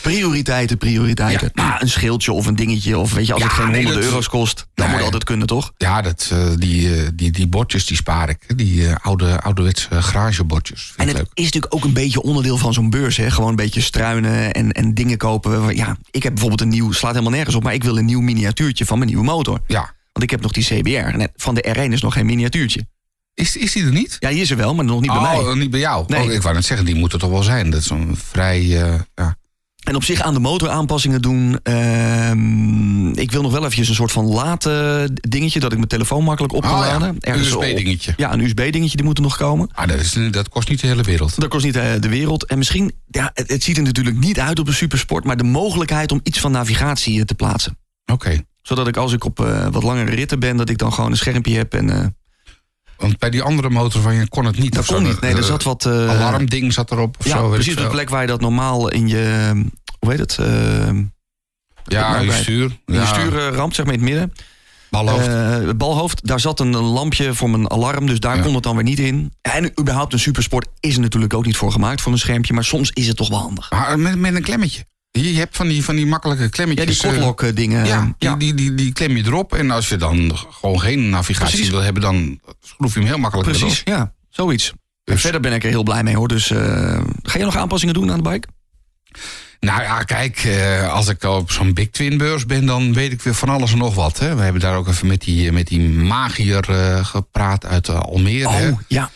Prioriteiten, 0.00 0.78
prioriteiten. 0.78 1.50
Ja. 1.54 1.62
Nou, 1.68 1.80
een 1.80 1.88
schildje 1.88 2.32
of 2.32 2.46
een 2.46 2.56
dingetje. 2.56 2.98
Of 2.98 3.12
weet 3.12 3.26
je, 3.26 3.32
als 3.32 3.42
Ja, 3.42 3.48
het 3.48 3.56
geen 3.56 3.66
nee, 3.70 3.74
100 3.82 3.94
dat- 4.02 4.04
euro's 4.10 4.28
kost, 4.28 4.66
dan 4.74 4.86
Nee. 4.86 4.94
moet 4.94 5.04
altijd 5.04 5.24
kunnen, 5.24 5.46
toch? 5.46 5.72
Ja, 5.76 6.02
dat, 6.02 6.28
eh, 6.32 6.46
die, 6.56 6.94
eh, 6.96 7.08
die, 7.14 7.30
die 7.30 7.46
bordjes 7.46 7.86
die 7.86 7.96
spaar 7.96 8.28
ik. 8.28 8.58
Die 8.58 8.86
eh, 8.88 8.94
oude, 9.02 9.40
ouderwetse 9.40 10.02
garagebordjes. 10.02 10.92
En 10.96 11.06
het 11.08 11.16
leuk. 11.16 11.26
is 11.34 11.44
natuurlijk 11.44 11.74
ook 11.74 11.84
een 11.84 11.92
beetje 11.92 12.22
onderdeel 12.22 12.56
van 12.56 12.72
zo'n 12.72 12.90
beurs. 12.90 13.16
Hè? 13.16 13.30
Gewoon 13.30 13.48
een 13.50 13.56
beetje 13.56 13.80
struinen 13.80 14.52
en, 14.52 14.72
en 14.72 14.94
dingen 14.94 15.16
kopen. 15.18 15.76
Ja, 15.76 15.96
ik 16.10 16.22
heb 16.22 16.32
bijvoorbeeld 16.32 16.60
een 16.60 16.68
nieuw, 16.68 16.92
slaat 16.92 17.12
helemaal 17.12 17.32
nergens 17.32 17.54
op, 17.56 17.62
maar 17.62 17.74
ik 17.74 17.84
wil 17.84 17.98
een 17.98 18.04
nieuw 18.04 18.20
miniatuurtje 18.20 18.84
van 18.86 18.98
mijn 18.98 19.10
nieuwe 19.10 19.24
motor. 19.24 19.60
Ja. 19.66 19.80
Want 20.12 20.24
ik 20.24 20.30
heb 20.30 20.40
nog 20.40 20.52
die 20.52 20.64
CBR. 20.64 21.18
En 21.20 21.30
van 21.36 21.54
de 21.54 21.74
R1 21.76 21.92
is 21.92 22.02
nog 22.02 22.12
geen 22.12 22.26
miniatuurtje. 22.26 22.86
Is, 23.34 23.56
is 23.56 23.72
die 23.72 23.84
er 23.84 23.92
niet? 23.92 24.16
Ja, 24.18 24.28
die 24.28 24.40
is 24.40 24.50
er 24.50 24.56
wel, 24.56 24.74
maar 24.74 24.84
nog 24.84 25.00
niet 25.00 25.10
bij 25.10 25.18
oh, 25.20 25.44
mij. 25.44 25.54
niet 25.54 25.70
bij 25.70 25.80
jou. 25.80 26.04
Nee. 26.08 26.22
Oh, 26.26 26.32
ik 26.32 26.42
wou 26.42 26.54
net 26.54 26.64
zeggen, 26.64 26.86
die 26.86 26.94
moet 26.94 27.12
er 27.12 27.18
toch 27.18 27.30
wel 27.30 27.42
zijn. 27.42 27.70
Dat 27.70 27.80
is 27.80 27.90
een 27.90 28.16
vrij... 28.30 28.62
ja. 28.66 29.06
En 29.80 29.94
op 29.96 30.04
zich 30.04 30.20
aan 30.20 30.34
de 30.34 30.40
motor 30.40 30.68
aanpassingen 30.68 31.22
doen. 31.22 31.58
Ehm, 31.62 33.08
ik 33.12 33.30
wil 33.30 33.42
nog 33.42 33.52
wel 33.52 33.60
eventjes 33.60 33.88
een 33.88 33.94
soort 33.94 34.12
van 34.12 34.24
late 34.24 35.08
dingetje... 35.14 35.60
dat 35.60 35.70
ik 35.70 35.76
mijn 35.76 35.88
telefoon 35.88 36.24
makkelijk 36.24 36.54
op 36.54 36.62
kan 36.62 36.70
Oh 36.72 36.78
ja, 36.78 36.86
laden. 36.92 37.16
een 37.20 37.34
op- 37.34 37.40
USB-dingetje. 37.40 38.14
Ja, 38.16 38.32
een 38.32 38.40
USB-dingetje, 38.40 38.96
die 38.96 39.04
moet 39.06 39.16
er 39.16 39.22
nog 39.22 39.36
komen. 39.36 39.68
Ah, 39.72 39.88
dat, 39.88 40.00
is, 40.00 40.16
dat 40.30 40.48
kost 40.48 40.68
niet 40.68 40.80
de 40.80 40.86
hele 40.86 41.02
wereld. 41.02 41.40
Dat 41.40 41.48
kost 41.48 41.64
niet 41.64 41.76
eh, 41.76 41.92
de 42.00 42.08
wereld. 42.08 42.46
En 42.46 42.58
misschien, 42.58 42.92
ja, 43.06 43.30
het, 43.34 43.50
het 43.50 43.62
ziet 43.62 43.76
er 43.76 43.82
natuurlijk 43.82 44.16
niet 44.18 44.40
uit 44.40 44.58
op 44.58 44.66
een 44.66 44.74
supersport... 44.74 45.24
maar 45.24 45.36
de 45.36 45.44
mogelijkheid 45.44 46.12
om 46.12 46.20
iets 46.22 46.40
van 46.40 46.52
navigatie 46.52 47.18
eh, 47.18 47.24
te 47.24 47.34
plaatsen. 47.34 47.78
Oké. 48.12 48.40
Zodat 48.62 48.88
ik 48.88 48.96
als 48.96 49.12
ik 49.12 49.24
op 49.24 49.40
eh, 49.40 49.66
wat 49.70 49.82
langere 49.82 50.10
ritten 50.14 50.38
ben... 50.38 50.56
dat 50.56 50.68
ik 50.68 50.78
dan 50.78 50.92
gewoon 50.92 51.10
een 51.10 51.16
schermpje 51.16 51.56
heb 51.56 51.74
en... 51.74 52.16
eh, 53.00 53.06
Want 53.06 53.18
bij 53.18 53.30
die 53.30 53.42
andere 53.42 53.70
motor 53.70 54.02
van 54.02 54.14
je 54.14 54.28
kon 54.28 54.44
het 54.44 54.58
niet. 54.58 54.74
dat 54.74 54.86
kon 54.86 54.96
zo, 54.96 55.02
niet. 55.02 55.20
Nee, 55.20 55.30
eh, 55.32 55.36
er 55.38 55.44
zat 55.44 55.62
wat... 55.62 55.84
eh, 55.86 56.08
alarmding 56.08 56.72
zat 56.72 56.90
erop 56.90 57.16
of 57.18 57.26
Ja, 57.26 57.36
zo. 57.36 57.48
precies 57.48 57.76
op 57.76 57.82
de 57.82 57.88
plek 57.88 58.10
waar 58.10 58.20
je 58.20 58.26
dat 58.26 58.40
normaal 58.40 58.88
in 58.90 59.08
je... 59.08 59.52
Hoe 59.98 60.10
heet 60.10 60.18
het? 60.18 60.38
eh, 60.38 60.90
Ja, 61.84 62.18
je 62.18 62.32
stuur. 62.32 62.78
in 62.86 62.94
ja, 62.94 63.00
je 63.00 63.06
stuurramp, 63.06 63.74
zeg 63.74 63.84
maar 63.84 63.94
in 63.94 64.00
het 64.00 64.10
midden. 64.10 64.32
balhoofd. 64.90 65.26
Eh, 65.26 65.50
het 65.66 65.78
balhoofd, 65.78 66.26
daar 66.26 66.40
zat 66.40 66.60
een 66.60 66.76
lampje 66.76 67.34
voor 67.34 67.50
mijn 67.50 67.70
alarm, 67.70 68.06
dus 68.06 68.20
daar 68.20 68.36
Ja. 68.36 68.42
kon 68.42 68.54
het 68.54 68.62
dan 68.62 68.74
weer 68.74 68.84
niet 68.84 68.98
in. 68.98 69.32
En 69.42 69.72
überhaupt 69.80 70.12
een 70.12 70.18
supersport 70.18 70.66
is 70.80 70.94
er 70.94 71.00
natuurlijk 71.00 71.34
ook 71.34 71.46
niet 71.46 71.56
voor 71.56 71.72
gemaakt, 71.72 72.00
voor 72.00 72.12
een 72.12 72.18
schermpje, 72.18 72.52
maar 72.52 72.64
soms 72.64 72.90
is 72.90 73.06
het 73.06 73.16
toch 73.16 73.28
wel 73.28 73.38
handig. 73.38 73.70
Maar 73.70 73.98
met, 73.98 74.18
met 74.18 74.34
een 74.34 74.42
klemmetje. 74.42 74.84
Je 75.10 75.34
hebt 75.38 75.56
van 75.56 75.68
die, 75.68 75.84
van 75.84 75.96
die 75.96 76.06
makkelijke 76.06 76.42
Ja, 76.42 76.48
klemmetjes. 76.48 76.98
die 76.98 77.08
eh, 77.10 77.14
kotlok 77.16 77.42
eh, 77.42 77.54
dingen. 77.54 77.86
Ja, 77.86 78.14
ja. 78.18 78.36
Die, 78.36 78.54
die, 78.54 78.66
die, 78.66 78.74
die 78.84 78.92
klem 78.92 79.16
je 79.16 79.24
erop. 79.24 79.54
En 79.54 79.70
als 79.70 79.88
je 79.88 79.96
dan 79.96 80.32
gewoon 80.60 80.80
geen 80.80 81.08
navigatie 81.10 81.52
Precies. 81.54 81.70
wil 81.70 81.80
hebben, 81.82 82.02
dan 82.02 82.40
schroef 82.60 82.92
je 82.94 82.98
hem 82.98 83.08
heel 83.08 83.18
makkelijk 83.18 83.48
precies. 83.48 83.82
erop. 83.84 83.98
Ja, 83.98 84.12
zoiets. 84.28 84.68
En 84.70 84.76
Dus- 85.16 85.20
verder 85.20 85.40
ben 85.40 85.52
ik 85.52 85.64
er 85.64 85.70
heel 85.70 85.82
blij 85.82 86.02
mee 86.02 86.16
hoor. 86.16 86.28
Dus 86.28 86.50
eh, 86.50 87.00
ga 87.22 87.38
je 87.38 87.44
nog 87.44 87.56
aanpassingen 87.56 87.94
doen 87.94 88.10
aan 88.12 88.22
de 88.22 88.28
bike? 88.30 88.48
Nou 89.60 89.82
ja, 89.82 90.02
kijk, 90.02 90.38
eh, 90.38 90.92
als 90.92 91.08
ik 91.08 91.22
op 91.22 91.50
zo'n 91.50 91.74
Big 91.74 91.90
Twin 91.90 92.18
beurs 92.18 92.46
ben, 92.46 92.66
dan 92.66 92.92
weet 92.92 93.12
ik 93.12 93.22
weer 93.22 93.34
van 93.34 93.48
alles 93.48 93.72
en 93.72 93.78
nog 93.78 93.94
wat. 93.94 94.18
Hè. 94.18 94.34
We 94.34 94.42
hebben 94.42 94.60
daar 94.60 94.76
ook 94.76 94.88
even 94.88 95.06
met 95.06 95.20
die, 95.20 95.52
met 95.52 95.66
die 95.66 95.80
magier 95.88 96.70
eh, 96.70 97.04
gepraat 97.04 97.66
uit 97.66 97.88
eh, 97.88 98.00
Almere. 98.00 98.48
hè. 98.48 98.68
Oh, 98.68 98.78
ja. 98.88 99.10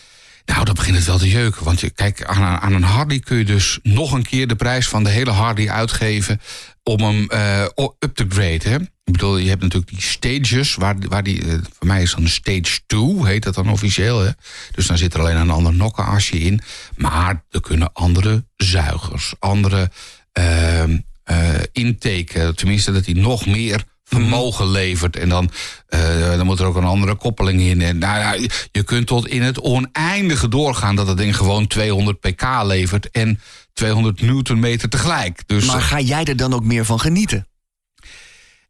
Nou, 0.44 0.64
dan 0.64 0.74
begint 0.74 0.96
het 0.96 1.07
wel 1.07 1.18
te 1.18 1.28
jeuken. 1.28 1.64
Want 1.64 1.80
je, 1.80 1.90
kijk, 1.90 2.24
aan, 2.24 2.61
aan 2.61 2.72
een 2.72 2.83
Harley 2.83 3.18
kun 3.18 3.37
je 3.37 3.44
dus 3.44 3.78
nog 3.83 4.12
een 4.12 4.22
keer 4.22 4.46
de 4.46 4.57
prijs 4.57 4.88
van 4.88 5.04
de 5.04 5.11
hele 5.11 5.30
Harley 5.30 5.70
uitgeven 5.70 6.40
om 6.83 7.00
hem 7.00 7.28
eh, 7.28 7.66
up 7.98 8.14
te 8.14 8.26
graden. 8.28 8.83
Ik 8.83 9.12
bedoel, 9.12 9.37
je 9.37 9.48
hebt 9.48 9.62
natuurlijk 9.62 9.90
die 9.90 10.00
stages, 10.00 10.74
waar, 10.74 10.96
waar 11.09 11.22
die, 11.22 11.44
eh, 11.44 11.59
voor 11.78 11.87
mij 11.87 12.02
is 12.02 12.14
dan 12.14 12.28
stage 12.28 12.80
2, 12.87 13.26
heet 13.26 13.42
dat 13.42 13.54
dan 13.54 13.70
officieel. 13.70 14.20
Hè? 14.20 14.30
Dus 14.72 14.87
dan 14.87 14.98
zit 14.98 15.14
er 15.14 15.20
alleen 15.20 15.37
een 15.37 15.50
ander 15.50 15.74
nokkenasje 15.74 16.38
in. 16.38 16.61
Maar 16.96 17.42
er 17.50 17.61
kunnen 17.61 17.92
andere 17.92 18.44
zuigers, 18.57 19.35
andere 19.38 19.90
ehm 20.33 20.96
eh 21.24 21.62
intake, 21.72 22.52
tenminste 22.54 22.92
dat 22.92 23.04
hij 23.04 23.14
nog 23.14 23.46
meer 23.46 23.85
vermogen 24.05 24.71
levert. 24.71 25.17
En 25.17 25.29
dan, 25.29 25.51
eh, 25.87 26.31
dan 26.37 26.47
moet 26.47 26.61
er 26.61 26.67
ook 26.67 26.77
een 26.77 26.85
andere 26.85 27.14
koppeling 27.14 27.61
in. 27.61 27.83
En 27.83 27.99
nou 27.99 28.19
ja, 28.19 28.49
je 28.73 28.83
kunt 28.83 29.07
tot 29.07 29.27
in 29.29 29.43
het 29.43 29.61
oneindige 29.61 30.49
doorgaan 30.49 30.97
dat 30.97 31.07
het 31.07 31.17
ding 31.17 31.37
gewoon 31.37 31.67
200 31.67 32.21
pk 32.21 32.43
levert 32.62 33.11
en 33.11 33.40
200 33.73 34.21
newtonmeter 34.21 34.88
tegelijk. 34.88 35.43
Dus 35.47 35.64
Maar 35.67 35.81
ga 35.83 36.01
jij 36.01 36.25
er 36.25 36.37
dan 36.37 36.55
ook 36.55 36.64
meer 36.64 36.85
van 36.85 37.01
genieten? 37.01 37.47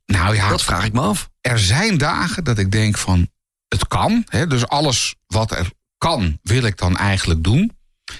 nou 0.06 0.34
ja, 0.34 0.48
Dat 0.48 0.62
vraag 0.62 0.84
ik 0.84 0.92
me 0.92 1.00
af. 1.00 1.30
er 1.40 1.58
zijn 1.58 1.98
dagen 1.98 2.44
dat 2.44 2.58
ik 2.58 2.72
denk 2.72 2.98
van 2.98 3.28
het 3.68 3.88
kan. 3.88 4.24
Hè, 4.28 4.46
dus 4.46 4.66
alles 4.68 5.14
wat 5.26 5.50
er 5.50 5.70
kan, 5.98 6.38
wil 6.42 6.62
ik 6.62 6.78
dan 6.78 6.96
eigenlijk 6.96 7.44
doen. 7.44 7.72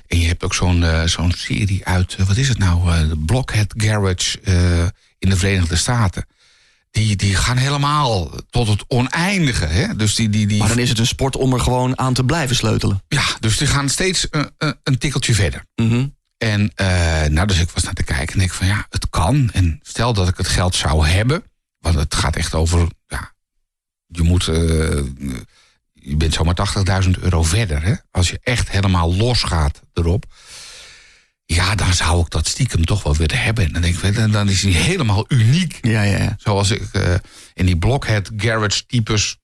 En 0.07 0.19
je 0.21 0.27
hebt 0.27 0.45
ook 0.45 0.55
zo'n 0.55 0.83
eh, 0.85 1.05
zo'n 1.05 1.33
serie 1.37 1.85
uit, 1.87 2.15
eh, 2.19 2.27
wat 2.27 2.37
is 2.37 2.49
het 2.49 2.59
nou? 2.59 2.91
eh, 2.93 3.11
Blockhead 3.19 3.75
Garage 3.77 4.41
eh, 4.41 4.85
in 5.19 5.29
de 5.31 5.37
Verenigde 5.37 5.77
Staten. 5.77 6.27
Die, 6.95 7.17
die 7.17 7.35
gaan 7.35 7.57
helemaal 7.57 8.31
tot 8.51 8.69
het 8.69 8.85
oneindige. 8.89 9.65
Hè? 9.65 9.97
Dus, 9.97 10.15
die, 10.15 10.29
die, 10.29 10.47
die, 10.47 10.59
Maar 10.59 10.69
dan 10.69 10.79
is 10.79 10.89
het 10.89 10.99
een 10.99 11.07
sport 11.07 11.37
om 11.37 11.53
er 11.53 11.61
gewoon 11.61 11.99
aan 11.99 12.15
te 12.15 12.25
blijven 12.25 12.57
sleutelen. 12.57 13.03
ja, 13.09 13.25
dus 13.41 13.59
die 13.59 13.67
gaan 13.67 13.89
steeds 13.89 14.29
eh, 14.29 14.43
eh, 14.59 14.71
een 14.83 14.99
tikkeltje 14.99 15.35
verder. 15.35 15.65
Mhm. 15.75 16.07
En 16.39 16.73
eh, 16.75 17.25
nou, 17.25 17.47
dus 17.47 17.61
ik 17.61 17.71
was 17.71 17.83
naar 17.83 17.93
te 17.93 18.03
kijken 18.03 18.33
en 18.33 18.39
denk 18.39 18.53
van 18.53 18.67
ja, 18.67 18.87
het 18.91 19.11
kan. 19.11 19.51
En 19.53 19.79
stel 19.83 20.13
dat 20.13 20.29
ik 20.29 20.37
het 20.37 20.49
geld 20.49 20.75
zou 20.75 21.07
hebben, 21.07 21.45
want 21.79 21.95
het 21.95 22.15
gaat 22.15 22.37
echt 22.37 22.55
over, 22.55 22.89
ja, 23.07 23.33
je 24.07 24.23
moet, 24.23 24.45
je 25.93 26.17
bent 26.17 26.35
zomaar 26.35 26.57
80.000 27.05 27.11
euro 27.21 27.43
verder, 27.43 27.83
hè? 27.83 27.95
Als 28.11 28.31
je 28.31 28.41
echt 28.43 28.71
helemaal 28.71 29.15
losgaat 29.15 29.81
erop. 29.93 30.25
Ja, 31.47 31.75
dan 31.75 31.93
zou 31.93 32.21
ik 32.21 32.31
dat 32.31 32.49
stiekem 32.49 32.85
toch 32.85 33.03
wel 33.03 33.17
willen 33.17 33.39
hebben. 33.39 33.65
En 33.65 33.73
dan 33.73 33.83
denk 33.83 33.97
ik, 33.97 34.33
dan- 34.33 34.49
is 34.49 34.63
hij 34.63 34.73
helemaal 34.73 35.25
uniek. 35.29 35.79
Ja, 35.81 36.03
ja, 36.03 36.19
ja. 36.19 36.35
Zoals 36.39 36.71
ik 36.71 36.83
eh, 36.93 37.15
in 37.55 37.67
die 37.67 37.77
Blockhead 37.79 38.31
Garage 38.37 38.87
types 38.87 39.37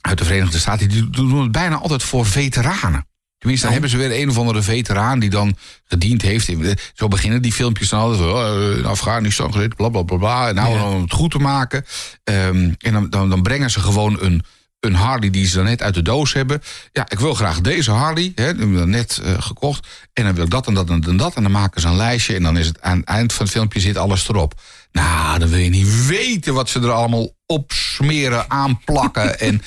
uit 0.00 0.18
de 0.18 0.24
Verenigde 0.24 0.58
Staten, 0.58 0.88
die 0.88 1.10
doen 1.10 1.42
het 1.42 1.52
bijna 1.52 1.76
altijd 1.76 2.02
voor 2.02 2.26
veteranen. 2.26 3.06
Tenminste, 3.38 3.66
dan 3.66 3.72
hebben 3.80 3.92
ze 3.92 3.96
weer 4.08 4.20
een 4.22 4.28
of 4.30 4.38
andere 4.38 4.62
veteraan 4.62 5.18
die 5.18 5.30
dan 5.30 5.56
gediend 5.84 6.22
heeft. 6.22 6.48
in- 6.48 6.78
Zo 6.94 7.08
beginnen 7.08 7.42
die 7.42 7.52
filmpjes 7.52 7.88
dan 7.88 8.00
altijd. 8.00 8.20
oh, 8.20 8.76
in 8.78 8.84
Afghanistan 8.84 9.52
gezeten, 9.52 9.76
bla 9.76 9.88
bla 9.88 10.02
bla 10.02 10.16
bla. 10.16 10.48
En 10.48 10.54
nou, 10.54 10.80
om 10.94 11.02
het 11.02 11.12
goed 11.12 11.30
te 11.30 11.38
maken. 11.38 11.84
Ehm, 12.24 12.72
en 12.78 12.92
dan, 12.92 13.10
dan, 13.10 13.28
dan 13.30 13.42
brengen 13.42 13.70
ze 13.70 13.80
gewoon 13.80 14.20
een, 14.20 14.42
een 14.84 14.94
Harley 14.94 15.30
die 15.30 15.46
ze 15.46 15.56
dan 15.56 15.64
net 15.64 15.82
uit 15.82 15.94
de 15.94 16.02
doos 16.02 16.32
hebben. 16.32 16.62
Ja, 16.92 17.04
ik 17.08 17.18
wil 17.18 17.34
graag 17.34 17.60
deze 17.60 17.90
Harley. 17.90 18.22
Hè, 18.22 18.30
die 18.34 18.44
hebben 18.44 18.72
we 18.72 18.78
dan 18.78 18.90
net 18.90 19.20
eh, 19.24 19.42
gekocht. 19.42 19.86
En 20.12 20.24
dan 20.24 20.34
wil 20.34 20.44
ik 20.44 20.50
dat 20.50 20.66
en 20.66 20.74
dat 20.74 20.90
en 20.90 21.16
dat 21.16 21.34
en 21.34 21.42
dan 21.42 21.52
maken 21.52 21.80
ze 21.80 21.88
een 21.88 21.96
lijstje. 21.96 22.34
En 22.34 22.42
dan 22.42 22.56
is 22.56 22.66
het 22.66 22.80
aan 22.80 22.98
het 22.98 23.06
eind 23.06 23.32
van 23.32 23.44
het 23.44 23.54
filmpje 23.54 23.80
zit 23.80 23.96
alles 23.96 24.28
erop. 24.28 24.60
Nou, 24.92 25.38
dan 25.38 25.48
wil 25.48 25.58
je 25.58 25.68
niet 25.68 26.06
weten 26.06 26.54
wat 26.54 26.68
ze 26.68 26.80
er 26.80 26.90
allemaal 26.90 27.30
op 27.46 27.72
smeren, 27.72 28.50
aanplakken. 28.50 29.38
en 29.48 29.62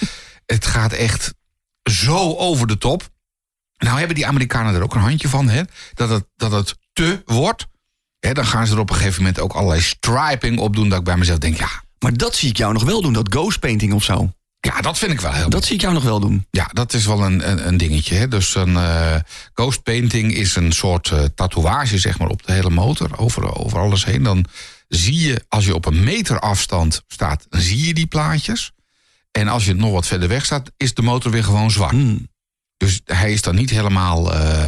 het 0.45 0.65
gaat 0.65 0.91
echt 0.93 1.33
zo 1.91 2.35
over 2.35 2.67
de 2.67 2.77
top. 2.77 3.09
Nou 3.77 3.97
hebben 3.97 4.15
die 4.15 4.27
Amerikanen 4.27 4.75
er 4.75 4.83
ook 4.83 4.95
een 4.95 5.01
handje 5.01 5.29
van, 5.29 5.49
hè? 5.49 5.61
Dat, 5.93 6.09
het, 6.09 6.25
dat 6.35 6.51
het 6.51 6.75
te 6.93 7.21
wordt. 7.25 7.67
Hè, 8.19 8.33
dan 8.33 8.45
gaan 8.45 8.67
ze 8.67 8.73
er 8.73 8.79
op 8.79 8.89
een 8.89 8.95
gegeven 8.95 9.21
moment 9.21 9.39
ook 9.39 9.53
allerlei 9.53 9.81
striping 9.81 10.59
op 10.59 10.75
doen. 10.75 10.89
Dat 10.89 10.99
ik 10.99 11.03
bij 11.03 11.17
mezelf 11.17 11.39
denk, 11.39 11.57
ja, 11.57 11.83
Maar 11.99 12.17
dat 12.17 12.35
zie 12.35 12.49
ik 12.49 12.57
jou 12.57 12.73
nog 12.73 12.83
wel 12.83 13.01
doen, 13.01 13.13
dat 13.13 13.33
ghost 13.33 13.59
painting 13.59 13.93
of 13.93 14.03
zo. 14.03 14.33
Ja 14.65 14.81
dat 14.81 14.97
vind 14.97 15.11
ik 15.11 15.21
wel 15.21 15.31
heel 15.31 15.49
Dat 15.49 15.65
zie 15.65 15.75
ik 15.75 15.81
jou 15.81 15.93
nog 15.93 16.03
wel 16.03 16.19
doen. 16.19 16.47
Ja, 16.51 16.69
dat 16.73 16.93
is 16.93 17.05
wel 17.05 17.23
een, 17.23 17.49
een, 17.49 17.67
een 17.67 17.77
dingetje. 17.77 18.15
Hè? 18.15 18.27
Dus 18.27 18.55
een 18.55 18.75
eh, 18.77 19.15
ghost 19.53 19.83
painting 19.83 20.33
is 20.33 20.55
een 20.55 20.71
soort 20.71 21.11
eh, 21.11 21.23
tatoeage 21.35 21.97
zeg 21.97 22.19
maar, 22.19 22.27
op 22.27 22.45
de 22.45 22.51
hele 22.51 22.69
motor, 22.69 23.17
over, 23.17 23.55
over 23.55 23.79
alles 23.79 24.05
heen. 24.05 24.23
Dan 24.23 24.45
zie 24.87 25.19
je, 25.19 25.45
als 25.49 25.65
je 25.65 25.75
op 25.75 25.85
een 25.85 26.03
meter 26.03 26.39
afstand 26.39 27.03
staat, 27.07 27.45
dan 27.49 27.61
zie 27.61 27.87
je 27.87 27.93
die 27.93 28.07
plaatjes. 28.07 28.71
En 29.31 29.47
als 29.47 29.65
je 29.65 29.73
nog 29.73 29.91
wat 29.91 30.07
verder 30.07 30.27
weg 30.27 30.45
staat, 30.45 30.71
is 30.77 30.93
de 30.93 31.01
motor 31.01 31.31
weer 31.31 31.43
gewoon 31.43 31.71
zwart. 31.71 31.91
Hmm. 31.91 32.27
Dus 32.77 33.01
hij 33.05 33.31
is 33.33 33.41
dan 33.41 33.55
niet 33.55 33.69
helemaal 33.69 34.33
eh, 34.33 34.63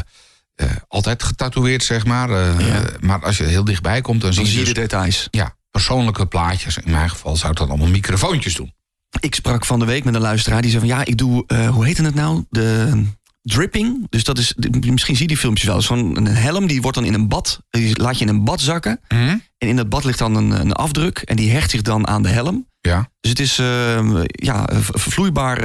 altijd 0.87 1.23
getatoeëerd, 1.23 1.83
zeg 1.83 2.05
maar. 2.05 2.29
Ja. 2.61 2.83
Maar 2.99 3.23
als 3.25 3.37
je 3.37 3.43
heel 3.43 3.63
dichtbij 3.63 4.01
komt, 4.01 4.21
dan, 4.21 4.31
Dan 4.33 4.45
zie 4.45 4.53
je 4.53 4.59
je 4.59 4.65
de 4.65 4.73
dus, 4.73 4.83
details. 4.83 5.27
ja, 5.31 5.55
persoonlijke 5.71 6.25
plaatjes. 6.25 6.77
In 6.77 6.91
mijn 6.91 7.09
geval 7.09 7.35
zou 7.35 7.51
ik 7.51 7.57
dan 7.57 7.69
allemaal 7.69 7.87
microfoontjes 7.87 8.55
doen. 8.55 8.75
Ik 9.19 9.35
sprak 9.35 9.65
van 9.65 9.79
de 9.79 9.85
week 9.85 10.03
met 10.03 10.15
een 10.15 10.21
luisteraar 10.21 10.61
die 10.61 10.71
zei 10.71 10.87
van 10.87 10.97
ja, 10.97 11.05
ik 11.05 11.17
doe, 11.17 11.43
eh, 11.47 11.69
hoe 11.69 11.85
heet 11.85 11.97
het 11.97 12.15
nou? 12.15 12.43
De 12.49 13.03
dripping. 13.41 14.07
Dus 14.09 14.23
dat 14.23 14.37
is, 14.37 14.53
misschien 14.89 15.15
zie 15.15 15.21
je 15.23 15.27
die 15.27 15.37
filmpjes 15.37 15.65
wel. 15.67 15.75
eens. 15.75 15.85
Van 15.87 16.17
een 16.17 16.27
helm 16.27 16.67
die 16.67 16.81
wordt 16.81 16.97
dan 16.97 17.05
in 17.05 17.13
een 17.13 17.27
bad, 17.27 17.61
die 17.69 18.01
laat 18.01 18.17
je 18.17 18.25
in 18.25 18.29
een 18.35 18.43
bad 18.43 18.61
zakken. 18.61 18.99
En 19.07 19.41
in 19.57 19.75
dat 19.75 19.89
bad 19.89 20.03
ligt 20.03 20.19
dan 20.19 20.35
een, 20.35 20.51
een 20.51 20.71
afdruk 20.73 21.17
en 21.17 21.35
die 21.35 21.51
hecht 21.51 21.69
zich 21.71 21.81
dan 21.81 22.07
aan 22.07 22.23
de 22.23 22.29
helm. 22.29 22.67
Ja. 22.81 23.09
Dus 23.19 23.29
het 23.29 23.39
is 23.39 23.59
eh, 23.59 24.21
ja, 24.25 24.65
vloeibaar, 24.81 25.61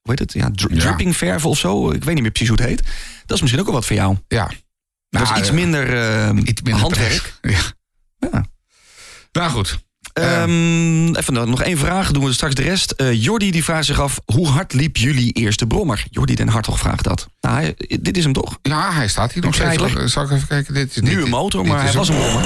hoe 0.00 0.10
heet 0.10 0.18
het? 0.18 0.32
Ja, 0.32 0.50
dri- 0.52 0.74
Ja. 0.74 0.80
dripping 0.80 1.16
verven 1.16 1.50
of 1.50 1.58
zo. 1.58 1.90
Ik 1.90 2.04
weet 2.04 2.14
niet 2.14 2.22
meer 2.22 2.32
precies 2.32 2.48
hoe 2.48 2.58
het 2.60 2.66
heet. 2.68 2.82
Dat 3.26 3.36
is 3.36 3.40
misschien 3.40 3.60
ook 3.60 3.66
wel 3.66 3.74
wat 3.78 3.86
voor 3.86 3.96
jou. 3.96 4.16
Ja. 4.28 4.50
Dat 5.08 5.22
is 5.22 5.28
Nou, 5.28 5.38
iets 5.40 5.48
eh, 5.48 5.54
minder, 5.54 5.94
eh, 5.94 6.30
iets 6.44 6.62
minder 6.62 6.82
handwerk. 6.82 7.34
prijs. 7.40 7.72
Ja. 8.18 8.28
Ja. 8.32 8.44
Nou 9.32 9.50
goed. 9.50 9.78
Ehm, 10.14 11.14
even 11.14 11.32
nog- 11.48 11.62
één 11.62 11.78
vraag, 11.78 12.10
doen 12.10 12.24
we 12.24 12.32
straks 12.32 12.54
de 12.54 12.62
rest. 12.62 12.90
Eh 12.90 13.22
Jordi 13.22 13.50
die 13.50 13.64
vraagt 13.64 13.84
zich 13.86 14.00
af, 14.00 14.18
hoe 14.24 14.48
hard 14.48 14.72
liep 14.72 14.96
jullie 14.96 15.32
eerste 15.32 15.66
brommer? 15.66 16.04
Jordi 16.10 16.34
den 16.34 16.48
Hartog 16.48 16.78
vraagt 16.78 17.04
dat. 17.04 17.28
Nou, 17.40 17.54
hij- 17.56 17.74
dit 18.00 18.16
is 18.16 18.24
hem 18.24 18.32
toch? 18.32 18.58
Ja, 18.62 18.92
hij 18.92 19.08
staat 19.08 19.32
hier 19.32 19.42
nog 19.42 19.54
steeds. 19.54 20.12
Zal 20.12 20.24
ik 20.24 20.30
even 20.30 20.48
kijken? 20.48 20.74
Dit 20.74 20.90
is 20.96 21.02
Nu 21.02 21.22
een 21.22 21.28
motor, 21.30 21.62
dit 21.62 21.72
maar 21.72 21.82
hij 21.82 21.92
was 21.92 22.08
een 22.08 22.16
brommer. 22.16 22.42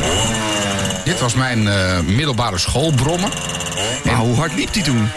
Dit 1.04 1.20
was 1.20 1.34
mijn 1.34 1.68
eh, 1.68 2.00
middelbare 2.00 2.58
schoolbrommer. 2.58 3.32
Maar 4.04 4.16
hoe 4.16 4.34
hard 4.34 4.54
liep 4.54 4.74
hij 4.74 4.82
toen? 4.82 5.08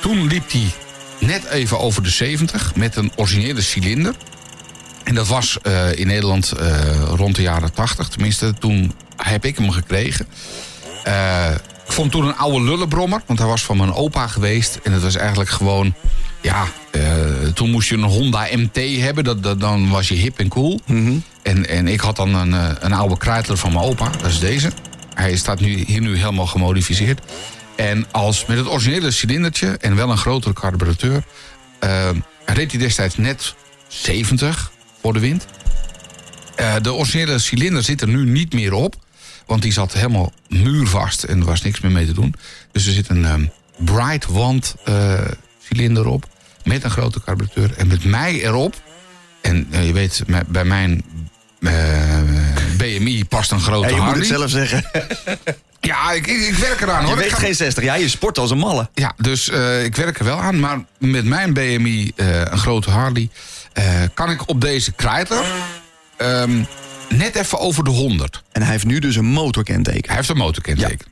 Toen 0.00 0.26
liep 0.26 0.52
hij 0.52 0.66
net 1.18 1.44
even 1.44 1.78
over 1.80 2.02
de 2.02 2.10
70 2.10 2.74
met 2.74 2.96
een 2.96 3.12
originele 3.16 3.60
cilinder. 3.62 4.14
En 5.04 5.14
dat 5.14 5.28
was 5.28 5.58
eh, 5.62 5.98
in 5.98 6.06
Nederland 6.06 6.52
rond 7.14 7.36
de 7.36 7.42
jaren 7.42 7.72
80. 7.72 8.08
Tenminste, 8.08 8.54
toen 8.58 8.92
heb 9.16 9.44
ik 9.44 9.56
hem 9.56 9.70
gekregen. 9.70 10.26
Eh, 11.04 11.46
ik 11.86 11.92
vond 11.92 12.10
toen 12.10 12.26
een 12.26 12.36
oude 12.36 12.64
lullenbrommer, 12.64 13.22
want 13.26 13.38
hij 13.38 13.48
was 13.48 13.64
van 13.64 13.76
mijn 13.76 13.92
opa 13.92 14.26
geweest. 14.26 14.78
En 14.82 14.92
het 14.92 15.02
was 15.02 15.14
eigenlijk 15.14 15.50
gewoon, 15.50 15.94
ja, 16.40 16.66
eh, 16.90 17.02
toen 17.54 17.70
moest 17.70 17.88
je 17.88 17.94
een 17.94 18.02
Honda 18.02 18.48
MT 18.52 18.76
hebben. 19.00 19.24
Dat, 19.24 19.42
dat, 19.42 19.60
dan 19.60 19.90
was 19.90 20.08
je 20.08 20.14
hip 20.14 20.38
en 20.38 20.48
cool. 20.48 20.80
en, 21.42 21.68
en 21.68 21.88
ik 21.88 22.00
had 22.00 22.16
dan 22.16 22.34
een, 22.34 22.54
eh, 22.54 22.70
een 22.80 22.92
oude 22.92 23.16
Kreitler 23.16 23.56
van 23.56 23.72
mijn 23.72 23.84
opa, 23.84 24.08
dat 24.08 24.30
is 24.30 24.38
deze. 24.38 24.72
Hij 25.14 25.36
staat 25.36 25.60
nu, 25.60 25.84
hier 25.86 26.00
nu 26.00 26.16
helemaal 26.16 26.46
gemodificeerd. 26.46 27.20
En 27.76 28.06
als 28.10 28.46
met 28.46 28.56
het 28.56 28.68
originele 28.68 29.10
cilindertje 29.10 29.76
en 29.80 29.96
wel 29.96 30.10
een 30.10 30.18
grotere 30.18 30.54
carburateur... 30.54 31.22
eh, 31.78 32.08
reed 32.44 32.70
hij 32.70 32.80
destijds 32.80 33.16
net 33.16 33.54
70 33.88 34.70
voor 35.00 35.12
de 35.12 35.20
wind. 35.20 35.46
De 36.82 36.92
originele 36.92 37.38
cilinder 37.38 37.82
zit 37.82 38.00
er 38.00 38.08
nu 38.08 38.24
niet 38.24 38.52
meer 38.52 38.72
op. 38.72 38.94
Want 39.52 39.64
die 39.64 39.72
zat 39.72 39.92
helemaal 39.92 40.32
muurvast 40.48 41.22
en 41.22 41.38
er 41.40 41.44
was 41.46 41.62
niks 41.62 41.80
meer 41.80 41.92
mee 41.92 42.06
te 42.06 42.12
doen. 42.12 42.34
Dus 42.72 42.86
er 42.86 42.92
zit 42.92 43.08
een 43.08 43.24
ehm, 43.24 43.44
Bright 43.76 44.26
Wand 44.26 44.74
eh, 44.84 45.20
cilinder 45.68 46.06
op. 46.06 46.26
Met 46.64 46.84
een 46.84 46.90
grote 46.90 47.20
carburateur. 47.20 47.72
En 47.76 47.86
met 47.86 48.04
mij 48.04 48.44
erop. 48.44 48.74
En 49.40 49.66
eh, 49.70 49.86
je 49.86 49.92
weet, 49.92 50.22
bij 50.48 50.64
mijn 50.64 51.04
eh, 51.60 51.72
BMI 52.76 53.24
past 53.24 53.50
een 53.50 53.60
grote 53.60 53.88
Ja, 53.88 53.94
je 53.94 54.00
moet 54.00 54.04
Harley. 54.04 54.18
het 54.28 54.36
zelf 54.36 54.50
zeggen. 54.50 54.84
Ja, 55.80 56.12
ik, 56.12 56.26
ik, 56.26 56.40
ik 56.40 56.54
werk 56.54 56.80
eraan 56.80 57.00
Je 57.00 57.06
hoor. 57.06 57.14
Ik 57.16 57.22
weegt 57.22 57.34
ga- 57.34 57.40
geen 57.40 57.54
60. 57.54 57.84
Ja, 57.84 57.94
je 57.94 58.08
sport 58.08 58.38
als 58.38 58.50
een 58.50 58.58
malle. 58.58 58.88
ja, 58.94 59.12
dus 59.16 59.48
ik 59.84 59.96
werk 59.96 60.18
er 60.18 60.24
wel 60.24 60.40
aan. 60.40 60.60
Maar 60.60 60.84
met 60.98 61.24
mijn 61.24 61.52
BMI, 61.52 62.12
een 62.16 62.58
grote 62.58 62.90
Harley, 62.90 63.28
kan 64.14 64.30
ik 64.30 64.48
op 64.48 64.60
deze 64.60 64.92
Kreitler 64.92 65.44
ehm, 66.16 66.64
net 67.16 67.34
even 67.36 67.58
over 67.58 67.84
de 67.84 67.90
100. 67.90 68.42
En 68.52 68.62
hij 68.62 68.70
heeft 68.70 68.84
nu 68.84 68.98
dus 68.98 69.16
een 69.16 69.24
motorkenteken. 69.24 70.06
Hij 70.06 70.16
heeft 70.16 70.28
een 70.28 70.36
motorkenteken. 70.36 71.06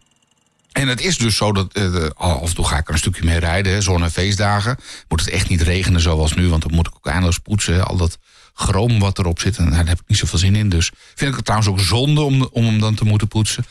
En 0.72 0.88
het 0.88 1.00
is 1.00 1.18
dus 1.18 1.36
zo 1.36 1.52
dat 1.52 1.72
de- 1.72 2.12
af 2.16 2.48
en 2.48 2.54
toe 2.54 2.66
ga 2.66 2.78
ik 2.78 2.86
er 2.86 2.92
een 2.92 2.98
stukje 2.98 3.24
mee 3.24 3.38
rijden, 3.38 3.72
hè, 3.72 3.80
zon- 3.80 4.02
en 4.02 4.10
feestdagen. 4.10 4.76
Moet 5.08 5.20
het 5.20 5.28
echt 5.30 5.48
niet 5.48 5.60
regenen 5.62 6.00
zoals 6.00 6.34
nu, 6.34 6.48
want 6.48 6.62
dan 6.62 6.74
moet 6.74 6.86
ik 6.86 6.94
ook 6.96 7.06
eindeloos 7.06 7.38
poetsen. 7.38 7.74
hè. 7.74 7.82
Al 7.82 7.96
dat 7.96 8.18
chroom 8.54 8.98
wat 8.98 9.18
erop 9.18 9.40
zit, 9.40 9.56
en 9.56 9.70
daar 9.70 9.86
heb 9.86 10.00
ik 10.00 10.04
niet 10.06 10.18
zoveel 10.18 10.38
zin 10.38 10.56
in. 10.56 10.68
Dus 10.68 10.90
vind 11.14 11.30
ik 11.30 11.36
het 11.36 11.44
trouwens 11.44 11.70
ook 11.70 11.80
zonde 11.80 12.20
om, 12.20 12.48
om 12.52 12.64
hem 12.64 12.78
dan 12.80 12.94
te 12.94 13.04
moeten 13.04 13.28
poetsen. 13.28 13.64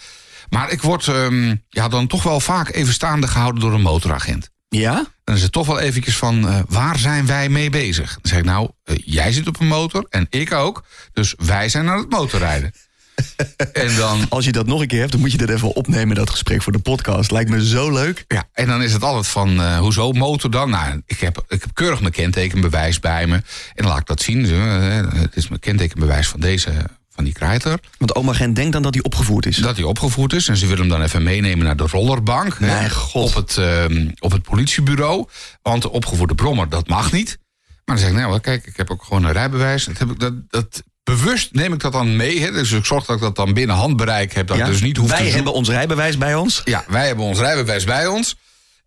Maar 0.50 0.72
ik 0.72 0.82
word 0.82 1.08
ehm, 1.08 1.56
ja, 1.70 1.88
dan 1.88 2.08
toch 2.08 2.24
wel 2.24 2.40
vaak 2.40 2.74
even 2.74 2.94
staande 2.94 3.28
gehouden 3.28 3.62
door 3.62 3.74
een 3.74 3.82
motoragent. 3.82 4.50
Ja? 4.70 5.06
Dan 5.24 5.36
is 5.36 5.42
het 5.42 5.52
toch 5.52 5.68
wel 5.68 5.80
eventjes 5.80 6.18
van, 6.18 6.48
eh, 6.48 6.60
waar 6.68 6.98
zijn 6.98 7.26
wij 7.26 7.50
mee 7.50 7.70
bezig? 7.70 8.14
Dan 8.14 8.32
zeg 8.32 8.40
ik, 8.40 8.46
nou, 8.46 8.70
eh, 8.84 8.96
jij 9.06 9.32
zit 9.32 9.48
op 9.48 9.60
een 9.60 9.68
motor 9.68 10.06
en 10.10 10.28
ik 10.30 10.54
ook. 10.54 10.84
Dus 11.14 11.34
wij 11.38 11.70
zijn 11.70 11.90
aan 11.90 11.98
het 11.98 12.10
motorrijden. 12.10 12.74
en 13.74 13.96
dan 13.96 14.26
Als 14.30 14.46
je 14.46 14.52
dat 14.52 14.66
nog 14.66 14.82
een 14.82 14.88
keer 14.88 15.00
hebt, 15.00 15.12
dan 15.12 15.22
moet 15.22 15.32
je 15.32 15.38
dat 15.38 15.50
even 15.50 15.76
opnemen, 15.76 16.16
dat 16.16 16.30
gesprek 16.30 16.62
voor 16.62 16.72
de 16.72 16.80
podcast. 16.80 17.32
Lijkt 17.32 17.50
me 17.50 17.66
zo 17.68 17.92
leuk. 17.92 18.26
Ja, 18.28 18.44
en 18.54 18.68
dan 18.68 18.82
is 18.82 18.94
het 18.94 19.04
altijd 19.04 19.28
van, 19.28 19.62
eh, 19.62 19.80
hoezo 19.80 20.12
motor 20.12 20.52
dan? 20.52 20.70
Nou, 20.70 21.02
ik 21.06 21.20
heb, 21.20 21.44
ik 21.48 21.62
heb 21.62 21.74
keurig 21.74 22.02
mijn 22.02 22.14
kentekenbewijs 22.14 23.00
bij 23.00 23.28
me. 23.28 23.36
En 23.36 23.44
dan 23.76 23.88
laat 23.88 24.00
ik 24.00 24.06
dat 24.06 24.22
zien. 24.22 24.44
Het 24.46 25.36
is 25.36 25.48
mijn 25.48 25.60
kentekenbewijs 25.60 26.28
van 26.28 26.40
deze, 26.40 26.72
van 27.20 27.28
die 27.28 27.38
Kreiter. 27.38 27.80
Want 27.98 28.16
oma 28.16 28.34
Gent 28.34 28.56
denkt 28.56 28.74
dan 28.74 28.82
dat 28.82 28.94
hij 28.94 29.04
opgevoerd 29.04 29.46
is. 29.46 29.58
Dat 29.58 29.76
hij 29.76 29.86
opgevoerd 29.86 30.34
is. 30.34 30.48
En 30.48 30.58
ze 30.58 30.66
willen 30.66 30.80
hem 30.80 30.90
dan 30.90 31.02
even 31.02 31.24
meenemen 31.24 31.66
naar 31.66 31.76
de 31.76 31.88
rollerbank. 31.88 32.56
hè, 32.60 32.90
god. 32.90 33.28
Op 33.28 33.36
het, 33.36 33.58
ehm, 33.58 34.08
op 34.20 34.32
het 34.32 34.44
politiebureau. 34.44 35.28
Want 35.62 35.82
de 35.82 35.92
opgevoerde 35.92 36.36
brommer, 36.36 36.70
dat 36.70 36.88
mag 36.88 37.12
niet. 37.12 37.38
Maar 37.86 37.96
dan 37.96 37.98
zeg 37.98 38.10
ik, 38.10 38.16
nou 38.16 38.40
kijk, 38.40 38.66
ik 38.66 38.78
heb 38.78 38.90
ook 38.92 39.04
gewoon 39.04 39.24
een 39.24 39.32
rijbewijs. 39.32 39.86
Dat 39.86 39.98
heb 39.98 40.10
ik, 40.12 40.20
dat, 40.20 40.34
dat, 40.50 40.84
bewust 41.04 41.54
neem 41.54 41.74
ik 41.74 41.80
dat 41.80 41.92
dan 41.92 42.16
mee. 42.16 42.42
Hè, 42.42 42.52
dus 42.52 42.72
ik 42.72 42.86
zorg 42.86 43.06
dat 43.06 43.16
ik 43.16 43.22
dat 43.22 43.36
dan 43.36 43.54
binnen 43.54 43.76
handbereik 43.76 44.34
heb. 44.34 44.48
Dat 44.48 44.58
Ja? 44.58 44.66
ik 44.66 44.72
dus 44.72 44.82
niet 44.82 44.98
hoef 44.98 45.10
te 45.10 45.16
Wij 45.16 45.30
hebben 45.30 45.54
ons 45.54 45.70
rijbewijs 45.70 46.18
bij 46.18 46.36
ons. 46.36 46.62
Ja, 46.66 46.84
wij 46.88 47.08
hebben 47.08 47.26
ons 47.26 47.40
rijbewijs 47.40 47.84
bij 47.84 48.08
ons. 48.08 48.36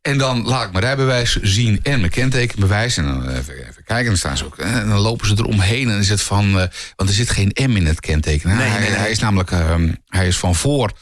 En 0.03 0.19
dan 0.19 0.43
laat 0.47 0.65
ik 0.65 0.73
mijn 0.73 0.85
rijbewijs 0.85 1.37
zien 1.43 1.81
en 1.83 1.99
mijn 2.01 2.11
kentekenbewijs. 2.13 2.97
En 2.97 3.05
dan 3.05 3.29
even, 3.29 3.55
even 3.55 3.75
kijken, 3.85 3.97
en 3.99 4.05
dan 4.05 4.17
staan 4.17 4.37
ze 4.37 4.45
ook. 4.45 4.59
En 4.59 4.89
dan 4.89 4.99
lopen 4.99 5.27
ze 5.27 5.35
eromheen. 5.37 5.91
En 5.91 5.99
is 5.99 6.09
het 6.09 6.23
van. 6.23 6.61
eh, 6.61 6.67
want 6.97 7.09
er 7.09 7.15
zit 7.15 7.31
geen 7.31 7.51
M 7.55 7.77
in 7.77 7.87
het 7.87 8.01
kenteken. 8.01 8.57
Nee, 8.57 8.69
hij, 8.69 8.81
nee, 8.81 8.91
hij 8.91 9.11
is 9.11 9.19
namelijk. 9.19 9.51
ehm, 9.51 9.93
hij 10.07 10.27
is 10.27 10.37
van 10.39 10.55
voor. 10.55 10.93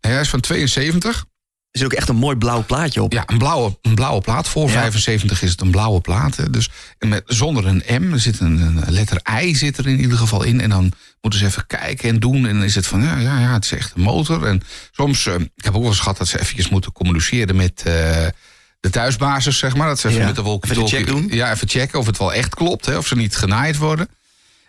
hij 0.00 0.20
is 0.20 0.28
van 0.28 0.40
72. 0.40 1.24
Er 1.70 1.78
zit 1.78 1.84
ook 1.92 1.98
echt 1.98 2.08
een 2.08 2.16
mooi 2.16 2.36
blauw 2.36 2.64
plaatje 2.64 3.02
op. 3.02 3.12
Ja, 3.12 3.22
een 3.26 3.38
blauwe, 3.38 3.78
een 3.82 3.94
blauwe 3.94 4.20
plaat. 4.20 4.48
Voor 4.48 4.66
Ja. 4.68 4.72
75 4.80 5.42
is 5.42 5.50
het 5.50 5.60
een 5.60 5.70
blauwe 5.70 6.00
plaat. 6.00 6.36
hè. 6.36 6.50
Dus 6.50 6.68
met, 6.98 7.22
zonder 7.26 7.66
een 7.66 7.82
M. 8.02 8.12
Er 8.12 8.20
zit 8.20 8.40
een, 8.40 8.60
een 8.60 8.92
letter 8.92 9.20
I 9.42 9.54
zit 9.54 9.78
er 9.78 9.86
in 9.86 10.00
ieder 10.00 10.18
geval 10.18 10.42
in. 10.42 10.60
En 10.60 10.70
dan 10.70 10.92
moeten 11.20 11.40
ze 11.40 11.46
even 11.46 11.66
kijken 11.66 12.08
en 12.08 12.18
doen. 12.20 12.46
En 12.46 12.54
dan 12.54 12.62
is 12.64 12.74
het 12.74 12.86
van, 12.86 13.02
ja, 13.02 13.16
ja, 13.18 13.40
ja 13.40 13.52
het 13.52 13.64
is 13.64 13.72
echt 13.72 13.92
een 13.94 14.02
motor. 14.02 14.46
En 14.46 14.62
soms, 14.92 15.26
eh, 15.26 15.34
ik 15.34 15.64
heb 15.64 15.74
ook 15.74 15.80
wel 15.80 15.90
eens 15.90 16.00
gehad 16.00 16.18
dat 16.18 16.28
ze 16.28 16.40
eventjes 16.40 16.68
moeten 16.68 16.92
communiceren 16.92 17.56
met 17.56 17.82
eh, 17.84 18.26
de 18.80 18.90
thuisbasis, 18.90 19.58
zeg 19.58 19.76
maar. 19.76 19.88
Dat 19.88 19.98
ze 20.00 20.08
even 20.08 20.20
Ja, 20.20 20.26
met 20.26 20.36
de 20.36 20.42
walkie-talkie- 20.42 21.04
doen. 21.04 21.28
Ja, 21.30 21.52
even 21.52 21.68
checken 21.68 21.98
of 21.98 22.06
het 22.06 22.18
wel 22.18 22.32
echt 22.32 22.54
klopt. 22.54 22.86
Hè, 22.86 22.96
of 22.96 23.06
ze 23.06 23.16
niet 23.16 23.36
genaaid 23.36 23.76
worden. 23.76 24.08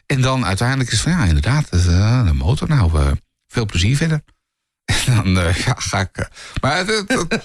En 0.06 0.22
dan 0.22 0.46
uiteindelijk 0.46 0.92
is 0.92 1.00
het 1.04 1.10
van, 1.14 1.22
ja, 1.22 1.26
inderdaad, 1.28 1.68
eh, 1.70 2.26
de 2.26 2.34
motor. 2.34 2.68
Nou, 2.68 3.16
veel 3.48 3.66
plezier 3.66 3.96
verder. 3.98 4.22
Dan 5.16 5.40
eh, 5.40 5.56
ja, 5.56 5.74
ga 5.78 6.00
ik... 6.00 6.10
eh, 6.18 6.26
maar 6.62 6.78
het, 6.78 6.88
het, 6.88 7.44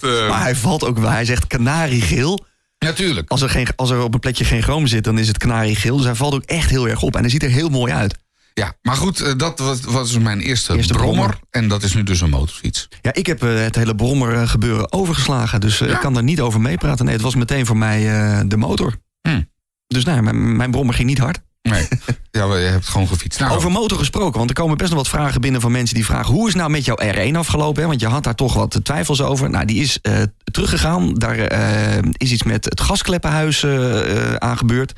eh, 0.00 0.28
Maar 0.28 0.40
hij 0.42 0.56
valt 0.56 0.84
ook 0.84 0.98
wel. 0.98 1.10
Hij 1.10 1.24
zegt 1.24 1.46
kanariegeel. 1.46 2.44
Natuurlijk. 2.78 3.30
Als 3.30 3.42
er, 3.42 3.50
geen, 3.50 3.66
als 3.76 3.90
er 3.90 4.02
op 4.02 4.14
een 4.14 4.20
plekje 4.20 4.44
geen 4.44 4.62
chroom 4.62 4.86
zit, 4.86 5.04
dan 5.04 5.18
is 5.18 5.28
het 5.28 5.38
kanariegeel. 5.38 5.96
Dus 5.96 6.04
hij 6.06 6.14
valt 6.14 6.34
ook 6.34 6.44
echt 6.44 6.70
heel 6.70 6.88
erg 6.88 7.02
op. 7.02 7.14
En 7.14 7.20
hij 7.20 7.30
ziet 7.30 7.42
er 7.42 7.50
heel 7.50 7.68
mooi 7.68 7.92
uit. 7.92 8.18
Ja, 8.54 8.72
maar 8.82 8.96
goed, 8.96 9.20
eh, 9.20 9.32
dat 9.36 9.58
was, 9.58 9.80
was 9.80 10.18
mijn 10.18 10.40
eerste, 10.40 10.76
Eerste 10.76 10.92
brommer. 10.92 11.14
brommer. 11.16 11.38
En 11.50 11.68
dat 11.68 11.82
is 11.82 11.94
nu 11.94 12.02
dus 12.02 12.20
een 12.20 12.30
motorfiets. 12.30 12.88
Ja, 13.02 13.12
ik 13.14 13.26
heb 13.26 13.42
eh, 13.42 13.54
het 13.54 13.74
hele 13.76 13.94
brommer 13.94 14.34
eh, 14.34 14.48
gebeuren 14.48 14.92
overgeslagen. 14.92 15.60
Dus 15.60 15.80
eh, 15.80 15.88
Ja. 15.88 15.94
ik 15.94 16.00
kan 16.00 16.14
daar 16.14 16.22
niet 16.22 16.40
over 16.40 16.60
meepraten. 16.60 17.04
Nee, 17.04 17.14
het 17.14 17.22
was 17.22 17.34
meteen 17.34 17.66
voor 17.66 17.76
mij 17.76 18.20
eh, 18.20 18.40
de 18.46 18.56
motor. 18.56 18.96
Hm. 19.22 19.42
Dus 19.86 20.04
nou, 20.04 20.22
mijn 20.34 20.70
brommer 20.70 20.94
ging 20.94 21.08
niet 21.08 21.18
hard. 21.18 21.40
Nee, 21.62 21.88
ja, 22.30 22.46
maar 22.46 22.58
je 22.58 22.66
hebt 22.66 22.88
gewoon 22.88 23.08
gefietst. 23.08 23.40
Nou, 23.40 23.56
Over 23.56 23.70
motor 23.70 23.98
gesproken, 23.98 24.38
want 24.38 24.50
er 24.50 24.56
komen 24.56 24.76
best 24.76 24.90
nog 24.90 24.98
wat 24.98 25.08
vragen 25.08 25.40
binnen 25.40 25.60
van 25.60 25.72
mensen 25.72 25.94
die 25.94 26.04
vragen... 26.04 26.34
hoe 26.34 26.48
is 26.48 26.54
nou 26.54 26.70
met 26.70 26.84
jouw 26.84 26.96
R1 27.02 27.32
afgelopen? 27.36 27.82
Hè? 27.82 27.88
Want 27.88 28.00
je 28.00 28.06
had 28.06 28.24
daar 28.24 28.34
toch 28.34 28.54
wat 28.54 28.80
twijfels 28.82 29.22
over. 29.22 29.50
Nou, 29.50 29.64
die 29.64 29.82
is 29.82 29.98
eh, 30.02 30.22
teruggegaan. 30.44 31.14
Daar 31.14 31.38
eh, 31.38 32.02
is 32.16 32.32
iets 32.32 32.42
met 32.42 32.64
het 32.64 32.80
gaskleppenhuis 32.80 33.62
eh, 33.62 34.30
eh, 34.30 34.34
aangebeurd. 34.34 34.92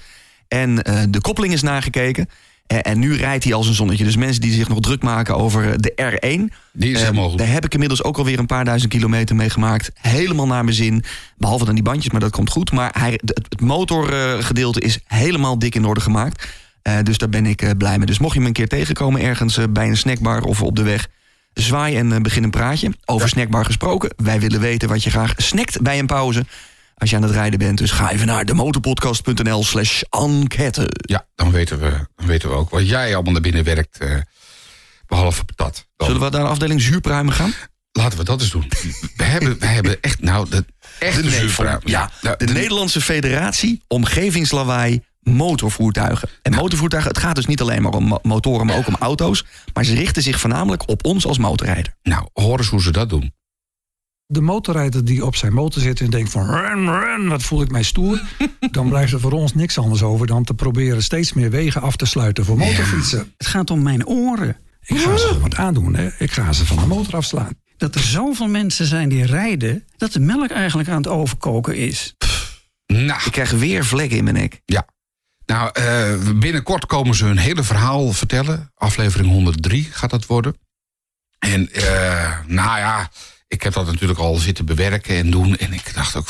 En 0.49 0.83
eh, 0.83 1.03
de 1.09 1.21
koppeling 1.21 1.53
is 1.53 1.63
nagekeken. 1.63 2.29
Eh, 2.73 2.93
en 2.93 2.99
nu 2.99 3.17
rijdt 3.17 3.45
hij 3.45 3.55
als 3.55 3.67
een 3.67 3.75
zonnetje. 3.75 4.05
Dus 4.05 4.17
mensen 4.17 4.41
die 4.41 4.53
zich 4.53 4.69
nog 4.69 4.81
druk 4.81 5.03
maken 5.03 5.37
over 5.37 5.81
de 5.81 5.93
R1... 5.93 6.55
die 6.73 6.91
is 6.91 6.99
eh, 6.99 7.05
helemaal 7.05 7.29
goed. 7.29 7.39
daar 7.39 7.53
heb 7.53 7.65
ik 7.65 7.73
inmiddels 7.73 8.03
ook 8.05 8.19
alweer 8.19 8.39
een 8.39 8.47
paar 8.47 8.65
duizend 8.65 8.93
kilometer 8.93 9.37
mee 9.37 9.51
gemaakt. 9.51 9.91
Helemaal 9.95 10.47
naar 10.47 10.65
mijn 10.65 10.77
zin. 10.77 11.05
Behalve 11.37 11.65
dan 11.65 11.75
die 11.75 11.83
bandjes, 11.83 12.13
maar 12.13 12.21
dat 12.21 12.31
komt 12.31 12.51
goed. 12.51 12.73
Maar 12.73 12.91
hij, 12.99 13.21
het, 13.25 13.61
motorgedeelte 13.61 14.81
is 14.81 14.99
helemaal 15.07 15.59
dik 15.59 15.75
in 15.75 15.85
orde 15.85 16.01
gemaakt. 16.01 16.47
Eh, 16.83 16.97
dus 17.03 17.19
daar 17.19 17.29
ben 17.29 17.47
ik 17.47 17.63
eh, 17.63 17.71
blij 17.79 17.97
mee. 17.97 18.07
Dus 18.07 18.19
mocht 18.19 18.35
je 18.35 18.41
me 18.41 18.47
een 18.47 18.53
keer 18.53 18.69
tegenkomen 18.69 19.21
ergens 19.21 19.57
eh, 19.57 19.65
bij 19.71 19.89
een 19.89 19.97
snackbar 19.97 20.43
of 20.43 20.63
op 20.63 20.77
de 20.77 20.83
weg... 20.83 21.09
zwaai 21.55 21.97
en 21.97 22.13
eh, 22.13 22.21
begin 22.21 22.43
een 22.43 22.51
praatje. 22.51 22.93
Over 23.05 23.29
snackbar 23.29 23.65
gesproken. 23.65 24.11
Wij 24.17 24.41
willen 24.41 24.61
weten 24.61 24.89
wat 24.89 25.03
je 25.03 25.11
graag 25.11 25.35
snackt 25.37 25.81
bij 25.81 25.99
een 25.99 26.07
pauze. 26.07 26.45
Als 26.95 27.11
je 27.11 27.17
aan 27.17 27.23
het 27.23 27.31
rijden 27.31 27.59
bent. 27.59 27.79
Dus 27.79 27.91
ga 27.91 28.11
even 28.11 28.27
naar 28.27 28.45
demotorpodcast.nl 28.45 29.65
slash 29.65 30.03
enquête. 30.11 30.87
Ja, 30.91 31.27
dan 31.35 31.51
weten, 31.51 31.79
we, 31.81 31.91
dan 32.17 32.27
weten 32.27 32.49
we 32.49 32.55
ook 32.55 32.71
wat 32.71 32.89
jij 32.89 33.15
allemaal 33.15 33.33
naar 33.33 33.41
binnen 33.43 33.65
werkt. 33.65 33.99
eh, 33.99 34.15
behalve 35.07 35.45
patat. 35.45 35.87
Dan 35.97 36.07
Zullen 36.07 36.23
we 36.23 36.31
naar 36.31 36.41
de 36.45 36.51
afdeling 36.51 36.81
zuurpruimen 36.81 37.33
gaan? 37.35 37.53
Laten 37.93 38.19
we 38.19 38.25
dat 38.25 38.41
eens 38.41 38.51
doen. 38.51 38.69
We 39.17 39.25
hebben, 39.25 39.59
we 39.59 39.67
hebben 39.67 39.97
echt, 40.01 40.21
nou, 40.21 40.49
de 40.51 40.65
echte 40.99 41.23
De, 41.23 41.81
ja, 41.85 42.11
Nou, 42.23 42.37
de 42.37 42.45
Nederlandse 42.53 43.01
Federatie 43.01 43.83
Omgevingslawaai 43.89 45.03
Motorvoertuigen. 45.21 46.29
En 46.43 46.55
motorvoertuigen, 46.55 47.11
het 47.13 47.21
gaat 47.21 47.35
dus 47.35 47.47
niet 47.47 47.61
alleen 47.61 47.83
maar 47.83 47.93
om 47.93 48.05
mo- 48.05 48.19
motoren, 48.23 48.67
maar 48.67 48.77
ook 48.77 48.87
om 48.87 48.97
auto's. 48.99 49.45
Maar 49.73 49.85
ze 49.85 49.95
richten 49.95 50.23
zich 50.23 50.41
voornamelijk 50.41 50.89
op 50.89 51.05
ons 51.05 51.27
als 51.27 51.39
motorrijder. 51.39 51.95
Nou, 52.03 52.29
hoor 52.33 52.59
eens 52.59 52.69
hoe 52.69 52.83
ze 52.83 52.91
dat 52.91 53.09
doen. 53.09 53.33
De 54.33 54.41
motorrijder 54.41 55.05
die 55.05 55.25
op 55.27 55.37
zijn 55.37 55.53
motor 55.53 55.83
zit 55.83 56.01
en 56.01 56.11
denkt 56.11 56.31
van 56.31 56.47
run, 56.47 56.89
run, 56.89 57.29
wat 57.29 57.43
voel 57.43 57.63
ik 57.63 57.71
mij 57.71 57.83
stoer. 57.83 58.23
dan 58.71 58.89
blijft 58.89 59.13
er 59.13 59.21
voor 59.21 59.33
ons 59.33 59.55
niks 59.55 59.79
anders 59.79 60.03
over 60.03 60.27
dan 60.27 60.45
te 60.45 60.55
proberen 60.55 61.03
steeds 61.03 61.33
meer 61.33 61.51
wegen 61.51 61.83
af 61.83 61.97
te 61.97 62.07
sluiten 62.07 62.45
voor 62.45 62.57
motorfietsen. 62.57 63.33
Het 63.37 63.47
gaat 63.47 63.71
om 63.71 63.83
mijn 63.83 64.07
oren. 64.07 64.57
Ik 64.85 64.99
ga 64.99 65.17
ze 65.17 65.39
wat 65.41 65.55
aandoen, 65.55 65.95
hè. 65.95 66.09
ik 66.19 66.31
ga 66.33 66.53
ze 66.53 66.67
van 66.67 66.77
de 66.77 66.87
motor 66.87 67.17
afslaan. 67.17 67.53
dat 67.77 67.95
er 67.95 68.01
zoveel 68.01 68.49
mensen 68.49 68.87
zijn 68.87 69.09
die 69.09 69.27
rijden... 69.27 69.85
dat 69.97 70.13
de 70.13 70.21
melk 70.21 70.51
eigenlijk 70.51 70.89
aan 70.89 70.97
het 70.97 71.09
overkoken 71.09 71.77
is. 71.77 72.15
Nou, 72.87 73.21
Ik 73.25 73.33
krijg 73.33 73.51
weer 73.51 73.85
vlekken 73.85 74.17
in 74.17 74.25
mijn 74.25 74.37
nek. 74.37 74.61
ja. 74.65 74.87
Nou, 75.47 75.71
eh, 75.73 76.31
binnenkort 76.39 76.87
komen 76.87 77.15
ze 77.15 77.25
hun 77.25 77.39
hele 77.39 77.63
verhaal 77.63 78.13
vertellen. 78.13 78.71
Aflevering 78.75 79.31
103 79.31 79.89
gaat 79.91 80.11
dat 80.11 80.27
worden. 80.27 80.57
En 81.39 81.73
eh, 81.73 82.39
nou 82.47 82.79
ja, 82.79 83.11
ik 83.53 83.63
heb 83.63 83.73
dat 83.73 83.87
natuurlijk 83.87 84.21
al 84.21 84.35
zitten 84.37 84.65
bewerken 84.65 85.17
en 85.17 85.31
doen. 85.31 85.57
En 85.57 85.73
ik 85.73 85.95
dacht 85.95 86.17
ook... 86.17 86.29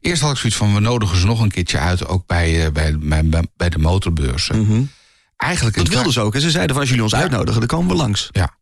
Eerst 0.00 0.22
had 0.22 0.30
ik 0.30 0.36
zoiets 0.36 0.58
van, 0.58 0.74
we 0.74 0.80
nodigen 0.80 1.16
ze 1.18 1.26
nog 1.26 1.40
een 1.40 1.50
keertje 1.50 1.78
uit... 1.78 2.06
ook 2.06 2.26
bij, 2.26 2.64
eh, 2.66 2.72
bij, 2.72 2.96
bij, 2.98 3.42
bij 3.56 3.68
de 3.68 3.78
motorbeurs. 3.78 4.50
Eigenlijk 5.36 5.76
Dat 5.76 5.88
wilden 5.88 6.12
ze 6.12 6.20
ook. 6.20 6.34
En 6.34 6.40
ze 6.40 6.50
zeiden 6.50 6.70
van 6.70 6.80
als 6.80 6.88
jullie 6.88 7.04
ons 7.04 7.12
Ja. 7.12 7.18
uitnodigen, 7.20 7.58
dan 7.60 7.68
komen 7.68 7.88
we 7.88 7.94
langs. 7.96 8.28
Ja. 8.30 8.58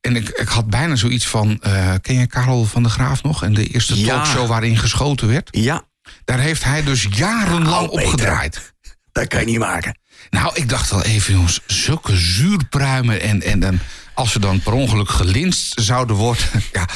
En 0.00 0.16
ik, 0.16 0.28
ik 0.28 0.48
had 0.48 0.66
bijna 0.70 0.96
zoiets 0.96 1.26
van... 1.26 1.58
eh, 1.60 1.94
ken 2.02 2.14
je 2.18 2.26
Karel 2.26 2.64
van 2.64 2.82
der 2.82 2.92
Graaf 2.92 3.22
nog? 3.22 3.42
En 3.42 3.54
de 3.54 3.66
eerste 3.66 3.98
Ja. 4.00 4.06
talkshow 4.14 4.46
waarin 4.48 4.76
geschoten 4.78 5.28
werd? 5.28 5.48
Ja, 5.50 5.82
Daar 6.24 6.38
heeft 6.40 6.64
hij 6.64 6.82
dus 6.84 7.06
jarenlang 7.10 7.64
Nou, 7.64 7.88
op 7.88 8.00
gedraaid. 8.06 8.74
dat 9.12 9.28
kan 9.28 9.40
je 9.40 9.46
niet 9.46 9.58
maken. 9.58 9.98
Nou, 10.30 10.50
ik 10.54 10.68
dacht 10.68 10.90
wel 10.90 11.02
even, 11.02 11.34
jongens, 11.34 11.60
zulke 11.66 12.16
zuurpruimen. 12.16 13.20
En, 13.20 13.42
en, 13.42 13.62
en 13.62 13.80
als 14.14 14.32
ze 14.32 14.38
dan 14.38 14.60
per 14.60 14.72
ongeluk 14.72 15.08
gelinst 15.08 15.80
zouden 15.80 16.16
worden. 16.16 16.44
Ja, 16.72 16.88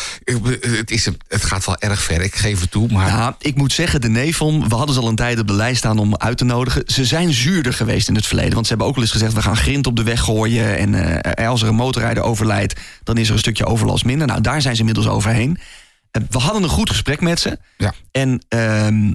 het, 0.61 0.91
is, 0.91 1.05
het 1.29 1.45
gaat 1.45 1.65
wel 1.65 1.79
erg 1.79 2.03
ver, 2.03 2.21
ik 2.21 2.35
geef 2.35 2.61
het 2.61 2.71
toe. 2.71 2.89
Maar 2.93 3.07
Ja, 3.07 3.37
ik 3.39 3.57
moet 3.57 3.73
zeggen, 3.73 4.01
de 4.01 4.09
Nevon, 4.09 4.69
we 4.69 4.75
hadden 4.75 4.95
ze 4.95 5.01
al 5.01 5.09
een 5.09 5.17
tijd 5.17 5.39
op 5.39 5.47
de 5.47 5.53
lijst 5.53 5.79
staan 5.79 5.99
om 5.99 6.17
uit 6.17 6.39
te 6.39 6.45
nodigen. 6.45 6.83
Ze 6.87 7.05
zijn 7.05 7.33
zuurder 7.33 7.73
geweest 7.73 8.09
in 8.09 8.15
het 8.15 8.27
verleden. 8.27 8.55
Want 8.55 8.67
ze 8.67 8.69
hebben 8.69 8.89
ook 8.89 8.97
al 8.97 9.03
eens 9.03 9.11
gezegd, 9.11 9.33
we 9.33 9.43
gaan 9.43 9.57
grind 9.57 9.87
op 9.87 9.97
de 9.97 10.03
weg 10.03 10.21
gooien. 10.21 10.79
En 10.79 11.23
eh, 11.23 11.49
als 11.49 11.63
er 11.63 11.69
een 11.69 11.75
motorrijder 11.75 12.23
overlijdt, 12.23 12.81
dan 13.03 13.17
is 13.17 13.27
er 13.27 13.33
een 13.33 13.39
stukje 13.39 13.67
overlast 13.67 14.05
minder. 14.05 14.27
Nou, 14.27 14.41
daar 14.41 14.63
zijn 14.63 14.75
ze 14.75 14.81
inmiddels 14.81 15.09
overheen. 15.09 15.59
Eh, 16.11 16.23
we 16.31 16.39
hadden 16.39 16.63
een 16.63 16.69
goed 16.69 16.91
gesprek 16.91 17.21
met 17.21 17.41
ze. 17.41 17.59
Ja. 17.77 17.93
En 18.11 18.45
ehm, 18.49 19.13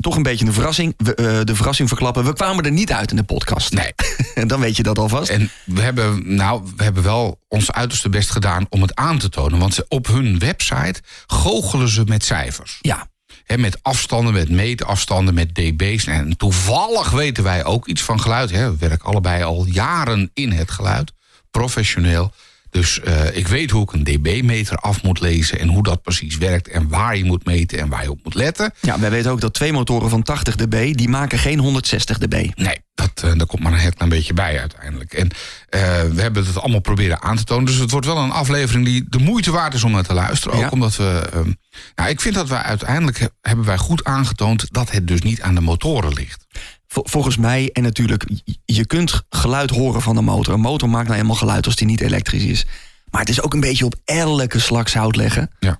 toch 0.00 0.16
een 0.16 0.22
beetje 0.22 0.46
een 0.46 0.52
verrassing. 0.52 0.94
We, 0.96 1.14
eh, 1.14 1.40
de 1.44 1.54
verrassing 1.54 1.88
verklappen. 1.88 2.24
We 2.24 2.32
kwamen 2.32 2.64
er 2.64 2.72
niet 2.72 2.92
uit 2.92 3.10
in 3.10 3.16
de 3.16 3.22
podcast. 3.22 3.72
nee. 3.72 3.94
En 4.34 4.48
dan 4.52 4.60
weet 4.60 4.76
je 4.76 4.82
dat 4.82 4.98
alvast. 4.98 5.30
En 5.30 5.50
we 5.64 5.80
hebben, 5.80 6.34
nou, 6.34 6.62
we 6.76 6.82
hebben 6.82 7.02
wel 7.02 7.40
ons 7.48 7.72
uiterste 7.72 8.08
best 8.08 8.30
gedaan 8.30 8.66
om 8.68 8.82
het 8.82 8.94
aan 8.94 9.18
te 9.18 9.28
tonen. 9.28 9.58
Want 9.58 9.74
ze, 9.74 9.84
op 9.88 10.06
hun 10.06 10.38
website 10.38 11.00
goochelen 11.26 11.88
ze 11.88 12.04
met 12.04 12.24
cijfers. 12.24 12.78
Ja, 12.80 13.08
Hè, 13.44 13.58
met 13.58 13.82
afstanden, 13.82 14.32
met 14.32 14.50
meetafstanden, 14.50 15.34
met 15.34 15.54
dB's. 15.54 16.06
En 16.06 16.36
toevallig 16.36 17.10
weten 17.10 17.44
wij 17.44 17.64
ook 17.64 17.86
iets 17.86 18.02
van 18.02 18.20
geluid. 18.20 18.50
We 18.50 18.76
werken 18.78 19.08
allebei 19.08 19.42
al 19.42 19.66
jaren 19.66 20.30
in 20.34 20.52
het 20.52 20.70
geluid, 20.70 21.12
professioneel. 21.50 22.32
Dus 22.70 23.00
eh, 23.00 23.36
ik 23.36 23.48
weet 23.48 23.70
hoe 23.70 23.82
ik 23.82 23.92
een 23.92 24.04
dB-meter 24.04 24.76
af 24.76 25.02
moet 25.02 25.20
lezen... 25.20 25.58
en 25.60 25.68
hoe 25.68 25.82
dat 25.82 26.02
precies 26.02 26.36
werkt 26.36 26.68
en 26.68 26.88
waar 26.88 27.16
je 27.16 27.24
moet 27.24 27.44
meten 27.44 27.78
en 27.78 27.88
waar 27.88 28.02
je 28.02 28.10
op 28.10 28.20
moet 28.24 28.34
letten. 28.34 28.72
ja, 28.80 28.98
wij 29.00 29.10
weten 29.10 29.30
ook 29.30 29.40
dat 29.40 29.54
twee 29.54 29.72
motoren 29.72 30.10
van 30.10 30.22
80 30.22 30.54
dB, 30.56 30.94
die 30.96 31.08
maken 31.08 31.38
geen 31.38 31.58
160 31.58 32.18
dB. 32.18 32.32
Nee, 32.54 32.78
dat, 32.94 33.10
eh, 33.24 33.32
daar 33.36 33.46
komt 33.46 33.62
maar 33.62 33.72
een 33.72 33.78
heel 33.78 33.92
klein 33.92 34.10
beetje 34.10 34.34
bij 34.34 34.60
uiteindelijk. 34.60 35.12
En 35.12 35.28
eh, 35.68 35.80
we 36.14 36.20
hebben 36.22 36.46
het 36.46 36.56
allemaal 36.58 36.80
proberen 36.80 37.22
aan 37.22 37.36
te 37.36 37.44
tonen. 37.44 37.64
Dus 37.64 37.76
het 37.76 37.90
wordt 37.90 38.06
wel 38.06 38.16
een 38.18 38.30
aflevering 38.30 38.84
die 38.84 39.04
de 39.08 39.18
moeite 39.18 39.50
waard 39.50 39.74
is 39.74 39.84
om 39.84 39.92
naar 39.92 40.02
te 40.04 40.14
luisteren. 40.14 40.54
Ook 40.56 40.62
Ja. 40.62 40.68
omdat 40.68 40.96
we... 40.96 41.28
ehm, 41.32 41.52
nou, 41.94 42.10
ik 42.10 42.20
vind 42.20 42.34
dat 42.34 42.48
wij 42.48 42.62
uiteindelijk 42.62 43.18
he- 43.18 43.26
hebben 43.40 43.64
wij 43.64 43.76
goed 43.78 44.04
aangetoond... 44.04 44.66
dat 44.72 44.90
het 44.90 45.06
dus 45.08 45.20
niet 45.22 45.42
aan 45.42 45.54
de 45.54 45.60
motoren 45.60 46.12
ligt. 46.12 46.46
Vol- 46.92 47.06
Volgens 47.08 47.36
mij, 47.36 47.70
en 47.72 47.82
natuurlijk, 47.82 48.24
je- 48.64 48.86
kunt 48.86 49.22
geluid 49.28 49.70
horen 49.70 50.02
van 50.02 50.16
een 50.16 50.24
motor. 50.24 50.54
Een 50.54 50.60
motor 50.60 50.90
maakt 50.90 51.08
nou 51.08 51.20
eenmaal 51.20 51.36
geluid 51.36 51.66
als 51.66 51.76
die 51.76 51.86
niet 51.86 52.00
elektrisch 52.00 52.44
is. 52.44 52.66
Maar 53.10 53.20
het 53.20 53.30
is 53.30 53.42
ook 53.42 53.54
een 53.54 53.60
beetje 53.60 53.84
op 53.84 53.94
elke 54.04 54.58
slag 54.58 54.88
zout 54.88 55.16
leggen. 55.16 55.50
Ja. 55.60 55.78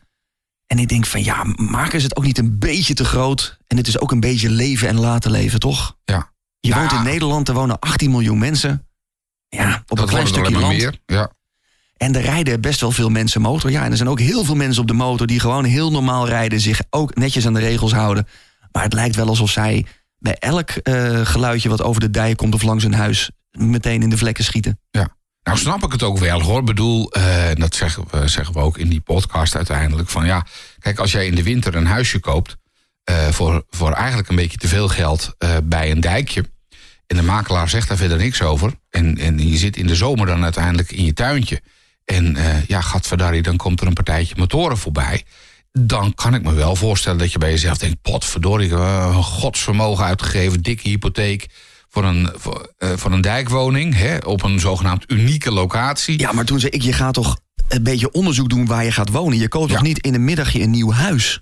En 0.66 0.78
ik 0.78 0.88
denk 0.88 1.06
van 1.06 1.24
ja, 1.24 1.44
maken 1.56 2.00
ze 2.00 2.06
het 2.06 2.16
ook 2.16 2.24
niet 2.24 2.38
een 2.38 2.58
beetje 2.58 2.94
te 2.94 3.04
groot? 3.04 3.58
En 3.66 3.76
het 3.76 3.86
is 3.86 3.98
ook 4.00 4.10
een 4.10 4.20
beetje 4.20 4.50
leven 4.50 4.88
en 4.88 4.98
laten 5.00 5.30
leven, 5.30 5.60
toch? 5.60 5.96
Ja. 6.04 6.32
Je 6.60 6.74
woont 6.74 6.92
in. 6.92 7.02
Nederland, 7.02 7.48
er 7.48 7.54
wonen 7.54 7.78
18 7.78 8.10
miljoen 8.10 8.38
mensen. 8.38 8.86
Ja, 9.48 9.82
op 9.88 9.98
een 9.98 10.06
klein 10.06 10.26
stukje 10.26 10.58
land. 10.58 10.76
meer. 10.76 10.98
Ja. 11.06 11.30
En 11.96 12.14
er 12.14 12.22
rijden 12.22 12.60
best 12.60 12.80
wel 12.80 12.90
veel 12.90 13.08
mensen 13.08 13.40
motor. 13.40 13.70
Ja, 13.70 13.84
en 13.84 13.90
er 13.90 13.96
zijn 13.96 14.08
ook 14.08 14.20
heel 14.20 14.44
veel 14.44 14.54
mensen 14.54 14.82
op 14.82 14.88
de 14.88 14.94
motor 14.94 15.26
die 15.26 15.40
gewoon 15.40 15.64
heel 15.64 15.90
normaal 15.90 16.26
rijden, 16.28 16.60
zich 16.60 16.80
ook 16.90 17.14
netjes 17.14 17.46
aan 17.46 17.54
de 17.54 17.60
regels 17.60 17.92
houden. 17.92 18.26
Maar 18.72 18.82
het 18.82 18.92
lijkt 18.92 19.16
wel 19.16 19.28
alsof 19.28 19.50
zij 19.50 19.86
bij 20.20 20.34
elk 20.34 20.70
eh, 20.70 21.26
geluidje 21.26 21.68
wat 21.68 21.82
over 21.82 22.00
de 22.00 22.10
dijk 22.10 22.36
komt 22.36 22.54
of 22.54 22.62
langs 22.62 22.82
hun 22.82 22.94
huis 22.94 23.30
meteen 23.50 24.02
in 24.02 24.10
de 24.10 24.16
vlekken 24.18 24.44
schieten. 24.44 24.80
Ja. 24.90 25.16
Nou 25.42 25.58
snap 25.58 25.82
ik 25.82 25.92
het 25.92 26.02
ook 26.02 26.18
wel 26.18 26.42
hoor. 26.42 26.58
Ik 26.58 26.64
bedoel, 26.64 27.12
eh, 27.12 27.48
dat 27.54 27.74
zeggen 27.74 28.04
we, 28.10 28.28
zeggen 28.28 28.54
we 28.54 28.60
ook 28.60 28.78
in 28.78 28.88
die 28.88 29.00
podcast 29.00 29.56
uiteindelijk. 29.56 30.08
Van 30.08 30.26
ja, 30.26 30.46
kijk, 30.78 30.98
als 30.98 31.12
jij 31.12 31.26
in 31.26 31.34
de 31.34 31.42
winter 31.42 31.74
een 31.74 31.86
huisje 31.86 32.18
koopt. 32.18 32.56
eh, 33.04 33.28
voor, 33.28 33.64
voor 33.70 33.92
eigenlijk 33.92 34.28
een 34.28 34.36
beetje 34.36 34.58
te 34.58 34.68
veel 34.68 34.88
geld 34.88 35.36
bij 35.64 35.90
een 35.90 36.00
dijkje. 36.00 36.44
En 37.06 37.16
de 37.16 37.22
makelaar 37.22 37.68
zegt 37.68 37.88
daar 37.88 37.96
verder 37.96 38.18
niks 38.18 38.42
over. 38.42 38.72
En, 38.90 39.18
en 39.18 39.48
je 39.48 39.56
zit 39.56 39.76
in 39.76 39.86
de 39.86 39.94
zomer 39.94 40.26
dan 40.26 40.42
uiteindelijk 40.42 40.92
in 40.92 41.04
je 41.04 41.12
tuintje. 41.12 41.60
En 42.04 42.36
ja, 42.66 42.80
gadverdarrie, 42.80 43.42
dan 43.42 43.56
komt 43.56 43.80
er 43.80 43.86
een 43.86 43.92
partijtje 43.92 44.34
motoren 44.38 44.78
voorbij. 44.78 45.24
Dan 45.72 46.14
kan 46.14 46.34
ik 46.34 46.42
me 46.42 46.52
wel 46.52 46.76
voorstellen 46.76 47.18
dat 47.18 47.32
je 47.32 47.38
bij 47.38 47.50
jezelf 47.50 47.78
denkt... 47.78 48.02
potverdorie, 48.02 48.64
ik 48.64 48.70
heb 48.70 48.80
eh, 48.80 49.12
een 49.14 49.22
godsvermogen 49.22 50.04
uitgegeven, 50.04 50.62
dikke 50.62 50.88
hypotheek... 50.88 51.46
voor 51.88 52.04
een, 52.04 52.32
voor, 52.36 52.72
eh, 52.78 52.88
voor 52.96 53.12
een 53.12 53.20
dijkwoning 53.20 53.94
hè, 53.96 54.16
op 54.16 54.42
een 54.42 54.60
zogenaamd 54.60 55.04
unieke 55.06 55.50
locatie. 55.52 56.18
Ja, 56.18 56.32
maar 56.32 56.44
toen 56.44 56.60
zei 56.60 56.72
ik, 56.72 56.82
je 56.82 56.92
gaat 56.92 57.14
toch 57.14 57.38
een 57.68 57.82
beetje 57.82 58.10
onderzoek 58.12 58.48
doen 58.48 58.66
waar 58.66 58.84
je 58.84 58.92
gaat 58.92 59.08
wonen. 59.10 59.38
Je 59.38 59.48
koopt 59.48 59.68
Ja. 59.68 59.74
toch 59.74 59.84
niet 59.84 59.98
in 59.98 60.14
een 60.14 60.24
middagje 60.24 60.60
een 60.62 60.70
nieuw 60.70 60.92
huis? 60.92 61.40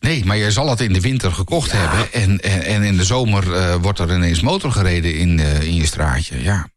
Nee, 0.00 0.24
maar 0.24 0.36
je 0.36 0.50
zal 0.50 0.70
het 0.70 0.80
in 0.80 0.92
de 0.92 1.00
winter 1.00 1.32
gekocht 1.32 1.72
hebben. 1.72 2.12
En, 2.12 2.40
en, 2.40 2.62
en 2.64 2.82
in 2.82 2.96
de 2.96 3.04
zomer 3.04 3.52
eh, 3.54 3.74
wordt 3.74 3.98
er 3.98 4.14
ineens 4.14 4.40
motor 4.40 4.72
gereden 4.72 5.14
in, 5.14 5.38
in 5.38 5.74
je 5.74 5.86
straatje. 5.86 6.42
Ja. 6.42 6.68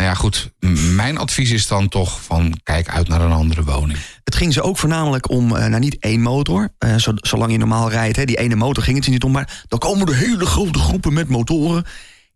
Nou 0.00 0.12
ja, 0.12 0.18
goed. 0.18 0.50
Mijn 0.94 1.18
advies 1.18 1.50
is 1.50 1.66
dan 1.66 1.88
toch 1.88 2.22
van 2.22 2.60
kijk 2.62 2.88
uit 2.88 3.08
naar 3.08 3.20
een 3.20 3.32
andere 3.32 3.64
woning. 3.64 3.98
Het 4.24 4.34
ging 4.34 4.52
ze 4.52 4.62
ook 4.62 4.78
voornamelijk 4.78 5.30
om, 5.30 5.56
eh, 5.56 5.66
nou 5.66 5.80
niet 5.80 5.98
één 5.98 6.20
motor. 6.20 6.68
eh, 6.78 6.94
zo- 6.96 7.12
zolang 7.14 7.52
je 7.52 7.58
normaal 7.58 7.90
rijdt, 7.90 8.16
hè, 8.16 8.24
die 8.24 8.36
ene 8.38 8.54
motor 8.54 8.82
ging 8.82 8.96
het 8.96 9.04
er 9.04 9.10
niet 9.12 9.22
om. 9.24 9.32
Maar 9.32 9.64
dan 9.68 9.78
komen 9.78 10.06
er 10.08 10.14
hele 10.16 10.46
grote 10.46 10.78
groepen 10.78 11.12
met 11.12 11.28
motoren. 11.28 11.78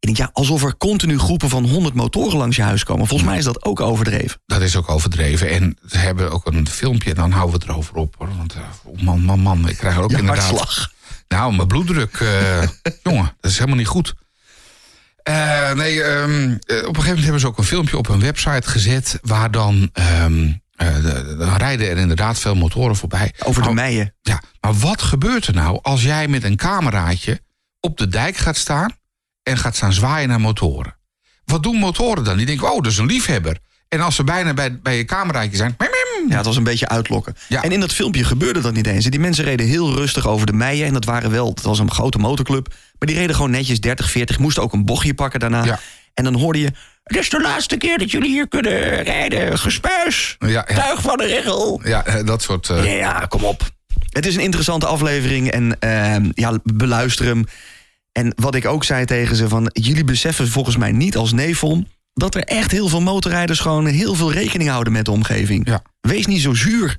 Ik 0.01 0.15
denk, 0.15 0.17
ja, 0.17 0.31
alsof 0.33 0.63
er 0.63 0.77
continu 0.77 1.19
groepen 1.19 1.49
van 1.49 1.69
100 1.69 1.95
motoren 1.95 2.39
langs 2.39 2.57
je 2.57 2.63
huis 2.63 2.85
komen. 2.85 3.07
Volgens 3.07 3.29
mij 3.29 3.39
is 3.39 3.45
dat 3.45 3.65
ook 3.65 3.81
overdreven. 3.81 4.41
Dat 4.47 4.61
is 4.61 4.77
ook 4.77 4.89
overdreven. 4.91 5.49
En 5.51 5.79
ze 5.89 5.99
hebben 5.99 6.31
ook 6.31 6.47
een 6.47 6.69
filmpje, 6.69 7.11
en 7.11 7.17
dan 7.17 7.31
houden 7.31 7.55
we 7.55 7.61
het 7.61 7.69
erover 7.73 7.95
op. 7.95 8.15
Hoor. 8.19 8.29
Want 8.37 8.55
eh, 8.55 8.61
man, 9.05 9.21
man, 9.21 9.41
man, 9.41 9.69
ik 9.69 9.77
krijg 9.77 9.97
er 9.97 10.03
ook 10.03 10.11
Ja, 10.11 10.19
inderdaad... 10.19 10.45
hartslag. 10.45 10.93
Nou, 11.29 11.55
mijn 11.55 11.69
bloeddruk, 11.69 12.19
jongen, 13.03 13.37
dat 13.41 13.51
is 13.51 13.57
helemaal 13.57 13.79
niet 13.79 13.87
goed. 13.87 14.15
Eh, 15.25 15.73
nee, 15.73 16.03
ehm, 16.03 16.33
eh, 16.43 16.49
op 16.49 16.57
een 16.67 16.79
gegeven 16.81 17.05
moment 17.05 17.23
hebben 17.23 17.41
ze 17.41 17.47
ook 17.47 17.59
een 17.59 17.65
filmpje 17.65 17.97
op 17.99 18.07
hun 18.07 18.21
website 18.21 18.69
gezet... 18.69 19.19
waar 19.23 19.51
dan, 19.51 19.91
ehm, 19.93 20.53
eh, 20.77 20.95
de- 20.95 21.37
dan 21.39 21.57
rijden 21.57 21.89
er 21.91 21.97
inderdaad 21.97 22.39
veel 22.39 22.55
motoren 22.55 22.97
voorbij. 22.97 23.35
Over 23.39 23.63
de 23.63 23.73
meien. 23.73 24.15
Ja, 24.23 24.43
maar 24.61 24.75
wat 24.75 25.03
gebeurt 25.03 25.47
er 25.47 25.55
nou 25.55 25.79
als 25.83 26.03
jij 26.03 26.29
met 26.29 26.45
een 26.45 26.57
cameraatje 26.57 27.41
op 27.81 27.99
de 27.99 28.09
dijk 28.09 28.37
gaat 28.37 28.57
staan... 28.57 28.91
en 29.43 29.59
gaat 29.59 29.77
staan 29.77 29.93
zwaaien 29.93 30.29
naar 30.29 30.41
motoren? 30.41 30.97
Wat 31.45 31.63
doen 31.63 31.77
motoren 31.77 32.25
dan? 32.25 32.37
Die 32.37 32.47
denken, 32.47 32.73
oh, 32.73 32.83
dat 32.83 32.93
is 32.93 32.99
een 32.99 33.07
liefhebber. 33.07 33.59
En 33.95 34.01
als 34.01 34.15
ze 34.15 34.25
bijna 34.25 34.55
bij, 34.55 34.79
bij 34.83 34.97
je 34.97 35.05
cameraatje 35.05 35.57
zijn... 35.57 35.75
mim, 35.79 35.89
mim. 36.21 36.31
Ja, 36.31 36.37
het 36.37 36.47
was 36.47 36.57
een 36.57 36.63
beetje 36.63 36.89
uitlokken. 36.89 37.37
Ja. 37.49 37.63
En 37.63 37.73
in 37.73 37.81
dat 37.81 37.93
filmpje 37.93 38.25
gebeurde 38.25 38.61
dat 38.61 38.73
niet 38.73 38.87
eens. 38.87 39.05
Die 39.05 39.21
mensen 39.21 39.45
reden 39.45 39.67
heel 39.67 39.95
rustig 39.95 40.27
over 40.27 40.47
de 40.47 40.53
meien. 40.53 40.87
En 40.87 40.93
dat 40.93 41.05
waren 41.05 41.31
wel, 41.31 41.49
het 41.49 41.63
was 41.63 41.79
een 41.79 41.91
grote 41.91 42.19
motorclub. 42.19 42.69
Maar 42.99 43.09
die 43.09 43.17
reden 43.17 43.35
gewoon 43.37 43.51
netjes 43.51 43.81
30, 43.81 44.11
40. 44.11 44.39
Moesten 44.39 44.63
ook 44.63 44.73
een 44.73 44.85
bochtje 44.85 45.15
pakken 45.15 45.41
daarna. 45.41 45.65
Ja. 45.65 45.81
En 46.15 46.25
dan 46.25 46.35
hoorde 46.35 46.61
je... 46.61 46.71
Het 47.05 47.17
is 47.17 47.31
de 47.31 47.41
laatste 47.41 47.77
keer 47.77 47.99
dat 47.99 48.11
jullie 48.11 48.31
hier 48.31 48.49
kunnen 48.49 49.03
rijden. 49.03 49.59
Gespuis. 49.59 50.37
Ja. 50.39 50.63
Tuig 50.63 51.01
van 51.03 51.17
de 51.17 51.27
regel. 51.27 51.81
Ja, 51.85 52.05
eh, 52.05 52.27
dat 52.27 52.43
soort... 52.43 52.69
eh, 52.69 52.99
Ja, 52.99 53.27
kom 53.29 53.45
op. 53.45 53.63
Het 54.09 54.27
is 54.27 54.35
een 54.35 54.43
interessante 54.43 54.87
aflevering 54.87 55.51
en 55.51 55.77
ehm, 55.81 56.31
ja, 56.35 56.59
beluister 56.63 57.25
hem. 57.27 57.45
En 58.13 58.33
wat 58.37 58.55
ik 58.55 58.67
ook 58.67 58.85
zei 58.85 59.05
tegen 59.05 59.37
ze, 59.37 59.49
van 59.49 59.71
jullie 59.73 60.05
beseffen 60.05 60.49
volgens 60.49 60.77
mij 60.77 60.93
niet 60.93 61.17
als 61.17 61.33
Nevon... 61.33 61.89
dat 62.15 62.35
er 62.35 62.43
echt 62.43 62.71
heel 62.71 62.89
veel 62.89 63.01
motorrijders 63.01 63.61
gewoon 63.61 63.87
heel 63.87 64.15
veel 64.15 64.33
rekening 64.33 64.71
houden 64.71 64.93
met 64.93 65.05
de 65.05 65.11
omgeving. 65.11 65.69
Ja. 65.69 65.83
Wees 66.01 66.27
niet 66.27 66.41
zo 66.41 66.55
zuur. 66.55 66.97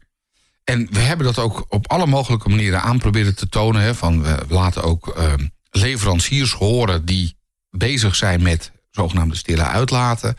En 0.63 0.87
we 0.91 0.99
hebben 0.99 1.25
dat 1.25 1.39
ook 1.39 1.65
op 1.69 1.91
alle 1.91 2.05
mogelijke 2.05 2.49
manieren 2.49 2.81
aan 2.81 2.97
proberen 2.97 3.35
te 3.35 3.49
tonen. 3.49 3.81
Hè, 3.81 3.95
van 3.95 4.23
we 4.23 4.45
laten 4.47 4.83
ook 4.83 5.07
ehm, 5.07 5.47
leveranciers 5.69 6.51
horen 6.51 7.05
die 7.05 7.35
bezig 7.69 8.15
zijn 8.15 8.41
met 8.41 8.71
zogenaamde 8.91 9.35
stille 9.35 9.63
uitlaten. 9.63 10.37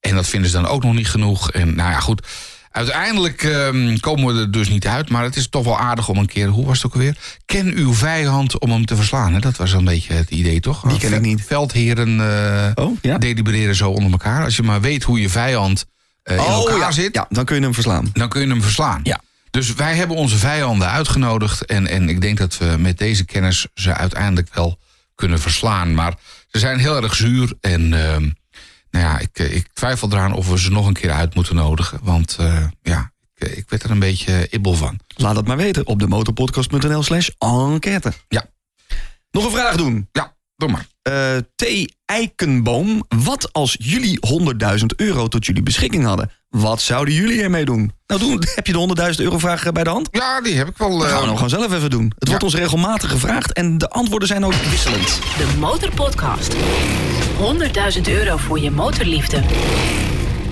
En 0.00 0.14
dat 0.14 0.26
vinden 0.26 0.50
ze 0.50 0.56
dan 0.56 0.66
ook 0.66 0.82
nog 0.82 0.94
niet 0.94 1.08
genoeg. 1.08 1.50
En 1.50 1.74
nou 1.74 1.90
ja, 1.90 2.00
goed. 2.00 2.26
Uiteindelijk 2.72 3.42
ehm, 3.42 3.96
komen 3.96 4.34
we 4.34 4.40
er 4.40 4.50
dus 4.50 4.68
niet 4.68 4.86
uit. 4.86 5.10
Maar 5.10 5.22
het 5.24 5.36
is 5.36 5.48
toch 5.48 5.64
wel 5.64 5.78
aardig 5.78 6.08
om 6.08 6.16
een 6.18 6.26
keer, 6.26 6.48
hoe 6.48 6.66
was 6.66 6.76
het 6.76 6.86
ook 6.86 6.92
alweer? 6.92 7.16
Ken 7.46 7.72
uw 7.74 7.94
vijand 7.94 8.58
om 8.58 8.70
hem 8.70 8.86
te 8.86 8.96
verslaan. 8.96 9.32
Hè? 9.32 9.38
Dat 9.40 9.56
was 9.56 9.72
een 9.72 9.84
beetje 9.84 10.12
het 10.12 10.30
idee, 10.30 10.60
toch? 10.60 10.82
Die 10.88 10.98
ken 10.98 11.12
ik 11.12 11.20
niet. 11.20 11.44
Veldheren 11.46 12.20
eh 12.20 12.84
Oh, 12.84 12.96
ja? 13.02 13.18
delibereren 13.18 13.74
zo 13.74 13.90
onder 13.90 14.10
elkaar. 14.12 14.44
Als 14.44 14.56
je 14.56 14.62
maar 14.62 14.80
weet 14.80 15.02
hoe 15.02 15.20
je 15.20 15.28
vijand 15.28 15.84
eh, 16.22 16.36
in 16.36 16.42
elkaar 16.42 16.78
ja. 16.78 16.90
zit 16.90 17.14
Ja, 17.14 17.26
dan 17.28 17.44
kun 17.44 17.56
je 17.56 17.62
hem 17.62 17.74
verslaan. 17.74 18.10
dan 18.12 18.28
kun 18.28 18.40
je 18.40 18.46
hem 18.48 18.62
verslaan. 18.62 19.00
Ja. 19.02 19.20
Dus 19.50 19.74
wij 19.74 19.94
hebben 19.94 20.16
onze 20.16 20.36
vijanden 20.36 20.88
uitgenodigd. 20.90 21.64
En, 21.64 21.86
en 21.86 22.08
ik 22.08 22.20
denk 22.20 22.38
dat 22.38 22.58
we 22.58 22.76
met 22.78 22.98
deze 22.98 23.24
kennis 23.24 23.66
ze 23.74 23.94
uiteindelijk 23.94 24.54
wel 24.54 24.78
kunnen 25.14 25.40
verslaan. 25.40 25.94
Maar 25.94 26.14
ze 26.48 26.58
zijn 26.58 26.78
heel 26.78 27.02
erg 27.02 27.14
zuur. 27.14 27.52
En 27.60 27.94
ehm, 28.12 28.28
nou 28.92 29.04
ja, 29.04 29.18
ik, 29.18 29.38
ik 29.38 29.68
twijfel 29.72 30.08
eraan 30.10 30.32
of 30.32 30.48
we 30.48 30.58
ze 30.58 30.70
nog 30.70 30.86
een 30.86 30.92
keer 30.92 31.10
uit 31.10 31.34
moeten 31.34 31.54
nodigen. 31.54 31.98
Want 32.02 32.36
eh, 32.40 32.64
ja, 32.82 33.12
ik, 33.34 33.48
ik 33.48 33.70
werd 33.70 33.82
er 33.82 33.90
een 33.90 33.98
beetje 33.98 34.46
ibbel 34.50 34.74
van. 34.74 34.98
Laat 35.16 35.36
het 35.36 35.46
maar 35.46 35.56
weten 35.56 35.86
op 35.86 35.98
de 35.98 36.06
motorpodcast.nl 36.06 37.02
slash 37.02 37.28
enquête. 37.38 38.12
Ja. 38.28 38.44
Nog 39.30 39.44
een 39.44 39.50
vraag 39.50 39.76
doen. 39.76 40.08
Ja, 40.12 40.34
doe 40.56 40.68
maar. 40.68 40.86
Eh, 41.02 41.36
T. 41.56 41.94
Eikenboom, 42.04 43.04
wat 43.08 43.52
als 43.52 43.76
jullie 43.78 44.18
100.000 44.78 44.86
euro 44.96 45.28
tot 45.28 45.46
jullie 45.46 45.62
beschikking 45.62 46.04
hadden? 46.04 46.30
Wat 46.48 46.80
zouden 46.80 47.14
jullie 47.14 47.42
ermee 47.42 47.64
doen? 47.64 47.92
Nou, 48.06 48.20
doen, 48.20 48.44
heb 48.54 48.66
je 48.66 48.72
de 48.72 49.12
100.000 49.14 49.20
euro 49.24 49.38
vraag 49.38 49.64
eh, 49.64 49.72
bij 49.72 49.84
de 49.84 49.90
hand? 49.90 50.08
Ja, 50.10 50.40
die 50.40 50.54
heb 50.54 50.68
ik 50.68 50.76
wel. 50.76 50.98
Dat 50.98 51.00
gaan 51.00 51.08
we 51.08 51.14
eh, 51.16 51.24
nou 51.24 51.34
gewoon 51.34 51.50
zelf 51.50 51.72
even 51.72 51.90
doen. 51.90 52.12
Het 52.18 52.28
wordt 52.28 52.42
ons 52.44 52.54
regelmatig 52.54 53.10
gevraagd 53.10 53.52
en 53.52 53.78
de 53.78 53.88
antwoorden 53.88 54.28
zijn 54.28 54.44
ook 54.44 54.54
wisselend. 54.54 55.20
De 55.36 55.54
Motorpodcast. 55.58 56.56
100.000 57.42 58.00
euro 58.08 58.36
voor 58.36 58.58
je 58.60 58.70
motorliefde. 58.70 59.42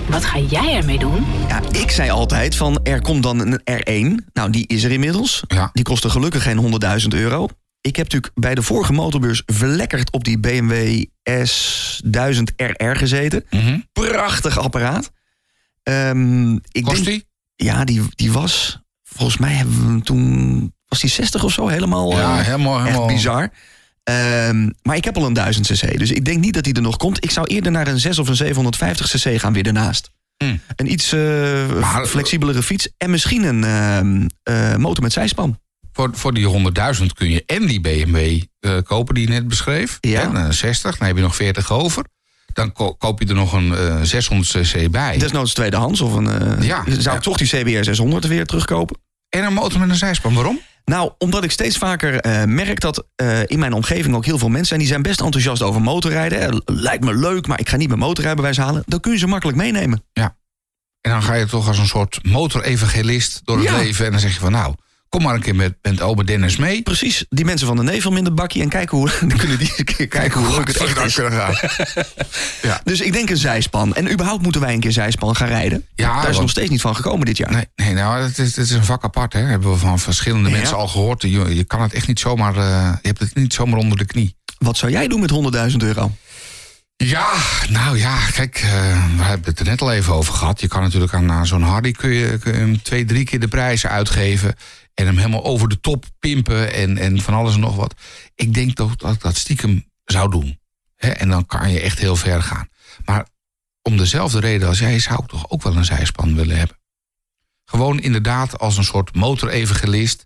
Wat 0.09 0.25
ga 0.25 0.39
jij 0.39 0.75
ermee 0.75 0.99
doen? 0.99 1.25
Ja, 1.47 1.61
ik 1.71 1.91
zei 1.91 2.09
altijd 2.09 2.55
van 2.55 2.79
er 2.83 3.01
komt 3.01 3.23
dan 3.23 3.39
een 3.39 3.61
R1. 3.61 4.25
Nou, 4.33 4.49
die 4.49 4.67
is 4.67 4.83
er 4.83 4.91
inmiddels. 4.91 5.43
Ja. 5.47 5.69
Die 5.73 5.83
kostte 5.83 6.09
gelukkig 6.09 6.43
geen 6.43 6.81
100.000 7.01 7.07
euro. 7.09 7.47
Ik 7.81 7.95
heb 7.95 8.05
natuurlijk 8.05 8.31
bij 8.35 8.55
de 8.55 8.61
vorige 8.61 8.93
motorbeurs 8.93 9.43
verlekkerd 9.45 10.11
op 10.11 10.23
die 10.23 10.39
BMW 10.39 11.03
S1000 11.29 12.55
RR 12.55 12.95
gezeten. 12.95 13.45
mhm. 13.49 13.79
Prachtig 13.93 14.57
apparaat. 14.59 15.11
Ehm, 15.83 16.53
ik 16.53 16.83
Kost 16.83 16.95
denk, 17.05 17.05
die? 17.05 17.25
Ja, 17.67 17.83
die, 17.85 18.01
die 18.15 18.31
was... 18.31 18.79
Volgens 19.03 19.37
mij 19.37 19.53
hebben 19.53 19.79
we 19.79 19.85
hem 19.85 20.03
toen... 20.03 20.73
Was 20.87 20.99
die 20.99 21.09
60 21.09 21.43
of 21.43 21.51
zo? 21.51 21.67
Helemaal, 21.67 22.11
Ja, 22.17 22.37
eh, 22.39 22.45
helemaal- 22.45 22.77
echt 22.77 22.87
helemaal- 22.87 23.07
bizar. 23.07 23.51
Ehm, 24.03 24.69
maar 24.81 24.95
ik 24.95 25.05
heb 25.05 25.17
al 25.17 25.25
een 25.25 25.33
1000 25.33 25.67
cc. 25.67 25.97
Dus 25.97 26.11
ik 26.11 26.25
denk 26.25 26.39
niet 26.39 26.53
dat 26.53 26.63
die 26.63 26.73
er 26.73 26.81
nog 26.81 26.97
komt. 26.97 27.23
Ik 27.23 27.31
zou 27.31 27.47
eerder 27.47 27.71
naar 27.71 27.87
een 27.87 27.99
6 27.99 28.19
of 28.19 28.27
een 28.27 28.35
750 28.35 29.09
cc 29.11 29.39
gaan 29.39 29.53
weer 29.53 29.63
daarnaast. 29.63 30.09
Hmm. 30.37 30.59
Een 30.75 30.91
iets 30.91 31.11
Maar- 31.79 32.05
flexibelere 32.05 32.63
fiets. 32.63 32.89
En 32.97 33.09
misschien 33.09 33.43
een 33.43 33.63
ehm, 33.63 34.27
eh, 34.43 34.75
motor 34.75 35.03
met 35.03 35.11
zijspan. 35.13 35.59
Voor, 35.93 36.09
voor 36.13 36.33
die 36.33 36.45
100.000 36.45 37.13
kun 37.13 37.29
je 37.29 37.43
en 37.45 37.65
die 37.65 37.81
BMW 37.81 38.41
eh, 38.59 38.77
kopen 38.83 39.13
die 39.15 39.23
je 39.27 39.33
net 39.33 39.47
beschreef. 39.47 39.97
Ja. 39.99 40.21
En 40.21 40.35
een 40.35 40.53
60, 40.53 40.97
dan 40.97 41.07
heb 41.07 41.15
je 41.15 41.21
nog 41.21 41.35
40 41.35 41.71
over. 41.71 42.05
Dan 42.53 42.71
ko- 42.71 42.93
koop 42.93 43.19
je 43.21 43.27
er 43.27 43.35
nog 43.35 43.53
een 43.53 43.75
eh, 43.75 44.01
600 44.01 44.49
cc 44.67 44.91
bij. 44.91 45.17
Desnoods 45.17 45.53
tweedehands. 45.53 46.01
Of 46.01 46.13
een, 46.13 46.61
Ja. 46.63 46.83
Zou 46.99 47.15
ik 47.15 47.21
toch 47.21 47.37
die 47.37 47.47
CBR 47.47 47.83
600 47.83 48.27
weer 48.27 48.45
terugkopen? 48.45 48.97
En 49.29 49.43
een 49.43 49.53
motor 49.53 49.79
met 49.79 49.89
een 49.89 49.95
zijspan. 49.95 50.33
Waarom? 50.33 50.59
Nou, 50.85 51.11
omdat 51.17 51.43
ik 51.43 51.51
steeds 51.51 51.77
vaker 51.77 52.19
eh, 52.19 52.43
merk 52.43 52.79
dat 52.79 53.05
eh, 53.15 53.39
in 53.45 53.59
mijn 53.59 53.73
omgeving 53.73 54.15
ook 54.15 54.25
heel 54.25 54.37
veel 54.37 54.47
mensen 54.49 54.67
zijn... 54.67 54.79
die 54.79 54.87
zijn 54.89 55.01
best 55.01 55.21
enthousiast 55.21 55.61
over 55.61 55.81
motorrijden. 55.81 56.61
Lijkt 56.65 57.03
me 57.03 57.15
leuk, 57.15 57.47
maar 57.47 57.59
ik 57.59 57.69
ga 57.69 57.77
niet 57.77 57.87
mijn 57.87 57.99
motorrijbewijs 57.99 58.57
halen. 58.57 58.83
Dan 58.85 58.99
kun 58.99 59.11
je 59.11 59.17
ze 59.17 59.27
makkelijk 59.27 59.57
meenemen. 59.57 60.03
En 61.01 61.11
dan 61.11 61.23
ga 61.23 61.33
je 61.33 61.45
toch 61.45 61.67
als 61.67 61.77
een 61.77 61.87
soort 61.87 62.19
motorevangelist 62.23 63.41
door 63.43 63.57
het 63.57 63.65
Ja. 63.65 63.77
leven. 63.77 64.05
En 64.05 64.11
dan 64.11 64.19
zeg 64.19 64.33
je 64.33 64.39
van 64.39 64.51
nou, 64.51 64.75
kom 65.11 65.21
maar 65.21 65.35
een 65.35 65.41
keer 65.41 65.55
met, 65.55 65.73
met 65.81 66.27
Dennis 66.27 66.57
mee. 66.57 66.81
Precies, 66.81 67.25
die 67.29 67.45
mensen 67.45 67.67
van 67.67 67.75
de 67.75 67.83
nevel 67.83 68.15
in 68.15 68.23
de 68.23 68.31
bakje... 68.31 68.61
en 68.61 68.69
kijken 68.69 68.97
hoe, 68.97 69.11
dan 69.27 69.37
kunnen 69.37 69.57
die 69.57 69.67
eens 69.69 69.79
een 69.79 69.85
keer 69.85 70.07
kijken 70.07 70.43
hoe 70.45 70.55
leuk 70.55 70.67
het 70.67 70.77
echt 70.77 71.05
is. 71.05 71.13
kunnen 71.21 71.31
gaan. 71.39 71.55
ja. 72.61 72.81
Dus 72.83 73.01
ik 73.01 73.13
denk 73.13 73.29
een 73.29 73.37
zijspan. 73.37 73.93
En 73.95 74.11
überhaupt 74.11 74.43
moeten 74.43 74.61
wij 74.61 74.73
een 74.73 74.79
keer 74.79 74.91
zijspan 74.91 75.35
gaan 75.35 75.47
rijden. 75.47 75.85
Ja, 75.95 76.07
Daar 76.07 76.17
is 76.17 76.23
want- 76.25 76.39
nog 76.39 76.49
steeds 76.49 76.69
niet 76.69 76.81
van 76.81 76.95
gekomen 76.95 77.25
dit 77.25 77.37
jaar. 77.37 77.51
Nee, 77.51 77.65
nee 77.75 77.93
nou, 77.93 78.21
het 78.23 78.37
is, 78.37 78.55
het 78.55 78.65
is 78.65 78.71
een 78.71 78.85
vak 78.85 79.03
apart. 79.03 79.33
Hè. 79.33 79.39
Hebben 79.39 79.71
we 79.71 79.77
van 79.77 79.99
verschillende 79.99 80.49
Ja. 80.49 80.55
mensen 80.57 80.77
al 80.77 80.87
gehoord. 80.87 81.21
Je, 81.21 81.55
je 81.55 81.63
kan 81.63 81.81
het 81.81 81.93
echt 81.93 82.07
niet 82.07 82.19
zomaar, 82.19 82.55
eh, 82.57 82.93
je 83.01 83.07
hebt 83.07 83.19
het 83.19 83.35
niet 83.35 83.53
zomaar 83.53 83.79
onder 83.79 83.97
de 83.97 84.05
knie. 84.05 84.35
Wat 84.57 84.77
zou 84.77 84.91
jij 84.91 85.07
doen 85.07 85.19
met 85.19 85.29
100.000 85.71 85.77
euro? 85.83 86.11
Ja, 86.95 87.27
nou 87.69 87.97
ja, 87.97 88.17
kijk, 88.33 88.55
eh, 88.55 88.71
we 89.17 89.23
hebben 89.23 89.49
het 89.49 89.59
er 89.59 89.65
net 89.65 89.81
al 89.81 89.91
even 89.91 90.13
over 90.13 90.33
gehad. 90.33 90.61
Je 90.61 90.67
kan 90.67 90.81
natuurlijk 90.81 91.13
aan, 91.13 91.31
aan 91.31 91.47
zo'n 91.47 91.61
Hardy 91.61 91.91
kun 91.91 92.09
je, 92.09 92.37
kun 92.37 92.71
je 92.71 92.81
twee, 92.81 93.05
drie 93.05 93.23
keer 93.25 93.39
de 93.39 93.47
prijzen 93.47 93.89
uitgeven. 93.89 94.55
En 94.93 95.05
hem 95.05 95.17
helemaal 95.17 95.43
over 95.43 95.69
de 95.69 95.79
top 95.79 96.05
pimpen 96.19 96.73
en, 96.73 96.97
en 96.97 97.21
van 97.21 97.33
alles 97.33 97.53
en 97.53 97.59
nog 97.59 97.75
wat. 97.75 97.93
Ik 98.35 98.53
denk 98.53 98.73
toch 98.75 98.95
dat 98.95 99.13
ik 99.13 99.21
dat 99.21 99.37
stiekem 99.37 99.85
zou 100.05 100.29
doen. 100.31 100.59
En 100.97 101.29
dan 101.29 101.45
kan 101.45 101.71
je 101.71 101.79
echt 101.79 101.99
heel 101.99 102.15
ver 102.15 102.41
gaan. 102.43 102.67
Maar 103.05 103.27
om 103.81 103.97
dezelfde 103.97 104.39
reden 104.39 104.67
als 104.67 104.79
jij 104.79 104.99
zou 104.99 105.23
ik 105.23 105.29
toch 105.29 105.49
ook 105.49 105.63
wel 105.63 105.75
een 105.75 105.85
zijspan 105.85 106.35
willen 106.35 106.57
hebben. 106.57 106.79
Gewoon 107.65 107.99
inderdaad 107.99 108.59
als 108.59 108.77
een 108.77 108.83
soort 108.83 109.15
motorevangelist. 109.15 110.25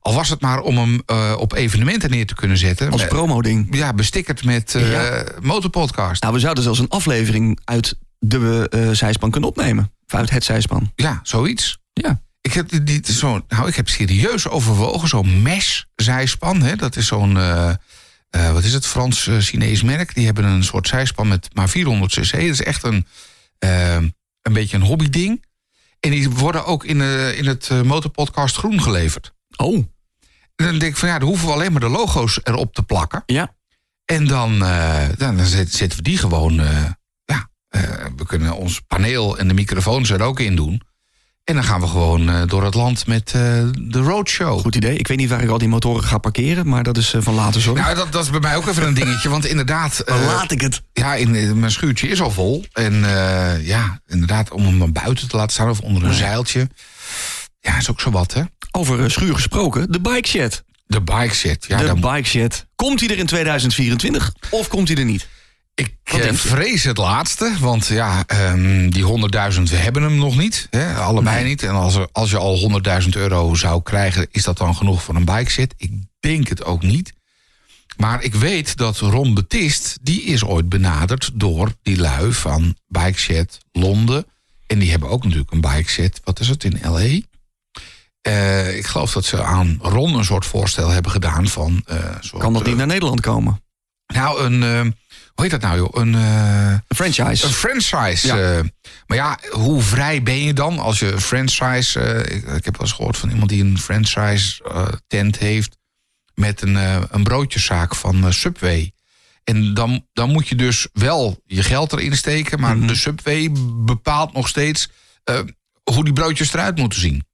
Al 0.00 0.14
was 0.14 0.28
het 0.28 0.40
maar 0.40 0.60
om 0.60 0.76
hem 0.78 1.02
eh, 1.06 1.34
op 1.38 1.52
evenementen 1.52 2.10
neer 2.10 2.26
te 2.26 2.34
kunnen 2.34 2.58
zetten. 2.58 2.90
Als 2.90 3.00
Met- 3.00 3.10
promo-ding. 3.10 3.76
ja, 3.76 3.92
bestickerd 3.92 4.44
met 4.44 4.74
eh 4.74 4.90
Ja. 4.92 5.24
motorpodcast. 5.40 6.22
Nou, 6.22 6.34
we 6.34 6.40
zouden 6.40 6.62
zelfs 6.64 6.78
een 6.78 6.88
aflevering 6.88 7.60
uit 7.64 7.98
de 8.18 8.66
eh, 8.70 8.90
zijspan 8.90 9.30
kunnen 9.30 9.48
opnemen. 9.50 9.92
Of 10.06 10.14
uit 10.14 10.30
het 10.30 10.44
zijspan. 10.44 10.92
Ja, 10.94 11.20
zoiets. 11.22 11.78
Ja. 11.92 12.22
Ik 12.44 12.52
heb, 12.52 12.68
die, 12.68 12.82
die- 13.00 13.12
zo, 13.12 13.44
nou, 13.48 13.68
ik 13.68 13.74
heb 13.74 13.88
serieus 13.88 14.48
overwogen, 14.48 15.08
zo'n 15.08 15.42
mesh-zijspan. 15.42 16.62
Hè? 16.62 16.76
Dat 16.76 16.96
is 16.96 17.06
zo'n, 17.06 17.36
eh, 17.36 17.68
eh, 18.30 18.52
wat 18.52 18.64
is 18.64 18.72
het, 18.72 18.86
Frans-Chinees 18.86 19.82
merk. 19.82 20.14
Die 20.14 20.24
hebben 20.26 20.44
een 20.44 20.64
soort 20.64 20.88
zijspan 20.88 21.28
met 21.28 21.48
maar 21.52 21.68
400 21.68 22.12
cc. 22.12 22.30
Dat 22.32 22.40
is 22.40 22.62
echt 22.62 22.82
een, 22.82 23.06
eh, 23.58 23.94
een 24.42 24.52
beetje 24.52 24.76
een 24.76 24.82
hobbyding. 24.82 25.44
En 26.00 26.10
die 26.10 26.30
worden 26.30 26.64
ook 26.66 26.84
in, 26.84 27.00
eh, 27.00 27.38
in 27.38 27.46
het 27.46 27.68
eh, 27.70 27.80
motorpodcast 27.82 28.56
groen 28.56 28.82
geleverd. 28.82 29.32
Oh, 29.56 29.74
En 30.56 30.64
dan 30.66 30.78
denk 30.78 30.92
ik 30.92 30.96
van 30.96 31.08
ja, 31.08 31.18
dan 31.18 31.28
hoeven 31.28 31.46
we 31.46 31.52
alleen 31.54 31.72
maar 31.72 31.80
de 31.80 31.88
logo's 31.88 32.40
erop 32.42 32.74
te 32.74 32.82
plakken. 32.82 33.22
ja. 33.26 33.54
En 34.04 34.26
dan, 34.26 34.64
eh, 34.64 35.08
dan, 35.16 35.36
dan 35.36 35.46
zet- 35.46 35.72
zetten 35.72 35.98
we 35.98 36.04
die 36.04 36.18
gewoon. 36.18 36.60
eh, 36.60 36.84
ja, 37.24 37.48
eh, 37.68 37.82
we 38.16 38.26
kunnen 38.26 38.56
ons 38.56 38.80
paneel 38.80 39.38
en 39.38 39.48
de 39.48 39.54
microfoons 39.54 40.10
er 40.10 40.22
ook 40.22 40.40
in 40.40 40.56
doen. 40.56 40.82
En 41.44 41.54
dan 41.54 41.64
gaan 41.64 41.80
we 41.80 41.86
gewoon 41.86 42.28
eh, 42.30 42.42
door 42.46 42.64
het 42.64 42.74
land 42.74 43.06
met 43.06 43.32
eh, 43.34 43.40
de 43.78 43.98
roadshow. 43.98 44.60
Goed 44.60 44.74
idee. 44.76 44.96
Ik 44.98 45.08
weet 45.08 45.16
niet 45.16 45.28
waar 45.28 45.42
ik 45.42 45.48
al 45.48 45.58
die 45.58 45.68
motoren 45.68 46.04
ga 46.04 46.18
parkeren, 46.18 46.68
maar 46.68 46.82
dat 46.82 46.96
is 46.96 47.14
eh, 47.14 47.20
van 47.22 47.34
later 47.34 47.60
zorg. 47.60 47.78
Nou, 47.80 47.94
dat, 47.94 48.12
dat 48.12 48.24
is 48.24 48.30
bij 48.30 48.40
mij 48.40 48.56
ook 48.56 48.66
even 48.66 48.86
een 48.86 48.94
dingetje. 48.94 49.28
Want 49.28 49.46
inderdaad, 49.46 50.02
laat 50.26 50.50
ik 50.50 50.60
het. 50.60 50.82
ja, 50.92 51.14
in, 51.14 51.34
in- 51.34 51.58
mijn 51.58 51.72
schuurtje 51.72 52.08
is 52.08 52.20
al 52.20 52.30
vol. 52.30 52.64
En 52.72 52.94
ja, 53.62 54.00
inderdaad, 54.06 54.50
om 54.50 54.64
hem 54.80 54.92
buiten 54.92 55.28
te 55.28 55.36
laten 55.36 55.52
staan 55.52 55.70
of 55.70 55.80
onder 55.80 56.04
een 56.04 56.14
zeiltje. 56.14 56.68
Ja, 57.60 57.76
is 57.78 57.90
ook 57.90 58.00
zo 58.00 58.10
wat, 58.10 58.32
hè? 58.32 58.42
Over 58.70 59.10
schuur 59.10 59.34
gesproken, 59.34 59.92
de 59.92 60.00
bike 60.00 60.28
shed. 60.28 60.64
De 60.86 61.02
bike 61.02 61.34
set. 61.34 61.64
Ja, 61.68 61.78
de 61.78 61.86
dan, 61.86 62.00
bike 62.00 62.28
shed. 62.28 62.66
Komt 62.74 63.00
hij 63.00 63.08
er 63.08 63.18
in 63.18 63.26
2024 63.26 64.32
of 64.50 64.68
komt 64.68 64.88
hij 64.88 64.96
er 64.96 65.04
niet? 65.04 65.28
Ik 65.74 65.94
eh, 66.04 66.32
vrees 66.32 66.84
het 66.84 66.96
laatste, 66.96 67.52
want 67.60 67.86
ja, 67.86 68.24
ehm, 68.26 68.88
die 68.90 69.04
100.000, 69.54 69.62
we 69.62 69.76
hebben 69.76 70.02
hem 70.02 70.16
nog 70.16 70.36
niet. 70.36 70.66
Hè, 70.70 70.94
allebei 70.94 71.36
Nee. 71.36 71.44
niet. 71.44 71.62
En 71.62 71.70
als, 71.74 71.94
er, 71.94 72.08
als 72.12 72.30
je 72.30 72.36
al 72.38 72.58
100.000 73.02 73.08
euro 73.08 73.54
zou 73.54 73.82
krijgen, 73.82 74.26
is 74.30 74.42
dat 74.42 74.58
dan 74.58 74.76
genoeg 74.76 75.02
voor 75.02 75.14
een 75.14 75.24
bike 75.24 75.50
set? 75.50 75.74
Ik 75.76 75.92
denk 76.20 76.48
het 76.48 76.64
ook 76.64 76.82
niet. 76.82 77.12
Maar 77.96 78.22
ik 78.22 78.34
weet 78.34 78.76
dat 78.76 78.98
Ron 78.98 79.34
Betist, 79.34 79.98
die 80.02 80.22
is 80.22 80.44
ooit 80.44 80.68
benaderd 80.68 81.30
door 81.34 81.72
die 81.82 81.96
lui 81.96 82.32
van 82.32 82.76
Bike 82.86 83.18
Set 83.20 83.58
Londen. 83.72 84.26
En 84.66 84.78
die 84.78 84.90
hebben 84.90 85.08
ook 85.08 85.24
natuurlijk 85.24 85.50
een 85.52 85.60
bike 85.60 85.90
set, 85.90 86.20
wat 86.24 86.40
is 86.40 86.48
het, 86.48 86.64
in 86.64 86.80
L.A.? 86.82 87.20
Eh, 88.20 88.76
ik 88.76 88.86
geloof 88.86 89.12
dat 89.12 89.24
ze 89.24 89.42
aan 89.42 89.78
Ron 89.82 90.14
een 90.14 90.24
soort 90.24 90.46
voorstel 90.46 90.88
hebben 90.88 91.12
gedaan 91.12 91.48
van... 91.48 91.82
eh, 91.86 92.16
soort, 92.20 92.42
Kan 92.42 92.52
dat 92.52 92.66
niet 92.66 92.76
naar 92.76 92.86
Nederland 92.86 93.20
komen? 93.20 93.62
nou, 94.06 94.40
een... 94.44 94.96
hoe 95.34 95.42
heet 95.44 95.50
dat 95.50 95.60
nou, 95.60 95.76
joh? 95.76 95.88
Een... 95.92 96.14
eh, 96.14 96.70
Een 96.70 96.96
franchise. 96.96 97.46
een 97.46 97.52
franchise. 97.52 98.26
Ja. 98.26 98.56
eh, 98.58 98.64
maar 99.06 99.16
ja, 99.16 99.38
hoe 99.50 99.82
vrij 99.82 100.22
ben 100.22 100.38
je 100.42 100.52
dan 100.52 100.78
als 100.78 100.98
je 100.98 101.12
een 101.12 101.20
franchise... 101.20 102.00
eh, 102.00 102.36
ik, 102.36 102.42
ik 102.46 102.64
heb 102.64 102.76
wel 102.76 102.86
eens 102.86 102.92
gehoord 102.92 103.16
van 103.16 103.30
iemand 103.30 103.48
die 103.48 103.64
een 103.64 103.78
franchise 103.78 104.62
tent 105.06 105.38
heeft... 105.38 105.76
met 106.34 106.62
een, 106.62 106.74
een 107.14 107.22
broodjeszaak 107.22 107.94
van 107.94 108.32
Subway. 108.32 108.92
En 109.44 109.74
dan, 109.74 110.06
dan 110.12 110.30
moet 110.32 110.48
je 110.48 110.54
dus 110.54 110.88
wel 110.92 111.40
je 111.46 111.62
geld 111.62 111.92
erin 111.92 112.16
steken... 112.16 112.60
maar 112.60 112.76
Mhm. 112.76 112.86
de 112.86 112.94
Subway 112.94 113.50
bepaalt 113.84 114.32
nog 114.32 114.48
steeds... 114.48 114.88
hoe 115.90 116.04
die 116.04 116.12
broodjes 116.12 116.52
eruit 116.52 116.76
moeten 116.78 117.00
zien. 117.00 117.26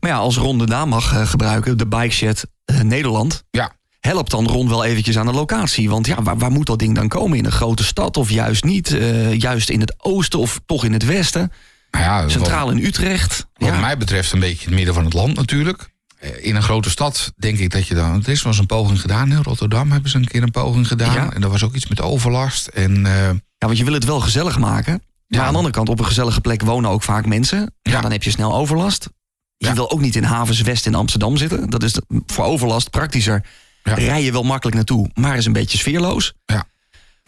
Maar 0.00 0.10
ja, 0.10 0.16
als 0.16 0.36
Ron 0.36 0.58
de 0.58 0.66
naam 0.66 0.88
mag 0.88 1.30
gebruiken, 1.30 1.78
de 1.78 1.86
bike 1.86 2.14
shed 2.14 2.44
Nederland... 2.82 3.44
Ja, 3.50 3.72
helpt 4.00 4.30
dan 4.30 4.46
Ron 4.48 4.68
wel 4.68 4.84
eventjes 4.84 5.18
aan 5.18 5.26
de 5.26 5.32
locatie. 5.32 5.88
Want 5.90 6.06
ja, 6.06 6.22
waar, 6.22 6.38
waar 6.38 6.50
moet 6.50 6.66
dat 6.66 6.78
ding 6.78 6.94
dan 6.94 7.08
komen? 7.08 7.38
In 7.38 7.44
een 7.44 7.52
grote 7.52 7.84
stad 7.84 8.16
of 8.16 8.30
juist 8.30 8.64
niet? 8.64 8.92
Eh, 8.92 9.34
juist 9.38 9.68
in 9.70 9.80
het 9.80 9.94
oosten 9.98 10.38
of 10.38 10.60
toch 10.66 10.84
in 10.84 10.92
het 10.92 11.04
westen? 11.04 11.52
nou 11.90 12.04
ja, 12.04 12.22
wat- 12.22 12.30
Centraal 12.30 12.70
in 12.70 12.84
Utrecht? 12.84 13.46
Wat 13.54 13.68
Ja. 13.68 13.80
mij 13.80 13.96
betreft 13.96 14.32
een 14.32 14.40
beetje 14.40 14.60
in 14.62 14.66
het 14.66 14.74
midden 14.74 14.94
van 14.94 15.04
het 15.04 15.12
land 15.12 15.36
natuurlijk. 15.36 15.90
Eh, 16.18 16.44
In 16.46 16.56
een 16.56 16.62
grote 16.62 16.90
stad 16.90 17.32
denk 17.36 17.58
ik 17.58 17.70
dat 17.70 17.86
je 17.86 17.94
dan... 17.94 18.22
Er 18.22 18.28
is 18.28 18.42
wel 18.42 18.52
eens 18.52 18.60
een 18.60 18.66
poging 18.66 19.00
gedaan. 19.00 19.30
In 19.30 19.42
Rotterdam 19.42 19.92
hebben 19.92 20.10
ze 20.10 20.16
een 20.16 20.26
keer 20.28 20.42
een 20.42 20.50
poging 20.50 20.88
gedaan. 20.88 21.14
Ja. 21.14 21.32
En 21.32 21.42
er 21.42 21.48
was 21.50 21.62
ook 21.64 21.74
iets 21.74 21.86
met 21.88 22.00
overlast. 22.00 22.66
En 22.66 23.06
eh, 23.06 23.12
Ja, 23.58 23.66
want 23.66 23.78
je 23.78 23.84
wil 23.84 23.92
het 23.92 24.04
wel 24.04 24.20
gezellig 24.20 24.58
maken. 24.58 24.92
Ja. 24.92 25.36
Maar 25.36 25.40
aan 25.46 25.50
de 25.52 25.56
andere 25.56 25.74
kant, 25.74 25.88
op 25.88 25.98
een 25.98 26.04
gezellige 26.06 26.40
plek 26.40 26.62
wonen 26.62 26.90
ook 26.90 27.02
vaak 27.02 27.26
mensen. 27.26 27.74
Ja, 27.82 28.00
dan 28.00 28.12
heb 28.12 28.22
je 28.22 28.30
snel 28.30 28.54
overlast. 28.54 29.08
Je 29.56 29.72
wil 29.72 29.90
ook 29.90 30.00
niet 30.00 30.16
in 30.16 30.22
havens 30.24 30.60
West 30.60 30.86
in 30.86 30.94
Amsterdam 30.94 31.36
zitten. 31.36 31.70
Dat 31.70 31.82
is 31.82 31.94
voor 32.26 32.44
overlast 32.44 32.90
praktischer. 32.90 33.44
Ja. 33.88 33.94
Rij 33.94 34.22
je 34.24 34.32
wel 34.32 34.42
makkelijk 34.42 34.76
naartoe, 34.76 35.10
maar 35.14 35.36
is 35.36 35.46
een 35.46 35.52
beetje 35.52 35.78
sfeerloos. 35.78 36.32
Ja. 36.46 36.64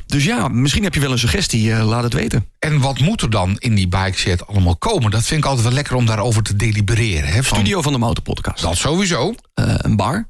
Dus 0.06 0.24
ja, 0.24 0.48
misschien 0.48 0.82
heb 0.82 0.94
je 0.94 1.00
wel 1.00 1.12
een 1.12 1.18
suggestie. 1.18 1.72
eh, 1.72 1.86
laat 1.88 2.02
het 2.02 2.12
weten. 2.12 2.48
En 2.58 2.80
wat 2.80 2.98
moet 2.98 3.22
er 3.22 3.30
dan 3.30 3.56
in 3.58 3.74
die 3.74 3.88
bike 3.88 4.18
shed 4.18 4.46
allemaal 4.46 4.76
komen? 4.76 5.10
Dat 5.10 5.24
vind 5.24 5.40
ik 5.40 5.46
altijd 5.46 5.66
wel 5.66 5.74
lekker 5.74 5.94
om 5.94 6.06
daarover 6.06 6.42
te 6.42 6.56
delibereren. 6.56 7.28
Hè? 7.28 7.42
Van, 7.42 7.56
Studio 7.58 7.82
van 7.82 7.92
de 7.92 7.98
Motorpodcast. 7.98 8.62
Dat 8.62 8.76
sowieso. 8.76 9.34
Eh, 9.54 9.74
een 9.76 9.96
bar. 9.96 10.28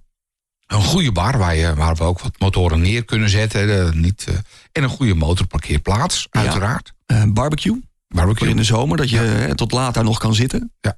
Een 0.66 0.83
goede 0.83 1.12
bar 1.12 1.39
waar, 1.39 1.57
je, 1.57 1.74
waar 1.74 1.95
we 1.97 2.03
ook 2.03 2.20
wat 2.20 2.39
motoren 2.39 2.81
neer 2.81 3.05
kunnen 3.05 3.28
zetten. 3.31 3.87
eh, 3.87 3.93
niet, 3.93 4.26
en 4.72 4.83
een 4.83 4.89
goede 4.89 5.14
motorparkeerplaats, 5.14 6.26
Ja. 6.31 6.41
uiteraard. 6.41 6.93
eh, 7.07 7.22
barbecue. 7.28 7.81
Barbecue. 8.09 8.49
In 8.49 8.57
de 8.57 8.64
zomer, 8.64 8.97
dat 8.97 9.11
je 9.11 9.53
tot 9.55 9.72
laat 9.72 9.95
daar 9.95 10.05
nog 10.05 10.18
kan 10.18 10.35
zitten. 10.35 10.72
Ja. 10.81 10.97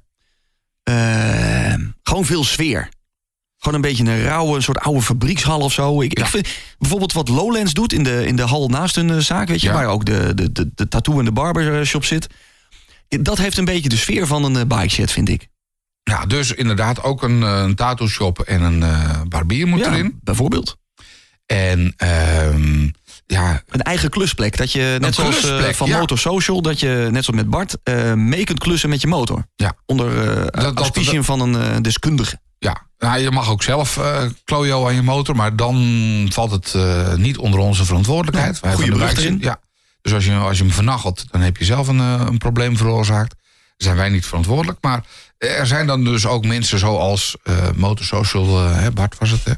Gewoon 2.03 2.25
veel 2.25 2.43
sfeer. 2.43 2.89
Gewoon 3.63 3.73
een 3.83 3.89
beetje 3.89 4.03
een 4.05 4.21
rauwe, 4.23 4.61
soort 4.61 4.79
oude 4.79 5.01
fabriekshal 5.01 5.59
of 5.59 5.73
zo. 5.73 6.01
Ik, 6.01 6.17
Ja. 6.17 6.23
ik 6.23 6.29
vind 6.29 6.47
bijvoorbeeld 6.79 7.13
wat 7.13 7.29
Lowlands 7.29 7.73
doet 7.73 7.93
in 7.93 8.03
de, 8.03 8.25
in 8.25 8.35
de 8.35 8.41
hal 8.41 8.67
naast 8.69 8.95
hun 8.95 9.09
eh, 9.09 9.17
zaak, 9.17 9.47
weet 9.47 9.61
je, 9.61 9.67
Ja. 9.67 9.73
waar 9.73 9.87
ook 9.87 10.05
de, 10.05 10.31
de, 10.35 10.51
de, 10.51 10.71
de 10.75 10.87
tattoo 10.87 11.19
en 11.19 11.25
de 11.25 11.31
barbershop 11.31 12.05
zit. 12.05 12.27
Dat 13.07 13.37
heeft 13.37 13.57
een 13.57 13.65
beetje 13.65 13.89
de 13.89 13.97
sfeer 13.97 14.27
van 14.27 14.43
een 14.43 14.55
eh, 14.55 14.77
bike 14.79 14.89
shed, 14.89 15.11
vind 15.11 15.29
ik. 15.29 15.47
Ja, 16.03 16.25
dus 16.25 16.51
inderdaad 16.51 17.03
ook 17.03 17.23
een, 17.23 17.43
eh, 17.43 17.61
een 17.63 17.75
tattoo 17.75 18.07
shop 18.07 18.39
en 18.39 18.61
een 18.61 18.83
eh, 18.83 19.21
barbier 19.27 19.67
moet 19.67 19.79
Ja, 19.79 19.91
erin. 19.91 20.19
bijvoorbeeld. 20.23 20.77
En 21.45 21.93
ehm, 21.97 22.89
ja, 23.25 23.61
Een 23.67 23.81
eigen 23.81 24.09
klusplek. 24.09 24.57
Dat 24.57 24.71
je, 24.71 24.97
net 24.99 25.15
zoals 25.15 25.43
eh, 25.49 25.69
van 25.69 25.87
ja. 25.87 25.97
Motor 25.99 26.17
Social, 26.17 26.61
dat 26.61 26.79
je, 26.79 27.07
net 27.11 27.23
zoals 27.23 27.39
met 27.41 27.49
Bart, 27.49 27.77
eh, 27.83 28.13
mee 28.13 28.43
kunt 28.43 28.59
klussen 28.59 28.89
met 28.89 29.01
je 29.01 29.07
motor. 29.07 29.45
Ja. 29.55 29.73
Onder 29.85 30.27
eh 30.53 30.73
dat- 30.73 30.91
van 31.25 31.39
een 31.39 31.55
eh, 31.61 31.77
deskundige. 31.81 32.39
Ja. 32.63 32.87
Nou, 32.97 33.19
je 33.19 33.31
mag 33.31 33.49
ook 33.49 33.63
zelf 33.63 33.97
eh 33.97 34.23
klojo 34.43 34.87
aan 34.87 34.95
je 34.95 35.01
motor, 35.01 35.35
maar 35.35 35.55
dan 35.55 36.27
valt 36.31 36.51
het 36.51 36.73
eh, 36.73 37.13
niet 37.13 37.37
onder 37.37 37.59
onze 37.59 37.85
verantwoordelijkheid. 37.85 38.59
Wij 38.59 38.75
de 38.75 38.83
brug 38.85 38.97
wijk- 38.97 39.17
erin. 39.17 39.37
Ja. 39.39 39.59
Dus 40.01 40.13
als 40.13 40.25
je, 40.25 40.35
als 40.35 40.57
je 40.57 40.63
hem 40.63 40.73
vernachelt, 40.73 41.25
dan 41.31 41.41
heb 41.41 41.57
je 41.57 41.65
zelf 41.65 41.87
een, 41.87 41.99
eh, 41.99 42.23
een 42.25 42.37
probleem 42.37 42.77
veroorzaakt. 42.77 43.29
Daar 43.29 43.75
zijn 43.77 43.95
wij 43.95 44.09
niet 44.09 44.25
verantwoordelijk. 44.25 44.77
Maar 44.81 45.05
er 45.37 45.67
zijn 45.67 45.87
dan 45.87 46.03
dus 46.03 46.25
ook 46.25 46.45
mensen 46.45 46.79
zoals 46.79 47.35
eh 47.43 47.69
Motorsocial, 47.75 48.67
hè, 48.67 48.91
Bart 48.91 49.17
was 49.17 49.29
het, 49.29 49.43
hè, 49.43 49.53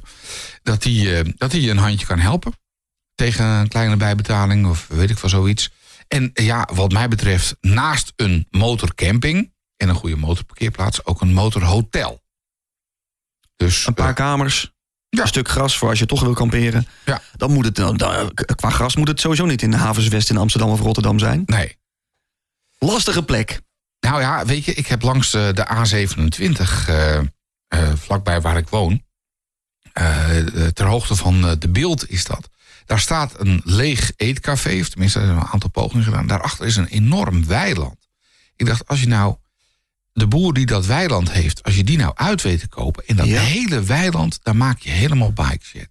dat 0.64 0.82
die, 0.82 1.34
dat 1.38 1.52
die 1.52 1.62
je 1.62 1.72
een 1.72 1.78
handje 1.78 2.06
kan 2.06 2.20
helpen. 2.20 2.54
Tegen 3.16 3.46
een 3.46 3.68
kleine 3.68 3.96
bijbetaling 3.98 4.68
of 4.68 4.86
weet 4.90 5.10
ik 5.10 5.20
wel 5.20 5.30
zoiets. 5.30 5.70
En 6.08 6.30
ja, 6.34 6.70
wat 6.74 6.92
mij 6.92 7.08
betreft, 7.08 7.56
naast 7.62 8.14
een 8.16 8.48
motorcamping 8.50 9.54
en 9.78 9.90
een 9.90 9.96
goede 9.96 10.16
motorparkeerplaats, 10.16 11.06
ook 11.06 11.22
een 11.22 11.34
motorhotel. 11.34 12.24
Dus 13.56 13.88
Een 13.88 13.94
paar 13.94 14.10
eh, 14.10 14.16
kamers. 14.16 14.74
Ja. 15.10 15.22
Een 15.22 15.28
stuk 15.28 15.48
gras 15.50 15.78
voor 15.78 15.90
als 15.90 16.00
je 16.00 16.06
toch 16.06 16.22
wil 16.22 16.34
kamperen. 16.34 16.88
Ja. 17.06 17.22
Dan 17.36 17.52
moet 17.52 17.66
het, 17.66 17.76
dan- 17.76 17.98
qua 18.56 18.70
gras 18.70 18.96
moet 18.96 19.08
het 19.08 19.20
sowieso 19.20 19.46
niet 19.46 19.62
in 19.62 19.72
de 19.72 19.78
havens 19.78 20.08
West 20.08 20.30
in 20.30 20.38
Amsterdam 20.38 20.70
of 20.70 20.80
Rotterdam 20.80 21.20
zijn. 21.20 21.44
nee. 21.46 21.78
Lastige 22.78 23.24
plek. 23.24 23.62
Nou 24.00 24.22
ja, 24.22 24.46
weet 24.46 24.66
je, 24.66 24.74
ik 24.74 24.88
heb 24.88 25.02
langs 25.02 25.34
eh, 25.34 25.48
de 25.54 25.66
A27, 25.68 26.88
eh, 26.88 27.94
vlakbij 27.96 28.42
waar 28.42 28.58
ik 28.58 28.70
woon, 28.70 29.04
ter 30.74 30.86
hoogte 30.86 31.16
van 31.16 31.56
de 31.60 31.70
beeld 31.70 32.10
is 32.10 32.26
dat. 32.26 32.50
Daar 32.86 33.00
staat 33.00 33.40
een 33.40 33.62
leeg 33.64 34.12
eetcafé, 34.16 34.80
of 34.80 34.90
tenminste, 34.90 35.20
er 35.20 35.26
zijn 35.26 35.38
een 35.38 35.44
aantal 35.46 35.70
pogingen 35.70 36.04
gedaan. 36.04 36.28
Daarachter 36.28 36.66
is 36.66 36.76
een 36.76 36.88
enorm 36.88 37.46
weiland. 37.46 38.10
Ik 38.56 38.66
dacht, 38.66 38.88
als 38.88 39.00
je 39.02 39.08
nou 39.08 39.36
de 40.16 40.28
boer 40.28 40.54
die 40.54 40.66
dat 40.66 40.86
weiland 40.86 41.32
heeft, 41.32 41.64
als 41.64 41.76
je 41.76 41.84
die 41.84 41.98
nou 41.98 42.12
uit 42.16 42.42
weet 42.42 42.60
te 42.60 42.68
kopen, 42.68 43.04
en 43.08 43.16
dat 43.16 43.28
Ja. 43.28 43.42
hele 43.42 43.84
weiland, 43.84 44.40
daar 44.44 44.56
maak 44.56 44.80
je 44.80 44.90
helemaal 44.90 45.32
bike 45.32 45.66
shit. 45.66 45.90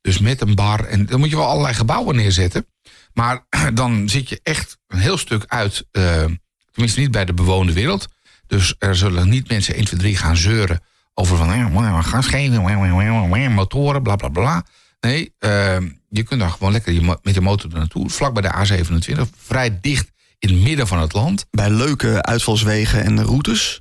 Dus 0.00 0.18
met 0.18 0.40
een 0.40 0.54
bar, 0.54 0.84
en 0.84 1.06
dan 1.06 1.18
moet 1.20 1.30
je 1.30 1.36
wel 1.36 1.46
allerlei 1.46 1.74
gebouwen 1.74 2.16
neerzetten. 2.16 2.66
Maar 3.12 3.46
dan 3.74 4.08
zit 4.08 4.28
je 4.28 4.40
echt 4.42 4.78
een 4.86 4.98
heel 4.98 5.18
stuk 5.18 5.44
uit, 5.46 5.86
eh, 5.90 6.24
tenminste 6.70 7.00
niet 7.00 7.10
bij 7.10 7.24
de 7.24 7.34
bewoonde 7.34 7.72
wereld. 7.72 8.08
Dus 8.46 8.74
er 8.78 8.96
zullen 8.96 9.28
niet 9.28 9.48
mensen 9.48 9.74
1, 9.74 9.84
2, 9.84 10.00
3 10.00 10.16
gaan 10.16 10.36
zeuren 10.36 10.80
over 11.14 11.36
van 11.36 11.52
eh, 11.52 12.04
gas 12.04 12.26
geven, 12.26 13.52
motoren, 13.52 14.02
bla 14.02 14.16
bla 14.16 14.28
bla. 14.28 14.64
Nee, 15.00 15.34
eh, 15.38 15.76
je 16.08 16.22
kunt 16.22 16.40
daar 16.40 16.50
gewoon 16.50 16.72
lekker 16.72 17.18
met 17.22 17.34
je 17.34 17.40
motor 17.40 17.72
er 17.72 17.78
naartoe. 17.78 18.10
Vlak 18.10 18.32
bij 18.32 18.42
de 18.42 18.54
A27, 18.54 19.30
vrij 19.36 19.80
dicht 19.80 20.10
in 20.40 20.48
het 20.48 20.58
midden 20.62 20.86
van 20.86 21.00
het 21.00 21.12
land. 21.12 21.46
Bij 21.50 21.70
leuke 21.70 22.22
uitvalswegen 22.22 23.04
en 23.04 23.24
routes. 23.24 23.78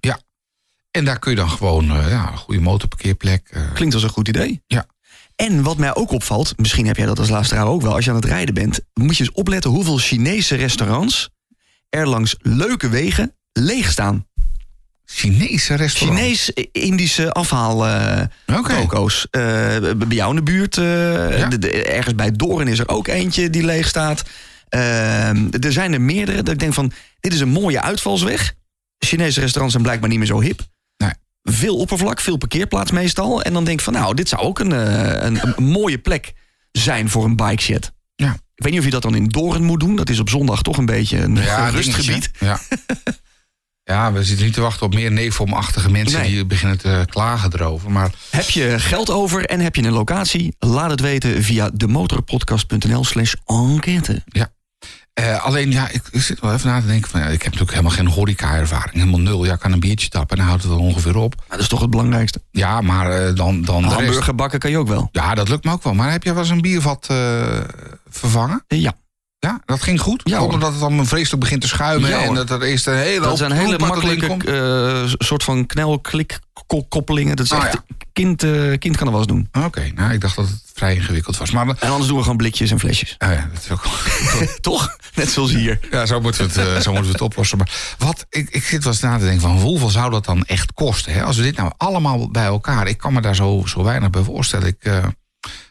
En 0.92 1.06
daar 1.06 1.20
kun 1.20 1.32
je 1.32 1.38
dan 1.38 1.50
gewoon 1.50 1.90
eh, 1.92 2.10
ja, 2.10 2.32
een 2.32 2.38
goede 2.38 2.60
motorparkeerplek. 2.62 3.48
eh, 3.50 3.62
Klinkt 3.74 3.94
als 3.94 4.04
een 4.04 4.10
goed 4.10 4.28
idee. 4.28 4.62
Ja. 4.68 4.86
En 5.36 5.62
wat 5.64 5.78
mij 5.78 5.96
ook 5.96 6.12
opvalt, 6.12 6.54
misschien 6.58 6.88
heb 6.88 6.98
jij 6.98 7.06
dat 7.06 7.20
als 7.20 7.30
luisteraar 7.30 7.68
ook 7.68 7.82
wel, 7.82 7.94
als 7.96 8.04
je 8.06 8.10
aan 8.10 8.16
het 8.16 8.26
rijden 8.26 8.54
bent, 8.54 8.80
moet 8.94 9.18
je 9.18 9.24
eens 9.24 9.32
opletten 9.34 9.70
hoeveel 9.72 9.98
Chinese 9.98 10.56
restaurants 10.56 11.30
er 11.90 12.08
langs 12.08 12.36
leuke 12.42 12.90
wegen 12.90 13.36
leeg 13.54 13.92
staan. 13.92 14.28
Chinese 15.06 15.74
restaurant. 15.76 16.20
Chinees-Indische 16.20 17.32
afhaal 17.32 17.88
eh 17.88 18.22
toko's. 18.46 19.28
Eh, 19.32 19.42
bij 19.98 20.08
jou 20.08 20.30
in 20.30 20.36
de 20.36 20.44
buurt, 20.52 20.76
Ja. 20.76 21.48
de- 21.48 21.60
de- 21.60 21.84
ergens 21.84 22.16
bij 22.16 22.32
Doorn 22.32 22.68
is 22.68 22.80
er 22.80 22.88
ook 22.88 23.08
eentje 23.08 23.50
die 23.50 23.64
leeg 23.66 23.88
staat. 23.88 24.24
Eh, 24.70 25.30
er 25.64 25.72
zijn 25.72 25.94
er 25.94 26.02
meerdere 26.02 26.44
dat 26.44 26.54
ik 26.54 26.60
denk 26.60 26.74
van, 26.74 26.92
dit 27.20 27.34
is 27.34 27.40
een 27.40 27.50
mooie 27.50 27.82
uitvalsweg. 27.82 28.54
Chinese 28.98 29.40
restaurants 29.40 29.72
zijn 29.72 29.84
blijkbaar 29.86 30.10
niet 30.10 30.18
meer 30.18 30.28
zo 30.28 30.42
hip. 30.42 30.62
Nee. 30.98 31.12
Veel 31.44 31.78
oppervlak, 31.78 32.20
veel 32.20 32.38
parkeerplaats 32.38 32.92
meestal. 32.92 33.42
En 33.42 33.54
dan 33.54 33.64
denk 33.64 33.78
ik 33.78 33.84
van, 33.84 33.94
nou, 33.94 34.16
dit 34.16 34.30
zou 34.30 34.42
ook 34.42 34.60
een, 34.60 34.72
eh, 34.74 35.26
een, 35.26 35.40
een 35.58 35.64
mooie 35.64 35.98
plek 35.98 36.34
zijn 36.72 37.10
voor 37.10 37.26
een 37.26 37.36
bike 37.36 37.62
shed. 37.62 37.92
Ja. 38.16 38.34
Ik 38.34 38.64
weet 38.66 38.72
niet 38.72 38.80
of 38.80 38.86
je 38.86 38.92
dat 38.92 39.02
dan 39.02 39.16
in 39.16 39.28
Doorn 39.28 39.64
moet 39.64 39.80
doen. 39.80 39.96
Dat 39.96 40.10
is 40.10 40.20
op 40.20 40.30
zondag 40.30 40.62
toch 40.62 40.78
een 40.78 40.86
beetje 40.86 41.18
een 41.18 41.36
Ja, 41.36 41.70
rustgebied. 41.70 42.32
Ja. 42.40 42.60
ja, 43.84 44.12
we 44.14 44.24
zitten 44.24 44.46
niet 44.46 44.54
te 44.54 44.62
wachten 44.62 44.86
op 44.86 44.94
meer 44.94 45.12
neefomachtige 45.12 45.90
mensen 45.92 46.20
Nee. 46.20 46.30
die 46.30 46.46
beginnen 46.46 46.78
te 46.78 47.06
klagen 47.10 47.54
erover. 47.54 47.92
Maar 47.92 48.12
Heb 48.30 48.50
je 48.50 48.80
geld 48.80 49.10
over 49.10 49.46
en 49.46 49.60
heb 49.60 49.76
je 49.76 49.84
een 49.84 49.92
locatie? 49.92 50.56
Laat 50.60 50.90
het 50.90 51.00
weten 51.00 51.44
via 51.44 51.70
demotorpodcast.nl 51.74 53.04
slash 53.04 53.34
enquête. 53.46 54.24
Eh, 55.20 55.46
alleen, 55.46 55.72
ja, 55.72 55.90
ik, 55.90 56.02
ik 56.12 56.22
zit 56.22 56.40
wel 56.40 56.54
even 56.54 56.70
na 56.70 56.82
te 56.82 56.88
denken. 56.88 57.10
Van, 57.10 57.20
ja, 57.20 57.26
ik 57.26 57.32
heb 57.32 57.52
natuurlijk 57.52 57.72
helemaal 57.72 57.92
geen 57.92 58.08
horeca-ervaring. 58.08 58.94
Helemaal 58.94 59.20
nul. 59.20 59.46
Ja, 59.46 59.54
ik 59.54 59.60
kan 59.60 59.72
een 59.72 59.80
biertje 59.80 60.10
tappen 60.10 60.30
en 60.30 60.38
dan 60.38 60.46
houdt 60.46 60.64
het 60.64 60.72
wel 60.72 60.82
ongeveer 60.82 61.16
op. 61.16 61.36
Nou, 61.36 61.50
dat 61.50 61.60
is 61.60 61.68
toch 61.68 61.82
het 61.82 61.90
belangrijkste. 61.90 62.42
Ja, 62.52 62.82
maar 62.82 63.12
eh, 63.12 63.36
dan, 63.36 63.62
dan 63.62 63.82
de 63.82 63.88
rest. 63.88 64.00
Hamburger 64.00 64.36
bakken 64.36 64.60
kan 64.60 64.72
je 64.72 64.78
ook 64.78 64.88
wel. 64.88 65.10
Ja, 65.12 65.36
dat 65.36 65.50
lukt 65.50 65.64
me 65.64 65.72
ook 65.72 65.84
wel. 65.84 65.94
Maar 65.94 66.12
heb 66.12 66.24
je 66.24 66.34
wel 66.34 66.42
eens 66.42 66.52
een 66.52 66.62
biervat 66.62 67.08
eh, 67.10 67.18
vervangen? 68.10 68.64
Ja, 68.68 68.94
Ja, 69.40 69.62
dat 69.66 69.82
ging 69.82 70.02
goed. 70.02 70.22
Ja. 70.24 70.44
Omdat 70.44 70.74
het 70.74 70.82
allemaal 70.82 71.06
vreselijk 71.06 71.42
begint 71.42 71.62
te 71.62 71.68
schuimen. 71.68 72.10
Ja, 72.10 72.22
en 72.22 72.34
dat 72.34 72.50
er 72.50 72.62
eerst 72.62 72.88
een 72.88 72.98
hele 72.98 73.26
dat 73.26 73.38
zijn 73.38 73.52
hoop 73.52 73.66
hele 73.66 73.78
makkelijke 73.78 75.06
soort 75.18 75.44
van 75.44 75.66
knelklik-koppelingen. 76.70 77.36
Dat 77.36 77.46
is 77.46 77.52
Ah, 77.52 77.64
echt, 77.66 77.74
ja. 77.74 77.96
kind, 78.14 78.44
eh, 78.44 78.78
kind 78.78 78.98
kan 78.98 79.06
er 79.08 79.12
wel 79.14 79.22
eens 79.22 79.28
doen. 79.32 79.50
Oké, 79.66 79.92
nou, 79.96 80.14
ik 80.14 80.22
dacht 80.22 80.36
dat 80.36 80.48
het 80.48 80.62
vrij 80.74 80.96
ingewikkeld 80.96 81.38
was. 81.38 81.52
Maar 81.52 81.68
En 81.68 81.90
anders 81.90 82.08
doen 82.08 82.16
we 82.18 82.22
gewoon 82.22 82.38
blikjes 82.38 82.72
en 82.72 82.80
flesjes. 82.80 83.16
ah 83.18 83.32
ja, 83.34 83.50
dat 83.54 83.64
is 83.64 83.72
ook 83.72 83.84
Toch? 84.62 84.98
Net 85.16 85.30
zoals 85.30 85.52
hier. 85.52 85.80
Ja, 85.92 86.06
zo 86.06 86.22
moeten 86.22 86.42
we 86.48 86.60
het, 86.62 86.76
eh, 86.76 86.82
zo 86.82 86.90
moeten 86.92 87.06
we 87.08 87.12
het 87.12 87.22
oplossen. 87.22 87.58
Maar 87.58 87.72
wat, 87.98 88.26
ik, 88.30 88.50
ik 88.50 88.64
zit 88.64 88.84
wel 88.84 88.94
eens 88.94 89.02
na 89.02 89.18
te 89.18 89.24
denken 89.24 89.42
van 89.42 89.60
hoeveel 89.60 89.90
zou 89.90 90.12
dat 90.12 90.26
dan 90.26 90.46
echt 90.46 90.74
kosten? 90.74 91.14
Hè? 91.14 91.24
Als 91.24 91.38
we 91.38 91.44
dit 91.44 91.58
nou 91.58 91.72
allemaal 91.78 92.32
bij 92.32 92.46
elkaar, 92.46 92.88
ik 92.88 92.98
kan 92.98 93.14
me 93.14 93.22
daar 93.22 93.36
zo, 93.36 93.64
zo 93.66 93.84
weinig 93.84 94.10
bij 94.10 94.24
voorstellen. 94.24 94.68
Ik 94.68 94.84
eh, 94.84 95.06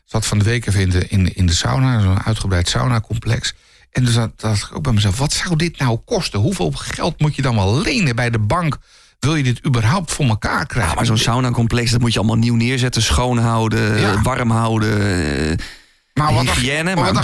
zat 0.05 0.27
van 0.27 0.39
de 0.39 0.45
week 0.45 0.67
even 0.67 0.81
in 0.81 0.91
de, 1.25 1.33
in, 1.35 1.47
de 1.47 1.55
sauna, 1.55 2.01
zo'n 2.01 2.23
uitgebreid 2.25 2.69
saunacomplex. 2.69 3.55
En 3.91 4.05
dus 4.05 4.15
dat 4.15 4.41
dacht 4.41 4.71
ik 4.71 4.77
ook 4.77 4.83
bij 4.83 4.93
mezelf, 4.93 5.19
wat 5.19 5.33
zou 5.33 5.57
dit 5.57 5.79
nou 5.79 5.99
kosten? 6.05 6.41
Hoeveel 6.41 6.73
geld 6.75 7.21
moet 7.21 7.37
je 7.37 7.43
dan 7.43 7.55
wel 7.55 7.81
lenen 7.81 8.17
bij 8.17 8.31
de 8.31 8.39
bank? 8.39 8.77
Wil 9.19 9.35
je 9.35 9.43
dit 9.43 9.67
überhaupt 9.67 10.13
voor 10.13 10.25
elkaar 10.27 10.67
krijgen? 10.67 10.91
Ja, 10.91 10.97
maar 10.97 11.07
zo'n 11.07 11.19
saunacomplex, 11.19 11.91
dat 11.91 12.01
moet 12.01 12.13
je 12.13 12.19
allemaal 12.19 12.37
nieuw 12.37 12.55
neerzetten. 12.55 13.03
Schoon 13.03 13.39
houden, 13.39 14.01
Ja. 14.01 14.23
warm 14.23 14.51
houden. 14.51 15.01
eh, 15.51 15.57
maar 16.15 16.35
wat 16.35 16.45
hygiëne. 16.45 16.83
maar 16.95 16.95
wat 17.13 17.17
een 17.17 17.23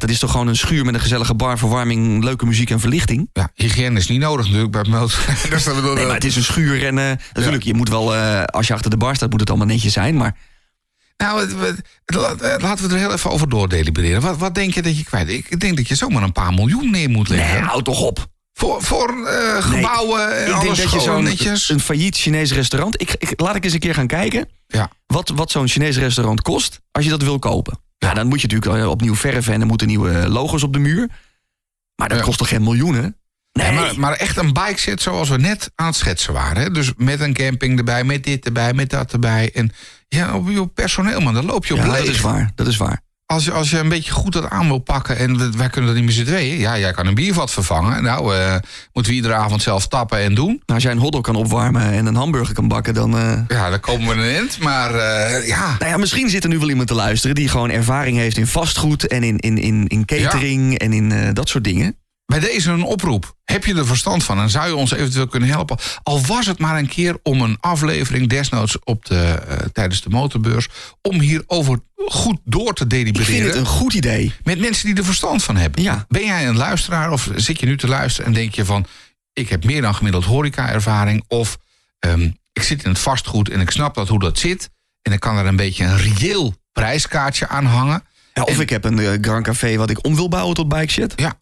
dat 0.00 0.10
is 0.10 0.18
toch 0.18 0.30
gewoon 0.30 0.48
een 0.48 0.56
schuur 0.56 0.84
met 0.84 0.94
een 0.94 1.00
gezellige 1.00 1.34
bar, 1.34 1.58
verwarming, 1.58 2.24
leuke 2.24 2.46
muziek 2.46 2.70
en 2.70 2.80
verlichting? 2.80 3.30
Ja, 3.32 3.50
hygiëne 3.54 3.98
is 3.98 4.08
niet 4.08 4.20
nodig 4.20 4.44
natuurlijk 4.46 4.72
bij 4.72 4.82
bedoel- 5.74 5.94
Nee, 5.94 6.04
maar 6.06 6.14
het 6.14 6.24
is 6.24 6.36
een 6.36 6.44
schuur 6.44 6.86
en 6.86 6.98
eh, 6.98 7.10
natuurlijk, 7.32 7.64
je 7.64 7.74
moet 7.74 7.88
wel, 7.88 8.14
eh, 8.14 8.42
als 8.44 8.66
je 8.66 8.74
achter 8.74 8.90
de 8.90 8.96
bar 8.96 9.14
staat, 9.16 9.30
moet 9.30 9.40
het 9.40 9.48
allemaal 9.48 9.66
netjes 9.68 9.92
zijn. 9.92 10.16
Maar 10.16 10.36
Nou, 11.16 11.40
het- 11.40 11.54
het- 11.60 11.82
la- 12.16 12.34
eh, 12.34 12.62
laten 12.62 12.88
we 12.88 12.94
er 12.94 13.00
heel 13.00 13.12
even 13.12 13.30
over 13.30 13.48
doordelibereren. 13.48 14.20
Wat, 14.22 14.36
wat 14.36 14.54
denk 14.54 14.74
je 14.74 14.82
dat 14.82 14.98
je 14.98 15.04
kwijt? 15.04 15.28
Ik 15.28 15.60
denk 15.60 15.76
dat 15.76 15.88
je 15.88 15.94
zomaar 15.94 16.22
een 16.22 16.32
paar 16.32 16.54
miljoen 16.54 16.90
neer 16.90 17.10
moet 17.10 17.28
nee, 17.28 17.38
leggen. 17.38 17.62
hou 17.62 17.82
toch 17.82 18.00
op. 18.00 18.26
Voor, 18.58 18.82
voor 18.82 19.26
eh, 19.26 19.62
gebouwen 19.62 20.36
en 20.46 20.54
ik 20.54 20.60
denk 20.60 20.76
dat 20.76 20.90
je 20.90 21.00
zo'n 21.00 21.22
netjes. 21.24 21.68
een 21.68 21.80
failliet 21.80 22.16
Chinees 22.16 22.52
restaurant. 22.52 23.00
Ik, 23.00 23.14
ik, 23.18 23.40
laat 23.40 23.54
ik 23.56 23.64
eens 23.64 23.72
een 23.72 23.78
keer 23.78 23.94
gaan 23.94 24.06
kijken 24.06 24.48
Ja. 24.66 24.90
wat, 25.06 25.28
wat 25.34 25.50
zo'n 25.50 25.68
Chinees 25.68 25.96
restaurant 25.98 26.42
kost 26.42 26.80
als 26.92 27.04
je 27.04 27.10
dat 27.10 27.22
wil 27.22 27.38
kopen. 27.38 27.78
Ja, 27.98 28.14
dan 28.14 28.26
moet 28.26 28.40
je 28.40 28.46
natuurlijk 28.46 28.82
eh, 28.82 28.90
opnieuw 28.90 29.14
verven 29.14 29.52
en 29.54 29.60
er 29.60 29.66
moeten 29.66 29.86
nieuwe 29.86 30.28
logos 30.28 30.62
op 30.62 30.72
de 30.72 30.78
muur. 30.78 31.08
Maar 31.94 32.08
dat 32.08 32.18
Ja. 32.18 32.24
kost 32.24 32.38
toch 32.38 32.48
geen 32.48 32.62
miljoenen? 32.62 33.16
Ja, 33.52 33.70
maar, 33.70 33.98
maar 34.00 34.12
echt 34.12 34.36
een 34.36 34.52
bike 34.52 34.80
set 34.80 35.02
zoals 35.02 35.28
we 35.28 35.36
net 35.38 35.70
aan 35.74 35.86
het 35.86 35.96
schetsen 35.96 36.32
waren. 36.32 36.62
Hè? 36.62 36.70
Dus 36.70 36.92
met 36.96 37.20
een 37.20 37.32
camping 37.32 37.78
erbij, 37.78 38.04
met 38.04 38.24
dit 38.24 38.44
erbij, 38.46 38.72
met 38.74 38.90
dat 38.90 39.12
erbij. 39.12 39.50
En 39.54 39.72
ja, 40.08 40.34
op 40.36 40.48
je 40.50 40.66
personeel, 40.66 41.20
man, 41.20 41.34
dan 41.34 41.44
loop 41.44 41.66
je 41.66 41.74
op 41.74 41.78
Ja, 41.80 41.86
leeg. 41.90 41.98
dat 41.98 42.08
is 42.08 42.20
waar. 42.20 42.52
Dat 42.54 42.66
is 42.66 42.76
waar. 42.76 43.00
Als 43.26 43.44
je, 43.44 43.52
als 43.52 43.70
je 43.70 43.78
een 43.78 43.88
beetje 43.88 44.12
goed 44.12 44.32
dat 44.32 44.50
aan 44.50 44.66
wil 44.66 44.78
pakken 44.78 45.18
en 45.18 45.56
wij 45.56 45.68
kunnen 45.68 45.90
dat 45.90 45.94
niet 46.00 46.04
meer 46.04 46.14
z'n 46.14 46.24
tweeën. 46.24 46.58
Ja, 46.58 46.78
jij 46.78 46.92
kan 46.92 47.06
een 47.06 47.14
biervat 47.14 47.50
vervangen. 47.50 48.02
Nou, 48.02 48.36
eh, 48.36 48.54
moeten 48.92 49.12
we 49.12 49.18
iedere 49.18 49.34
avond 49.34 49.62
zelf 49.62 49.88
tappen 49.88 50.18
en 50.18 50.34
doen. 50.34 50.46
Nou, 50.46 50.60
als 50.66 50.82
jij 50.82 50.92
een 50.92 50.98
hotdog 50.98 51.20
kan 51.22 51.34
opwarmen 51.34 51.82
en 51.92 52.06
een 52.06 52.14
hamburger 52.14 52.54
kan 52.54 52.68
bakken, 52.68 52.94
dan... 52.94 53.16
eh, 53.18 53.38
Ja, 53.48 53.70
dan 53.70 53.80
komen 53.80 54.16
we 54.16 54.22
een 54.22 54.34
eind. 54.34 54.58
Maar 54.58 54.94
eh, 54.94 55.46
ja, 55.48 55.76
Nou 55.78 55.90
ja, 55.90 55.96
misschien 55.96 56.28
zit 56.30 56.42
er 56.44 56.48
nu 56.50 56.58
wel 56.58 56.68
iemand 56.68 56.88
te 56.88 56.94
luisteren 56.94 57.34
die 57.36 57.48
gewoon 57.48 57.70
ervaring 57.70 58.16
heeft 58.16 58.36
in 58.36 58.46
vastgoed 58.46 59.06
en 59.06 59.22
in, 59.22 59.38
in, 59.38 59.58
in, 59.58 59.86
in 59.86 60.04
catering 60.04 60.78
en 60.78 60.92
in 60.92 61.34
dat 61.34 61.48
soort 61.48 61.64
dingen. 61.64 61.96
Bij 62.26 62.40
deze 62.40 62.70
een 62.70 62.82
oproep. 62.82 63.36
Heb 63.44 63.64
je 63.64 63.74
er 63.74 63.86
verstand 63.86 64.24
van 64.24 64.38
en 64.38 64.50
zou 64.50 64.66
je 64.66 64.76
ons 64.76 64.92
eventueel 64.92 65.26
kunnen 65.26 65.48
helpen? 65.48 65.78
Al 66.02 66.20
was 66.20 66.46
het 66.46 66.58
maar 66.58 66.78
een 66.78 66.88
keer 66.88 67.18
om 67.22 67.40
een 67.40 67.56
aflevering 67.60 68.28
desnoods 68.28 68.78
op 68.84 69.04
de, 69.04 69.16
eh, 69.16 69.58
tijdens 69.72 70.02
de 70.02 70.08
motorbeurs... 70.08 70.68
om 71.02 71.20
hierover 71.20 71.80
goed 71.96 72.38
door 72.44 72.74
te 72.74 72.84
Ik 72.84 72.90
vind 72.90 73.04
delibereren. 73.04 73.46
het 73.46 73.56
een 73.56 73.66
goed 73.66 73.94
idee. 73.94 74.32
Met 74.44 74.58
mensen 74.58 74.86
die 74.86 74.96
er 74.96 75.04
verstand 75.04 75.42
van 75.42 75.56
hebben. 75.56 75.82
Ja. 75.82 76.04
Ben 76.08 76.24
jij 76.24 76.48
een 76.48 76.56
luisteraar 76.56 77.10
of 77.10 77.30
zit 77.36 77.60
je 77.60 77.66
nu 77.66 77.76
te 77.76 77.88
luisteren 77.88 78.26
en 78.26 78.32
denk 78.32 78.54
je 78.54 78.64
van... 78.64 78.86
ik 79.32 79.48
heb 79.48 79.64
meer 79.64 79.82
dan 79.82 79.94
gemiddeld 79.94 80.24
horeca-ervaring... 80.24 81.24
of 81.28 81.58
ehm, 81.98 82.30
ik 82.52 82.62
zit 82.62 82.84
in 82.84 82.90
het 82.90 82.98
vastgoed 82.98 83.50
en 83.50 83.60
ik 83.60 83.70
snap 83.70 83.94
dat 83.94 84.08
hoe 84.08 84.20
dat 84.20 84.38
zit... 84.38 84.70
en 85.02 85.12
ik 85.12 85.20
kan 85.20 85.36
er 85.36 85.46
een 85.46 85.56
beetje 85.56 85.84
een 85.84 85.98
reëel 85.98 86.54
prijskaartje 86.72 87.48
aan 87.48 87.64
hangen... 87.66 88.02
Ja, 88.34 88.42
of 88.42 88.60
ik 88.60 88.70
heb 88.70 88.84
een 88.84 88.98
eh, 88.98 89.12
Grand 89.20 89.44
Café 89.44 89.76
wat 89.76 89.90
ik 89.90 90.04
om 90.04 90.14
wil 90.14 90.28
bouwen 90.28 90.54
tot 90.54 90.68
bike 90.68 90.92
shit. 90.92 91.12
Ja. 91.16 91.40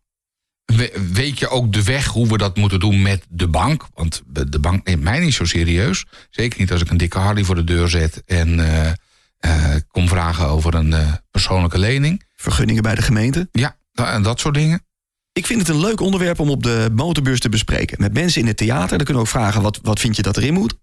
We- 0.65 1.09
weet 1.13 1.39
je 1.39 1.49
ook 1.49 1.73
de 1.73 1.83
weg 1.83 2.07
hoe 2.07 2.27
we 2.29 2.39
dat 2.39 2.57
moeten 2.57 2.81
doen 2.81 3.03
met 3.03 3.27
de 3.29 3.49
bank? 3.49 3.87
Want 3.95 4.23
de 4.27 4.59
bank 4.59 4.87
neemt 4.87 5.03
mij 5.03 5.19
niet 5.19 5.35
zo 5.35 5.45
serieus. 5.45 6.05
Zeker 6.31 6.61
niet 6.61 6.73
als 6.73 6.81
ik 6.81 6.91
een 6.91 6.97
dikke 6.97 7.19
Harley 7.19 7.45
voor 7.45 7.55
de 7.55 7.65
deur 7.65 7.89
zet... 7.89 8.23
en 8.27 8.61
eh, 8.61 8.93
eh, 9.39 9.81
kom 9.89 10.09
vragen 10.09 10.47
over 10.47 10.75
een 10.75 10.93
eh, 10.93 11.13
persoonlijke 11.31 11.79
lening. 11.79 12.23
Vergunningen 12.35 12.83
bij 12.83 12.95
de 12.95 13.03
gemeente. 13.03 13.49
Ja, 13.53 13.77
en 13.93 14.23
dat 14.23 14.41
soort 14.41 14.55
dingen. 14.55 14.87
Ik 15.33 15.47
vind 15.47 15.61
het 15.61 15.69
een 15.69 15.81
leuk 15.81 16.01
onderwerp 16.01 16.39
om 16.41 16.51
op 16.51 16.63
de 16.63 16.89
motorbeurs 16.95 17.41
te 17.41 17.49
bespreken. 17.49 18.01
Met 18.01 18.13
mensen 18.13 18.41
in 18.41 18.47
het 18.47 18.57
theater. 18.57 18.97
Dan 18.97 19.07
kunnen 19.07 19.15
we 19.15 19.29
ook 19.29 19.35
vragen, 19.35 19.63
wat, 19.63 19.79
wat 19.83 20.01
vind 20.01 20.17
je 20.17 20.23
dat 20.23 20.37
erin 20.37 20.55
moet? 20.55 20.75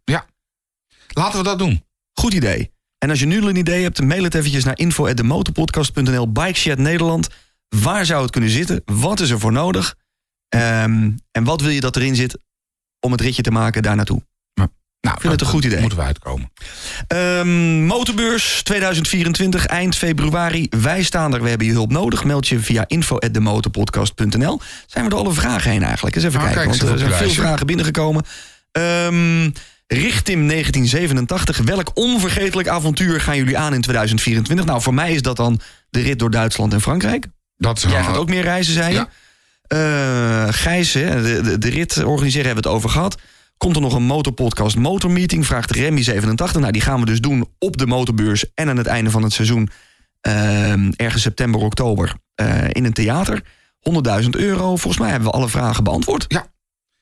Laten 1.13 1.37
we 1.37 1.43
dat 1.43 1.59
doen. 1.59 1.83
Goed 2.13 2.33
idee. 2.33 2.71
En 2.97 3.09
als 3.09 3.19
je 3.19 3.25
nu 3.25 3.41
een 3.41 3.55
idee 3.55 3.83
hebt, 3.83 4.01
mail 4.01 4.23
het 4.23 4.35
eventjes 4.35 4.63
naar 4.63 4.77
info.demotorpodcast.nl. 4.77 6.31
Bikeshed 6.31 6.77
Nederland. 6.77 7.27
Waar 7.75 8.05
zou 8.05 8.21
het 8.21 8.31
kunnen 8.31 8.49
zitten? 8.49 8.81
Wat 8.85 9.19
is 9.19 9.29
er 9.29 9.39
voor 9.39 9.51
nodig? 9.51 9.95
Ehm, 10.49 11.11
en 11.31 11.43
wat 11.43 11.61
wil 11.61 11.69
je 11.69 11.79
dat 11.79 11.95
erin 11.95 12.15
zit 12.15 12.37
om 12.99 13.11
het 13.11 13.21
ritje 13.21 13.41
te 13.41 13.51
maken 13.51 13.81
daar 13.83 13.95
naartoe? 13.95 14.21
Nou, 15.01 15.17
vind 15.19 15.31
het 15.33 15.41
een 15.41 15.47
goed 15.47 15.63
idee. 15.63 15.79
Moeten 15.79 15.97
we 15.97 16.03
uitkomen. 16.03 16.51
Ehm, 17.07 17.85
motorbeurs 17.85 18.63
2024, 18.63 19.65
eind 19.65 19.95
februari. 19.95 20.67
Wij 20.69 21.03
staan 21.03 21.33
er, 21.33 21.41
we 21.41 21.49
hebben 21.49 21.67
je 21.67 21.73
hulp 21.73 21.91
nodig. 21.91 22.23
Meld 22.23 22.47
je 22.47 22.59
via 22.59 22.83
info.demotorpodcast.nl. 22.87 24.61
Zijn 24.87 25.03
we 25.03 25.09
door 25.09 25.19
alle 25.19 25.33
vragen 25.33 25.71
heen 25.71 25.83
eigenlijk? 25.83 26.15
Eens 26.15 26.25
even 26.25 26.39
Ah, 26.39 26.45
kijken, 26.45 26.63
kijk, 26.63 26.79
want 26.81 26.91
er 26.91 26.99
zijn 26.99 27.11
veel 27.11 27.29
vragen 27.29 27.65
binnengekomen. 27.65 28.23
Ehm 28.71 29.49
Richtim 29.87 30.47
1987. 30.47 31.57
Welk 31.57 31.91
onvergetelijk 31.93 32.67
avontuur 32.67 33.21
gaan 33.21 33.37
jullie 33.37 33.57
aan 33.57 33.73
in 33.73 33.81
2024? 33.81 34.65
Nou, 34.65 34.81
voor 34.81 34.93
mij 34.93 35.13
is 35.13 35.21
dat 35.21 35.35
dan 35.35 35.59
de 35.89 36.01
rit 36.01 36.19
door 36.19 36.31
Duitsland 36.31 36.73
en 36.73 36.81
Frankrijk. 36.81 37.27
Dat 37.61 37.81
Jij 37.81 38.03
gaat 38.03 38.17
ook 38.17 38.29
meer 38.29 38.41
reizen, 38.41 38.73
zei 38.73 38.93
je? 38.93 38.95
Ja. 38.95 39.09
Eh, 40.47 40.53
Gijs, 40.53 40.93
hè, 40.93 41.21
de, 41.21 41.41
de, 41.41 41.57
de 41.57 41.69
rit 41.69 42.03
organiseren 42.03 42.45
hebben 42.45 42.63
we 42.63 42.69
het 42.69 42.77
over 42.77 42.89
gehad. 42.89 43.17
Komt 43.57 43.75
er 43.75 43.81
nog 43.81 43.93
een 43.93 44.03
motorpodcast 44.03 44.75
motormeeting? 44.75 45.45
Vraagt 45.45 45.77
Remy87. 45.77 46.59
Nou, 46.59 46.71
die 46.71 46.81
gaan 46.81 46.99
we 46.99 47.05
dus 47.05 47.19
doen 47.21 47.45
op 47.59 47.77
de 47.77 47.85
motorbeurs 47.87 48.45
en 48.53 48.69
aan 48.69 48.77
het 48.77 48.87
einde 48.87 49.09
van 49.11 49.23
het 49.23 49.33
seizoen. 49.33 49.69
ehm, 50.21 50.91
ergens 50.95 51.21
september, 51.23 51.61
oktober. 51.61 52.13
eh, 52.35 52.63
in 52.69 52.85
een 52.85 52.93
theater. 52.93 53.41
100.000 53.79 54.29
euro. 54.35 54.65
Volgens 54.65 54.97
mij 54.97 55.09
hebben 55.09 55.29
we 55.29 55.35
alle 55.35 55.49
vragen 55.49 55.83
beantwoord. 55.83 56.25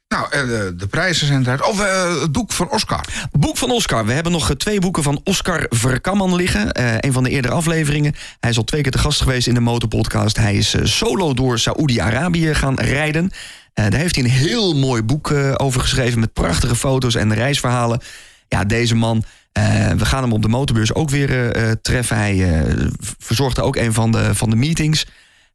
Nou, 0.10 0.26
eh, 0.32 0.42
de, 0.78 0.88
prijzen 0.90 1.28
zijn 1.28 1.42
eruit. 1.42 1.68
Of 1.68 1.80
eh, 1.80 2.22
het 2.22 2.32
boek 2.32 2.52
van 2.52 2.70
Oscar. 2.70 3.06
Boek 3.32 3.58
van 3.58 3.72
Oscar. 3.72 4.06
We 4.06 4.14
hebben 4.14 4.32
nog 4.32 4.50
eh, 4.50 4.56
twee 4.56 4.80
boeken 4.80 5.04
van 5.04 5.22
Oscar 5.24 5.66
Verkamman 5.70 6.36
liggen. 6.36 6.72
Eh, 6.72 6.94
een 7.00 7.14
van 7.14 7.24
de 7.24 7.30
eerdere 7.30 7.54
afleveringen. 7.54 8.16
Hij 8.40 8.50
is 8.50 8.58
al 8.58 8.64
twee 8.64 8.82
keer 8.82 8.92
te 8.92 8.98
gast 8.98 9.22
geweest 9.22 9.48
in 9.48 9.54
de 9.54 9.60
Motorpodcast. 9.60 10.38
Hij 10.38 10.56
is 10.56 10.76
solo 10.84 11.34
door 11.34 11.60
Saoedi-Arabië 11.60 12.54
gaan 12.56 12.80
rijden. 12.80 13.32
Daar 13.74 13.94
heeft 13.94 14.16
hij 14.16 14.24
een 14.24 14.30
heel 14.30 14.76
mooi 14.76 15.04
boek 15.04 15.32
over 15.56 15.82
geschreven... 15.82 16.20
met 16.20 16.34
prachtige 16.34 16.76
foto's 16.76 17.16
en 17.16 17.34
reisverhalen. 17.34 18.02
Ja, 18.48 18.64
deze 18.64 18.96
man... 18.96 19.24
we 19.98 20.06
gaan 20.06 20.24
hem 20.24 20.34
op 20.34 20.42
de 20.42 20.48
motorbeurs 20.48 20.94
ook 20.94 21.10
weer 21.10 21.54
treffen. 21.82 22.18
Hij 22.18 22.64
verzorgde 23.18 23.62
ook 23.62 23.76
een 23.76 23.94
van 23.94 24.12
de, 24.12 24.36
van 24.36 24.50
de 24.50 24.56
meetings. 24.56 25.06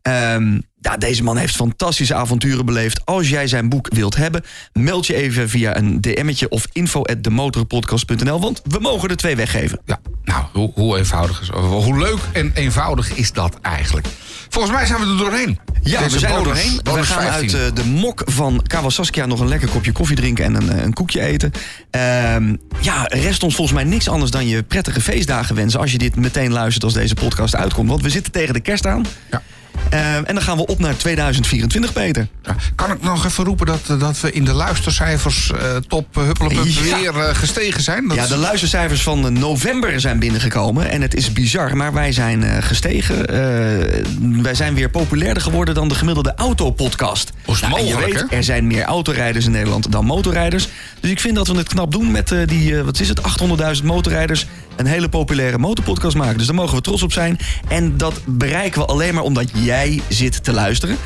Ehm, 0.03 0.59
ja, 0.85 0.97
deze 0.97 1.23
man 1.23 1.37
heeft 1.37 1.57
fantastische 1.57 2.15
avonturen 2.15 2.65
beleefd. 2.67 3.07
Als 3.07 3.29
jij 3.29 3.47
zijn 3.47 3.69
boek 3.69 3.89
wilt 3.95 4.17
hebben, 4.17 4.45
meld 4.73 5.07
je 5.07 5.15
even 5.15 5.49
via 5.49 5.77
een 5.77 6.01
DM'tje 6.01 6.49
of 6.49 6.67
info@demotorpodcast.nl, 6.73 8.41
want 8.41 8.61
we 8.65 8.79
mogen 8.79 9.09
er 9.09 9.17
twee 9.17 9.37
weggeven. 9.37 9.81
Ja, 9.85 10.01
nou, 10.25 10.45
hoe, 10.53 10.71
hoe 10.75 10.99
eenvoudig 10.99 11.41
is 11.41 11.49
Hoe 11.49 11.99
leuk 11.99 12.19
en 12.33 12.51
eenvoudig 12.55 13.15
is 13.15 13.33
dat 13.33 13.59
eigenlijk? 13.63 14.07
Volgens 14.49 14.75
mij 14.75 14.87
zijn 14.87 15.01
we 15.01 15.07
er 15.07 15.17
doorheen. 15.17 15.59
Ja, 15.83 15.99
Deze 15.99 16.13
we 16.13 16.19
zijn 16.19 16.33
er 16.33 16.43
bonus- 16.43 16.83
doorheen. 16.83 17.01
We 17.03 17.13
gaan 17.13 17.23
15. 17.23 17.59
uit 17.59 17.69
eh, 17.71 17.83
de 17.83 17.89
mok 17.91 18.23
van 18.25 18.63
Kawasaskia 18.67 19.27
nog 19.27 19.41
een 19.41 19.49
lekker 19.49 19.69
kopje 19.69 19.93
koffie 19.93 20.17
drinken 20.17 20.45
en 20.45 20.55
een, 20.55 20.71
eh, 20.71 20.83
een 20.83 20.93
koekje 20.93 21.21
eten. 21.21 21.51
Ehm, 21.91 22.57
ja, 22.81 23.05
rest 23.09 23.43
ons 23.43 23.55
volgens 23.55 23.77
mij 23.77 23.87
niks 23.87 24.09
anders 24.09 24.31
dan 24.31 24.47
je 24.49 24.63
prettige 24.63 25.01
feestdagen 25.01 25.55
wensen 25.55 25.81
als 25.81 25.93
je 25.93 25.99
dit 25.99 26.17
meteen 26.17 26.53
luistert 26.53 26.85
als 26.85 26.93
deze 26.93 27.15
podcast 27.15 27.57
uitkomt. 27.57 27.89
Want 27.89 28.03
we 28.03 28.11
zitten 28.11 28.33
tegen 28.33 28.55
de 28.55 28.61
kerst 28.61 28.87
aan. 28.87 29.05
Ja. 29.31 29.43
Ehm, 29.91 30.25
en 30.25 30.35
dan 30.35 30.43
gaan 30.43 30.57
we 30.57 30.67
op 30.67 30.79
naar 30.79 30.97
2024, 30.97 31.93
Peter. 31.93 32.29
Ja, 32.43 32.57
kan 32.75 32.91
ik 32.93 33.03
nog 33.03 33.25
even 33.25 33.45
roepen 33.45 33.67
dat, 33.67 33.81
eh, 33.89 34.01
dat 34.01 34.21
we 34.21 34.33
in 34.33 34.45
de 34.45 34.53
luistercijfers 34.53 35.51
eh, 35.51 35.77
top 35.89 36.17
uh, 36.19 36.25
Huppelepup 36.25 36.65
Ja. 36.67 36.97
weer 37.01 37.19
eh, 37.21 37.35
gestegen 37.35 37.83
zijn? 37.83 38.09
Dat 38.09 38.17
Ja, 38.17 38.27
de 38.27 38.37
luistercijfers 38.37 39.03
van 39.03 39.25
eh, 39.27 39.31
november 39.33 40.01
zijn 40.01 40.19
binnengekomen. 40.19 40.91
En 40.91 41.03
het 41.03 41.15
is 41.15 41.33
bizar, 41.33 41.77
maar 41.77 41.93
wij 41.93 42.13
zijn 42.13 42.43
eh, 42.45 42.63
gestegen. 42.63 43.27
Eh, 43.27 44.03
wij 44.43 44.55
zijn 44.55 44.75
weer 44.75 44.91
populairder 44.91 45.43
geworden 45.43 45.75
dan 45.75 45.89
de 45.89 45.95
gemiddelde 45.95 46.33
autopodcast. 46.37 47.33
Hoe 47.45 47.55
is 47.55 47.61
Nou, 47.61 47.75
en 47.79 47.85
je 47.87 47.93
mogelijk, 47.95 48.21
weet, 48.21 48.31
hè? 48.31 48.37
er 48.37 48.45
zijn 48.45 48.67
meer 48.67 48.83
autorijders 48.85 49.45
in 49.45 49.51
Nederland 49.51 49.93
dan 49.93 50.05
motorrijders. 50.05 50.69
Dus 51.01 51.11
ik 51.11 51.21
vind 51.21 51.35
dat 51.35 51.47
we 51.49 51.57
het 51.57 51.69
knap 51.69 51.93
doen 51.93 52.11
met 52.11 52.33
eh, 52.33 52.39
die, 52.47 52.77
eh, 52.79 52.85
wat 52.85 53.01
is 53.01 53.09
het, 53.09 53.21
800.000 53.23 53.85
motorrijders. 53.85 54.47
Een 54.77 54.87
hele 54.87 55.09
populaire 55.09 55.59
motorpodcast 55.59 56.17
maken. 56.17 56.39
Dus 56.39 56.47
daar 56.47 56.55
mogen 56.55 56.77
we 56.77 56.83
trots 56.83 57.03
op 57.03 57.13
zijn. 57.13 57.39
En 57.69 57.97
dat 57.97 58.21
bereiken 58.27 58.81
we 58.81 58.87
alleen 58.87 59.15
maar 59.15 59.23
omdat 59.23 59.51
jij 59.55 60.01
zit 60.09 60.45
te 60.45 60.53
luisteren. 60.53 60.97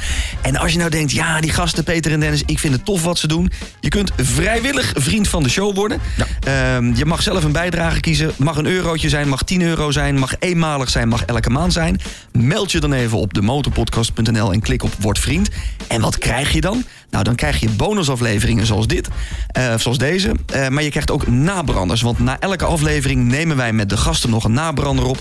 En 0.43 0.57
als 0.57 0.73
je 0.73 0.79
nou 0.79 0.91
denkt, 0.91 1.13
ja, 1.13 1.41
die 1.41 1.51
gasten 1.51 1.85
Peter 1.85 2.13
en 2.13 2.21
Dennis, 2.21 2.43
ik 2.47 2.59
vind 2.59 2.75
het 2.75 2.85
tof 2.85 3.03
wat 3.03 3.19
ze 3.19 3.27
doen. 3.27 3.51
Je 3.81 3.89
kunt 3.89 4.13
vrijwillig 4.17 4.93
vriend 4.95 5.29
van 5.29 5.43
de 5.43 5.49
show 5.49 5.75
worden. 5.75 6.01
Ehm, 6.41 6.95
je 6.95 7.05
mag 7.05 7.23
zelf 7.23 7.45
een 7.45 7.53
bijdrage 7.53 8.01
kiezen. 8.01 8.33
Mag 8.37 8.57
een 8.57 8.67
eurotje 8.67 9.09
zijn, 9.09 9.29
mag 9.29 9.43
10 9.43 9.63
euro 9.63 9.91
zijn, 9.91 10.19
mag 10.19 10.35
eenmalig 10.39 10.91
zijn, 10.91 11.09
mag 11.09 11.25
elke 11.25 11.51
maand 11.51 11.73
zijn. 11.73 12.01
Meld 12.33 12.73
je 12.73 12.81
dan 12.81 12.93
even 12.93 13.19
op 13.19 13.35
demotorpodcast.nl 13.35 14.53
en 14.53 14.61
klik 14.61 14.83
op 14.83 14.93
Word 14.99 15.19
Vriend. 15.19 15.49
En 15.89 16.01
wat 16.01 16.19
krijg 16.19 16.53
je 16.53 16.61
dan? 16.61 16.85
Nou, 17.11 17.25
dan 17.25 17.35
krijg 17.35 17.61
je 17.61 17.71
bonusafleveringen 17.71 18.67
zoals 18.67 18.87
dit, 18.87 19.09
eh, 19.49 19.75
zoals 19.79 19.99
deze. 19.99 20.35
Eh, 20.47 20.69
maar 20.69 20.83
je 20.83 20.91
krijgt 20.91 21.11
ook 21.11 21.27
nabranders. 21.27 22.03
Want 22.03 22.19
na 22.19 22.41
elke 22.41 22.65
aflevering 22.65 23.25
nemen 23.25 23.57
wij 23.57 23.73
met 23.73 23.89
de 23.89 23.97
gasten 23.97 24.31
nog 24.31 24.45
een 24.45 24.53
nabrander 24.53 25.05
op. 25.05 25.19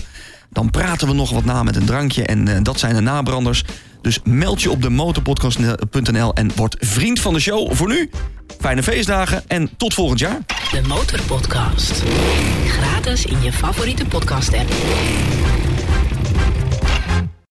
Dan 0.50 0.70
praten 0.70 1.08
we 1.08 1.14
nog 1.14 1.30
wat 1.30 1.46
na 1.46 1.64
met 1.64 1.76
een 1.76 1.86
drankje 1.86 2.26
en 2.26 2.48
eh, 2.48 2.58
dat 2.64 2.80
zijn 2.80 2.96
de 2.96 3.02
nabranders. 3.02 3.64
Dus 4.02 4.20
meld 4.24 4.62
je 4.62 4.72
op 4.72 4.82
de 4.82 4.90
motorpodcast.nl 4.90 6.34
en 6.34 6.52
word 6.56 6.76
vriend 6.80 7.20
van 7.20 7.34
de 7.34 7.40
show. 7.40 7.74
Voor 7.74 7.88
nu, 7.88 8.10
fijne 8.60 8.84
feestdagen 8.84 9.44
en 9.48 9.70
tot 9.78 9.94
volgend 9.94 10.20
jaar. 10.20 10.40
De 10.72 10.82
Motorpodcast. 10.88 12.04
Gratis 12.68 13.26
in 13.26 13.42
je 13.44 13.54
favoriete 13.54 14.06
podcast 14.06 14.54
app. 14.54 14.72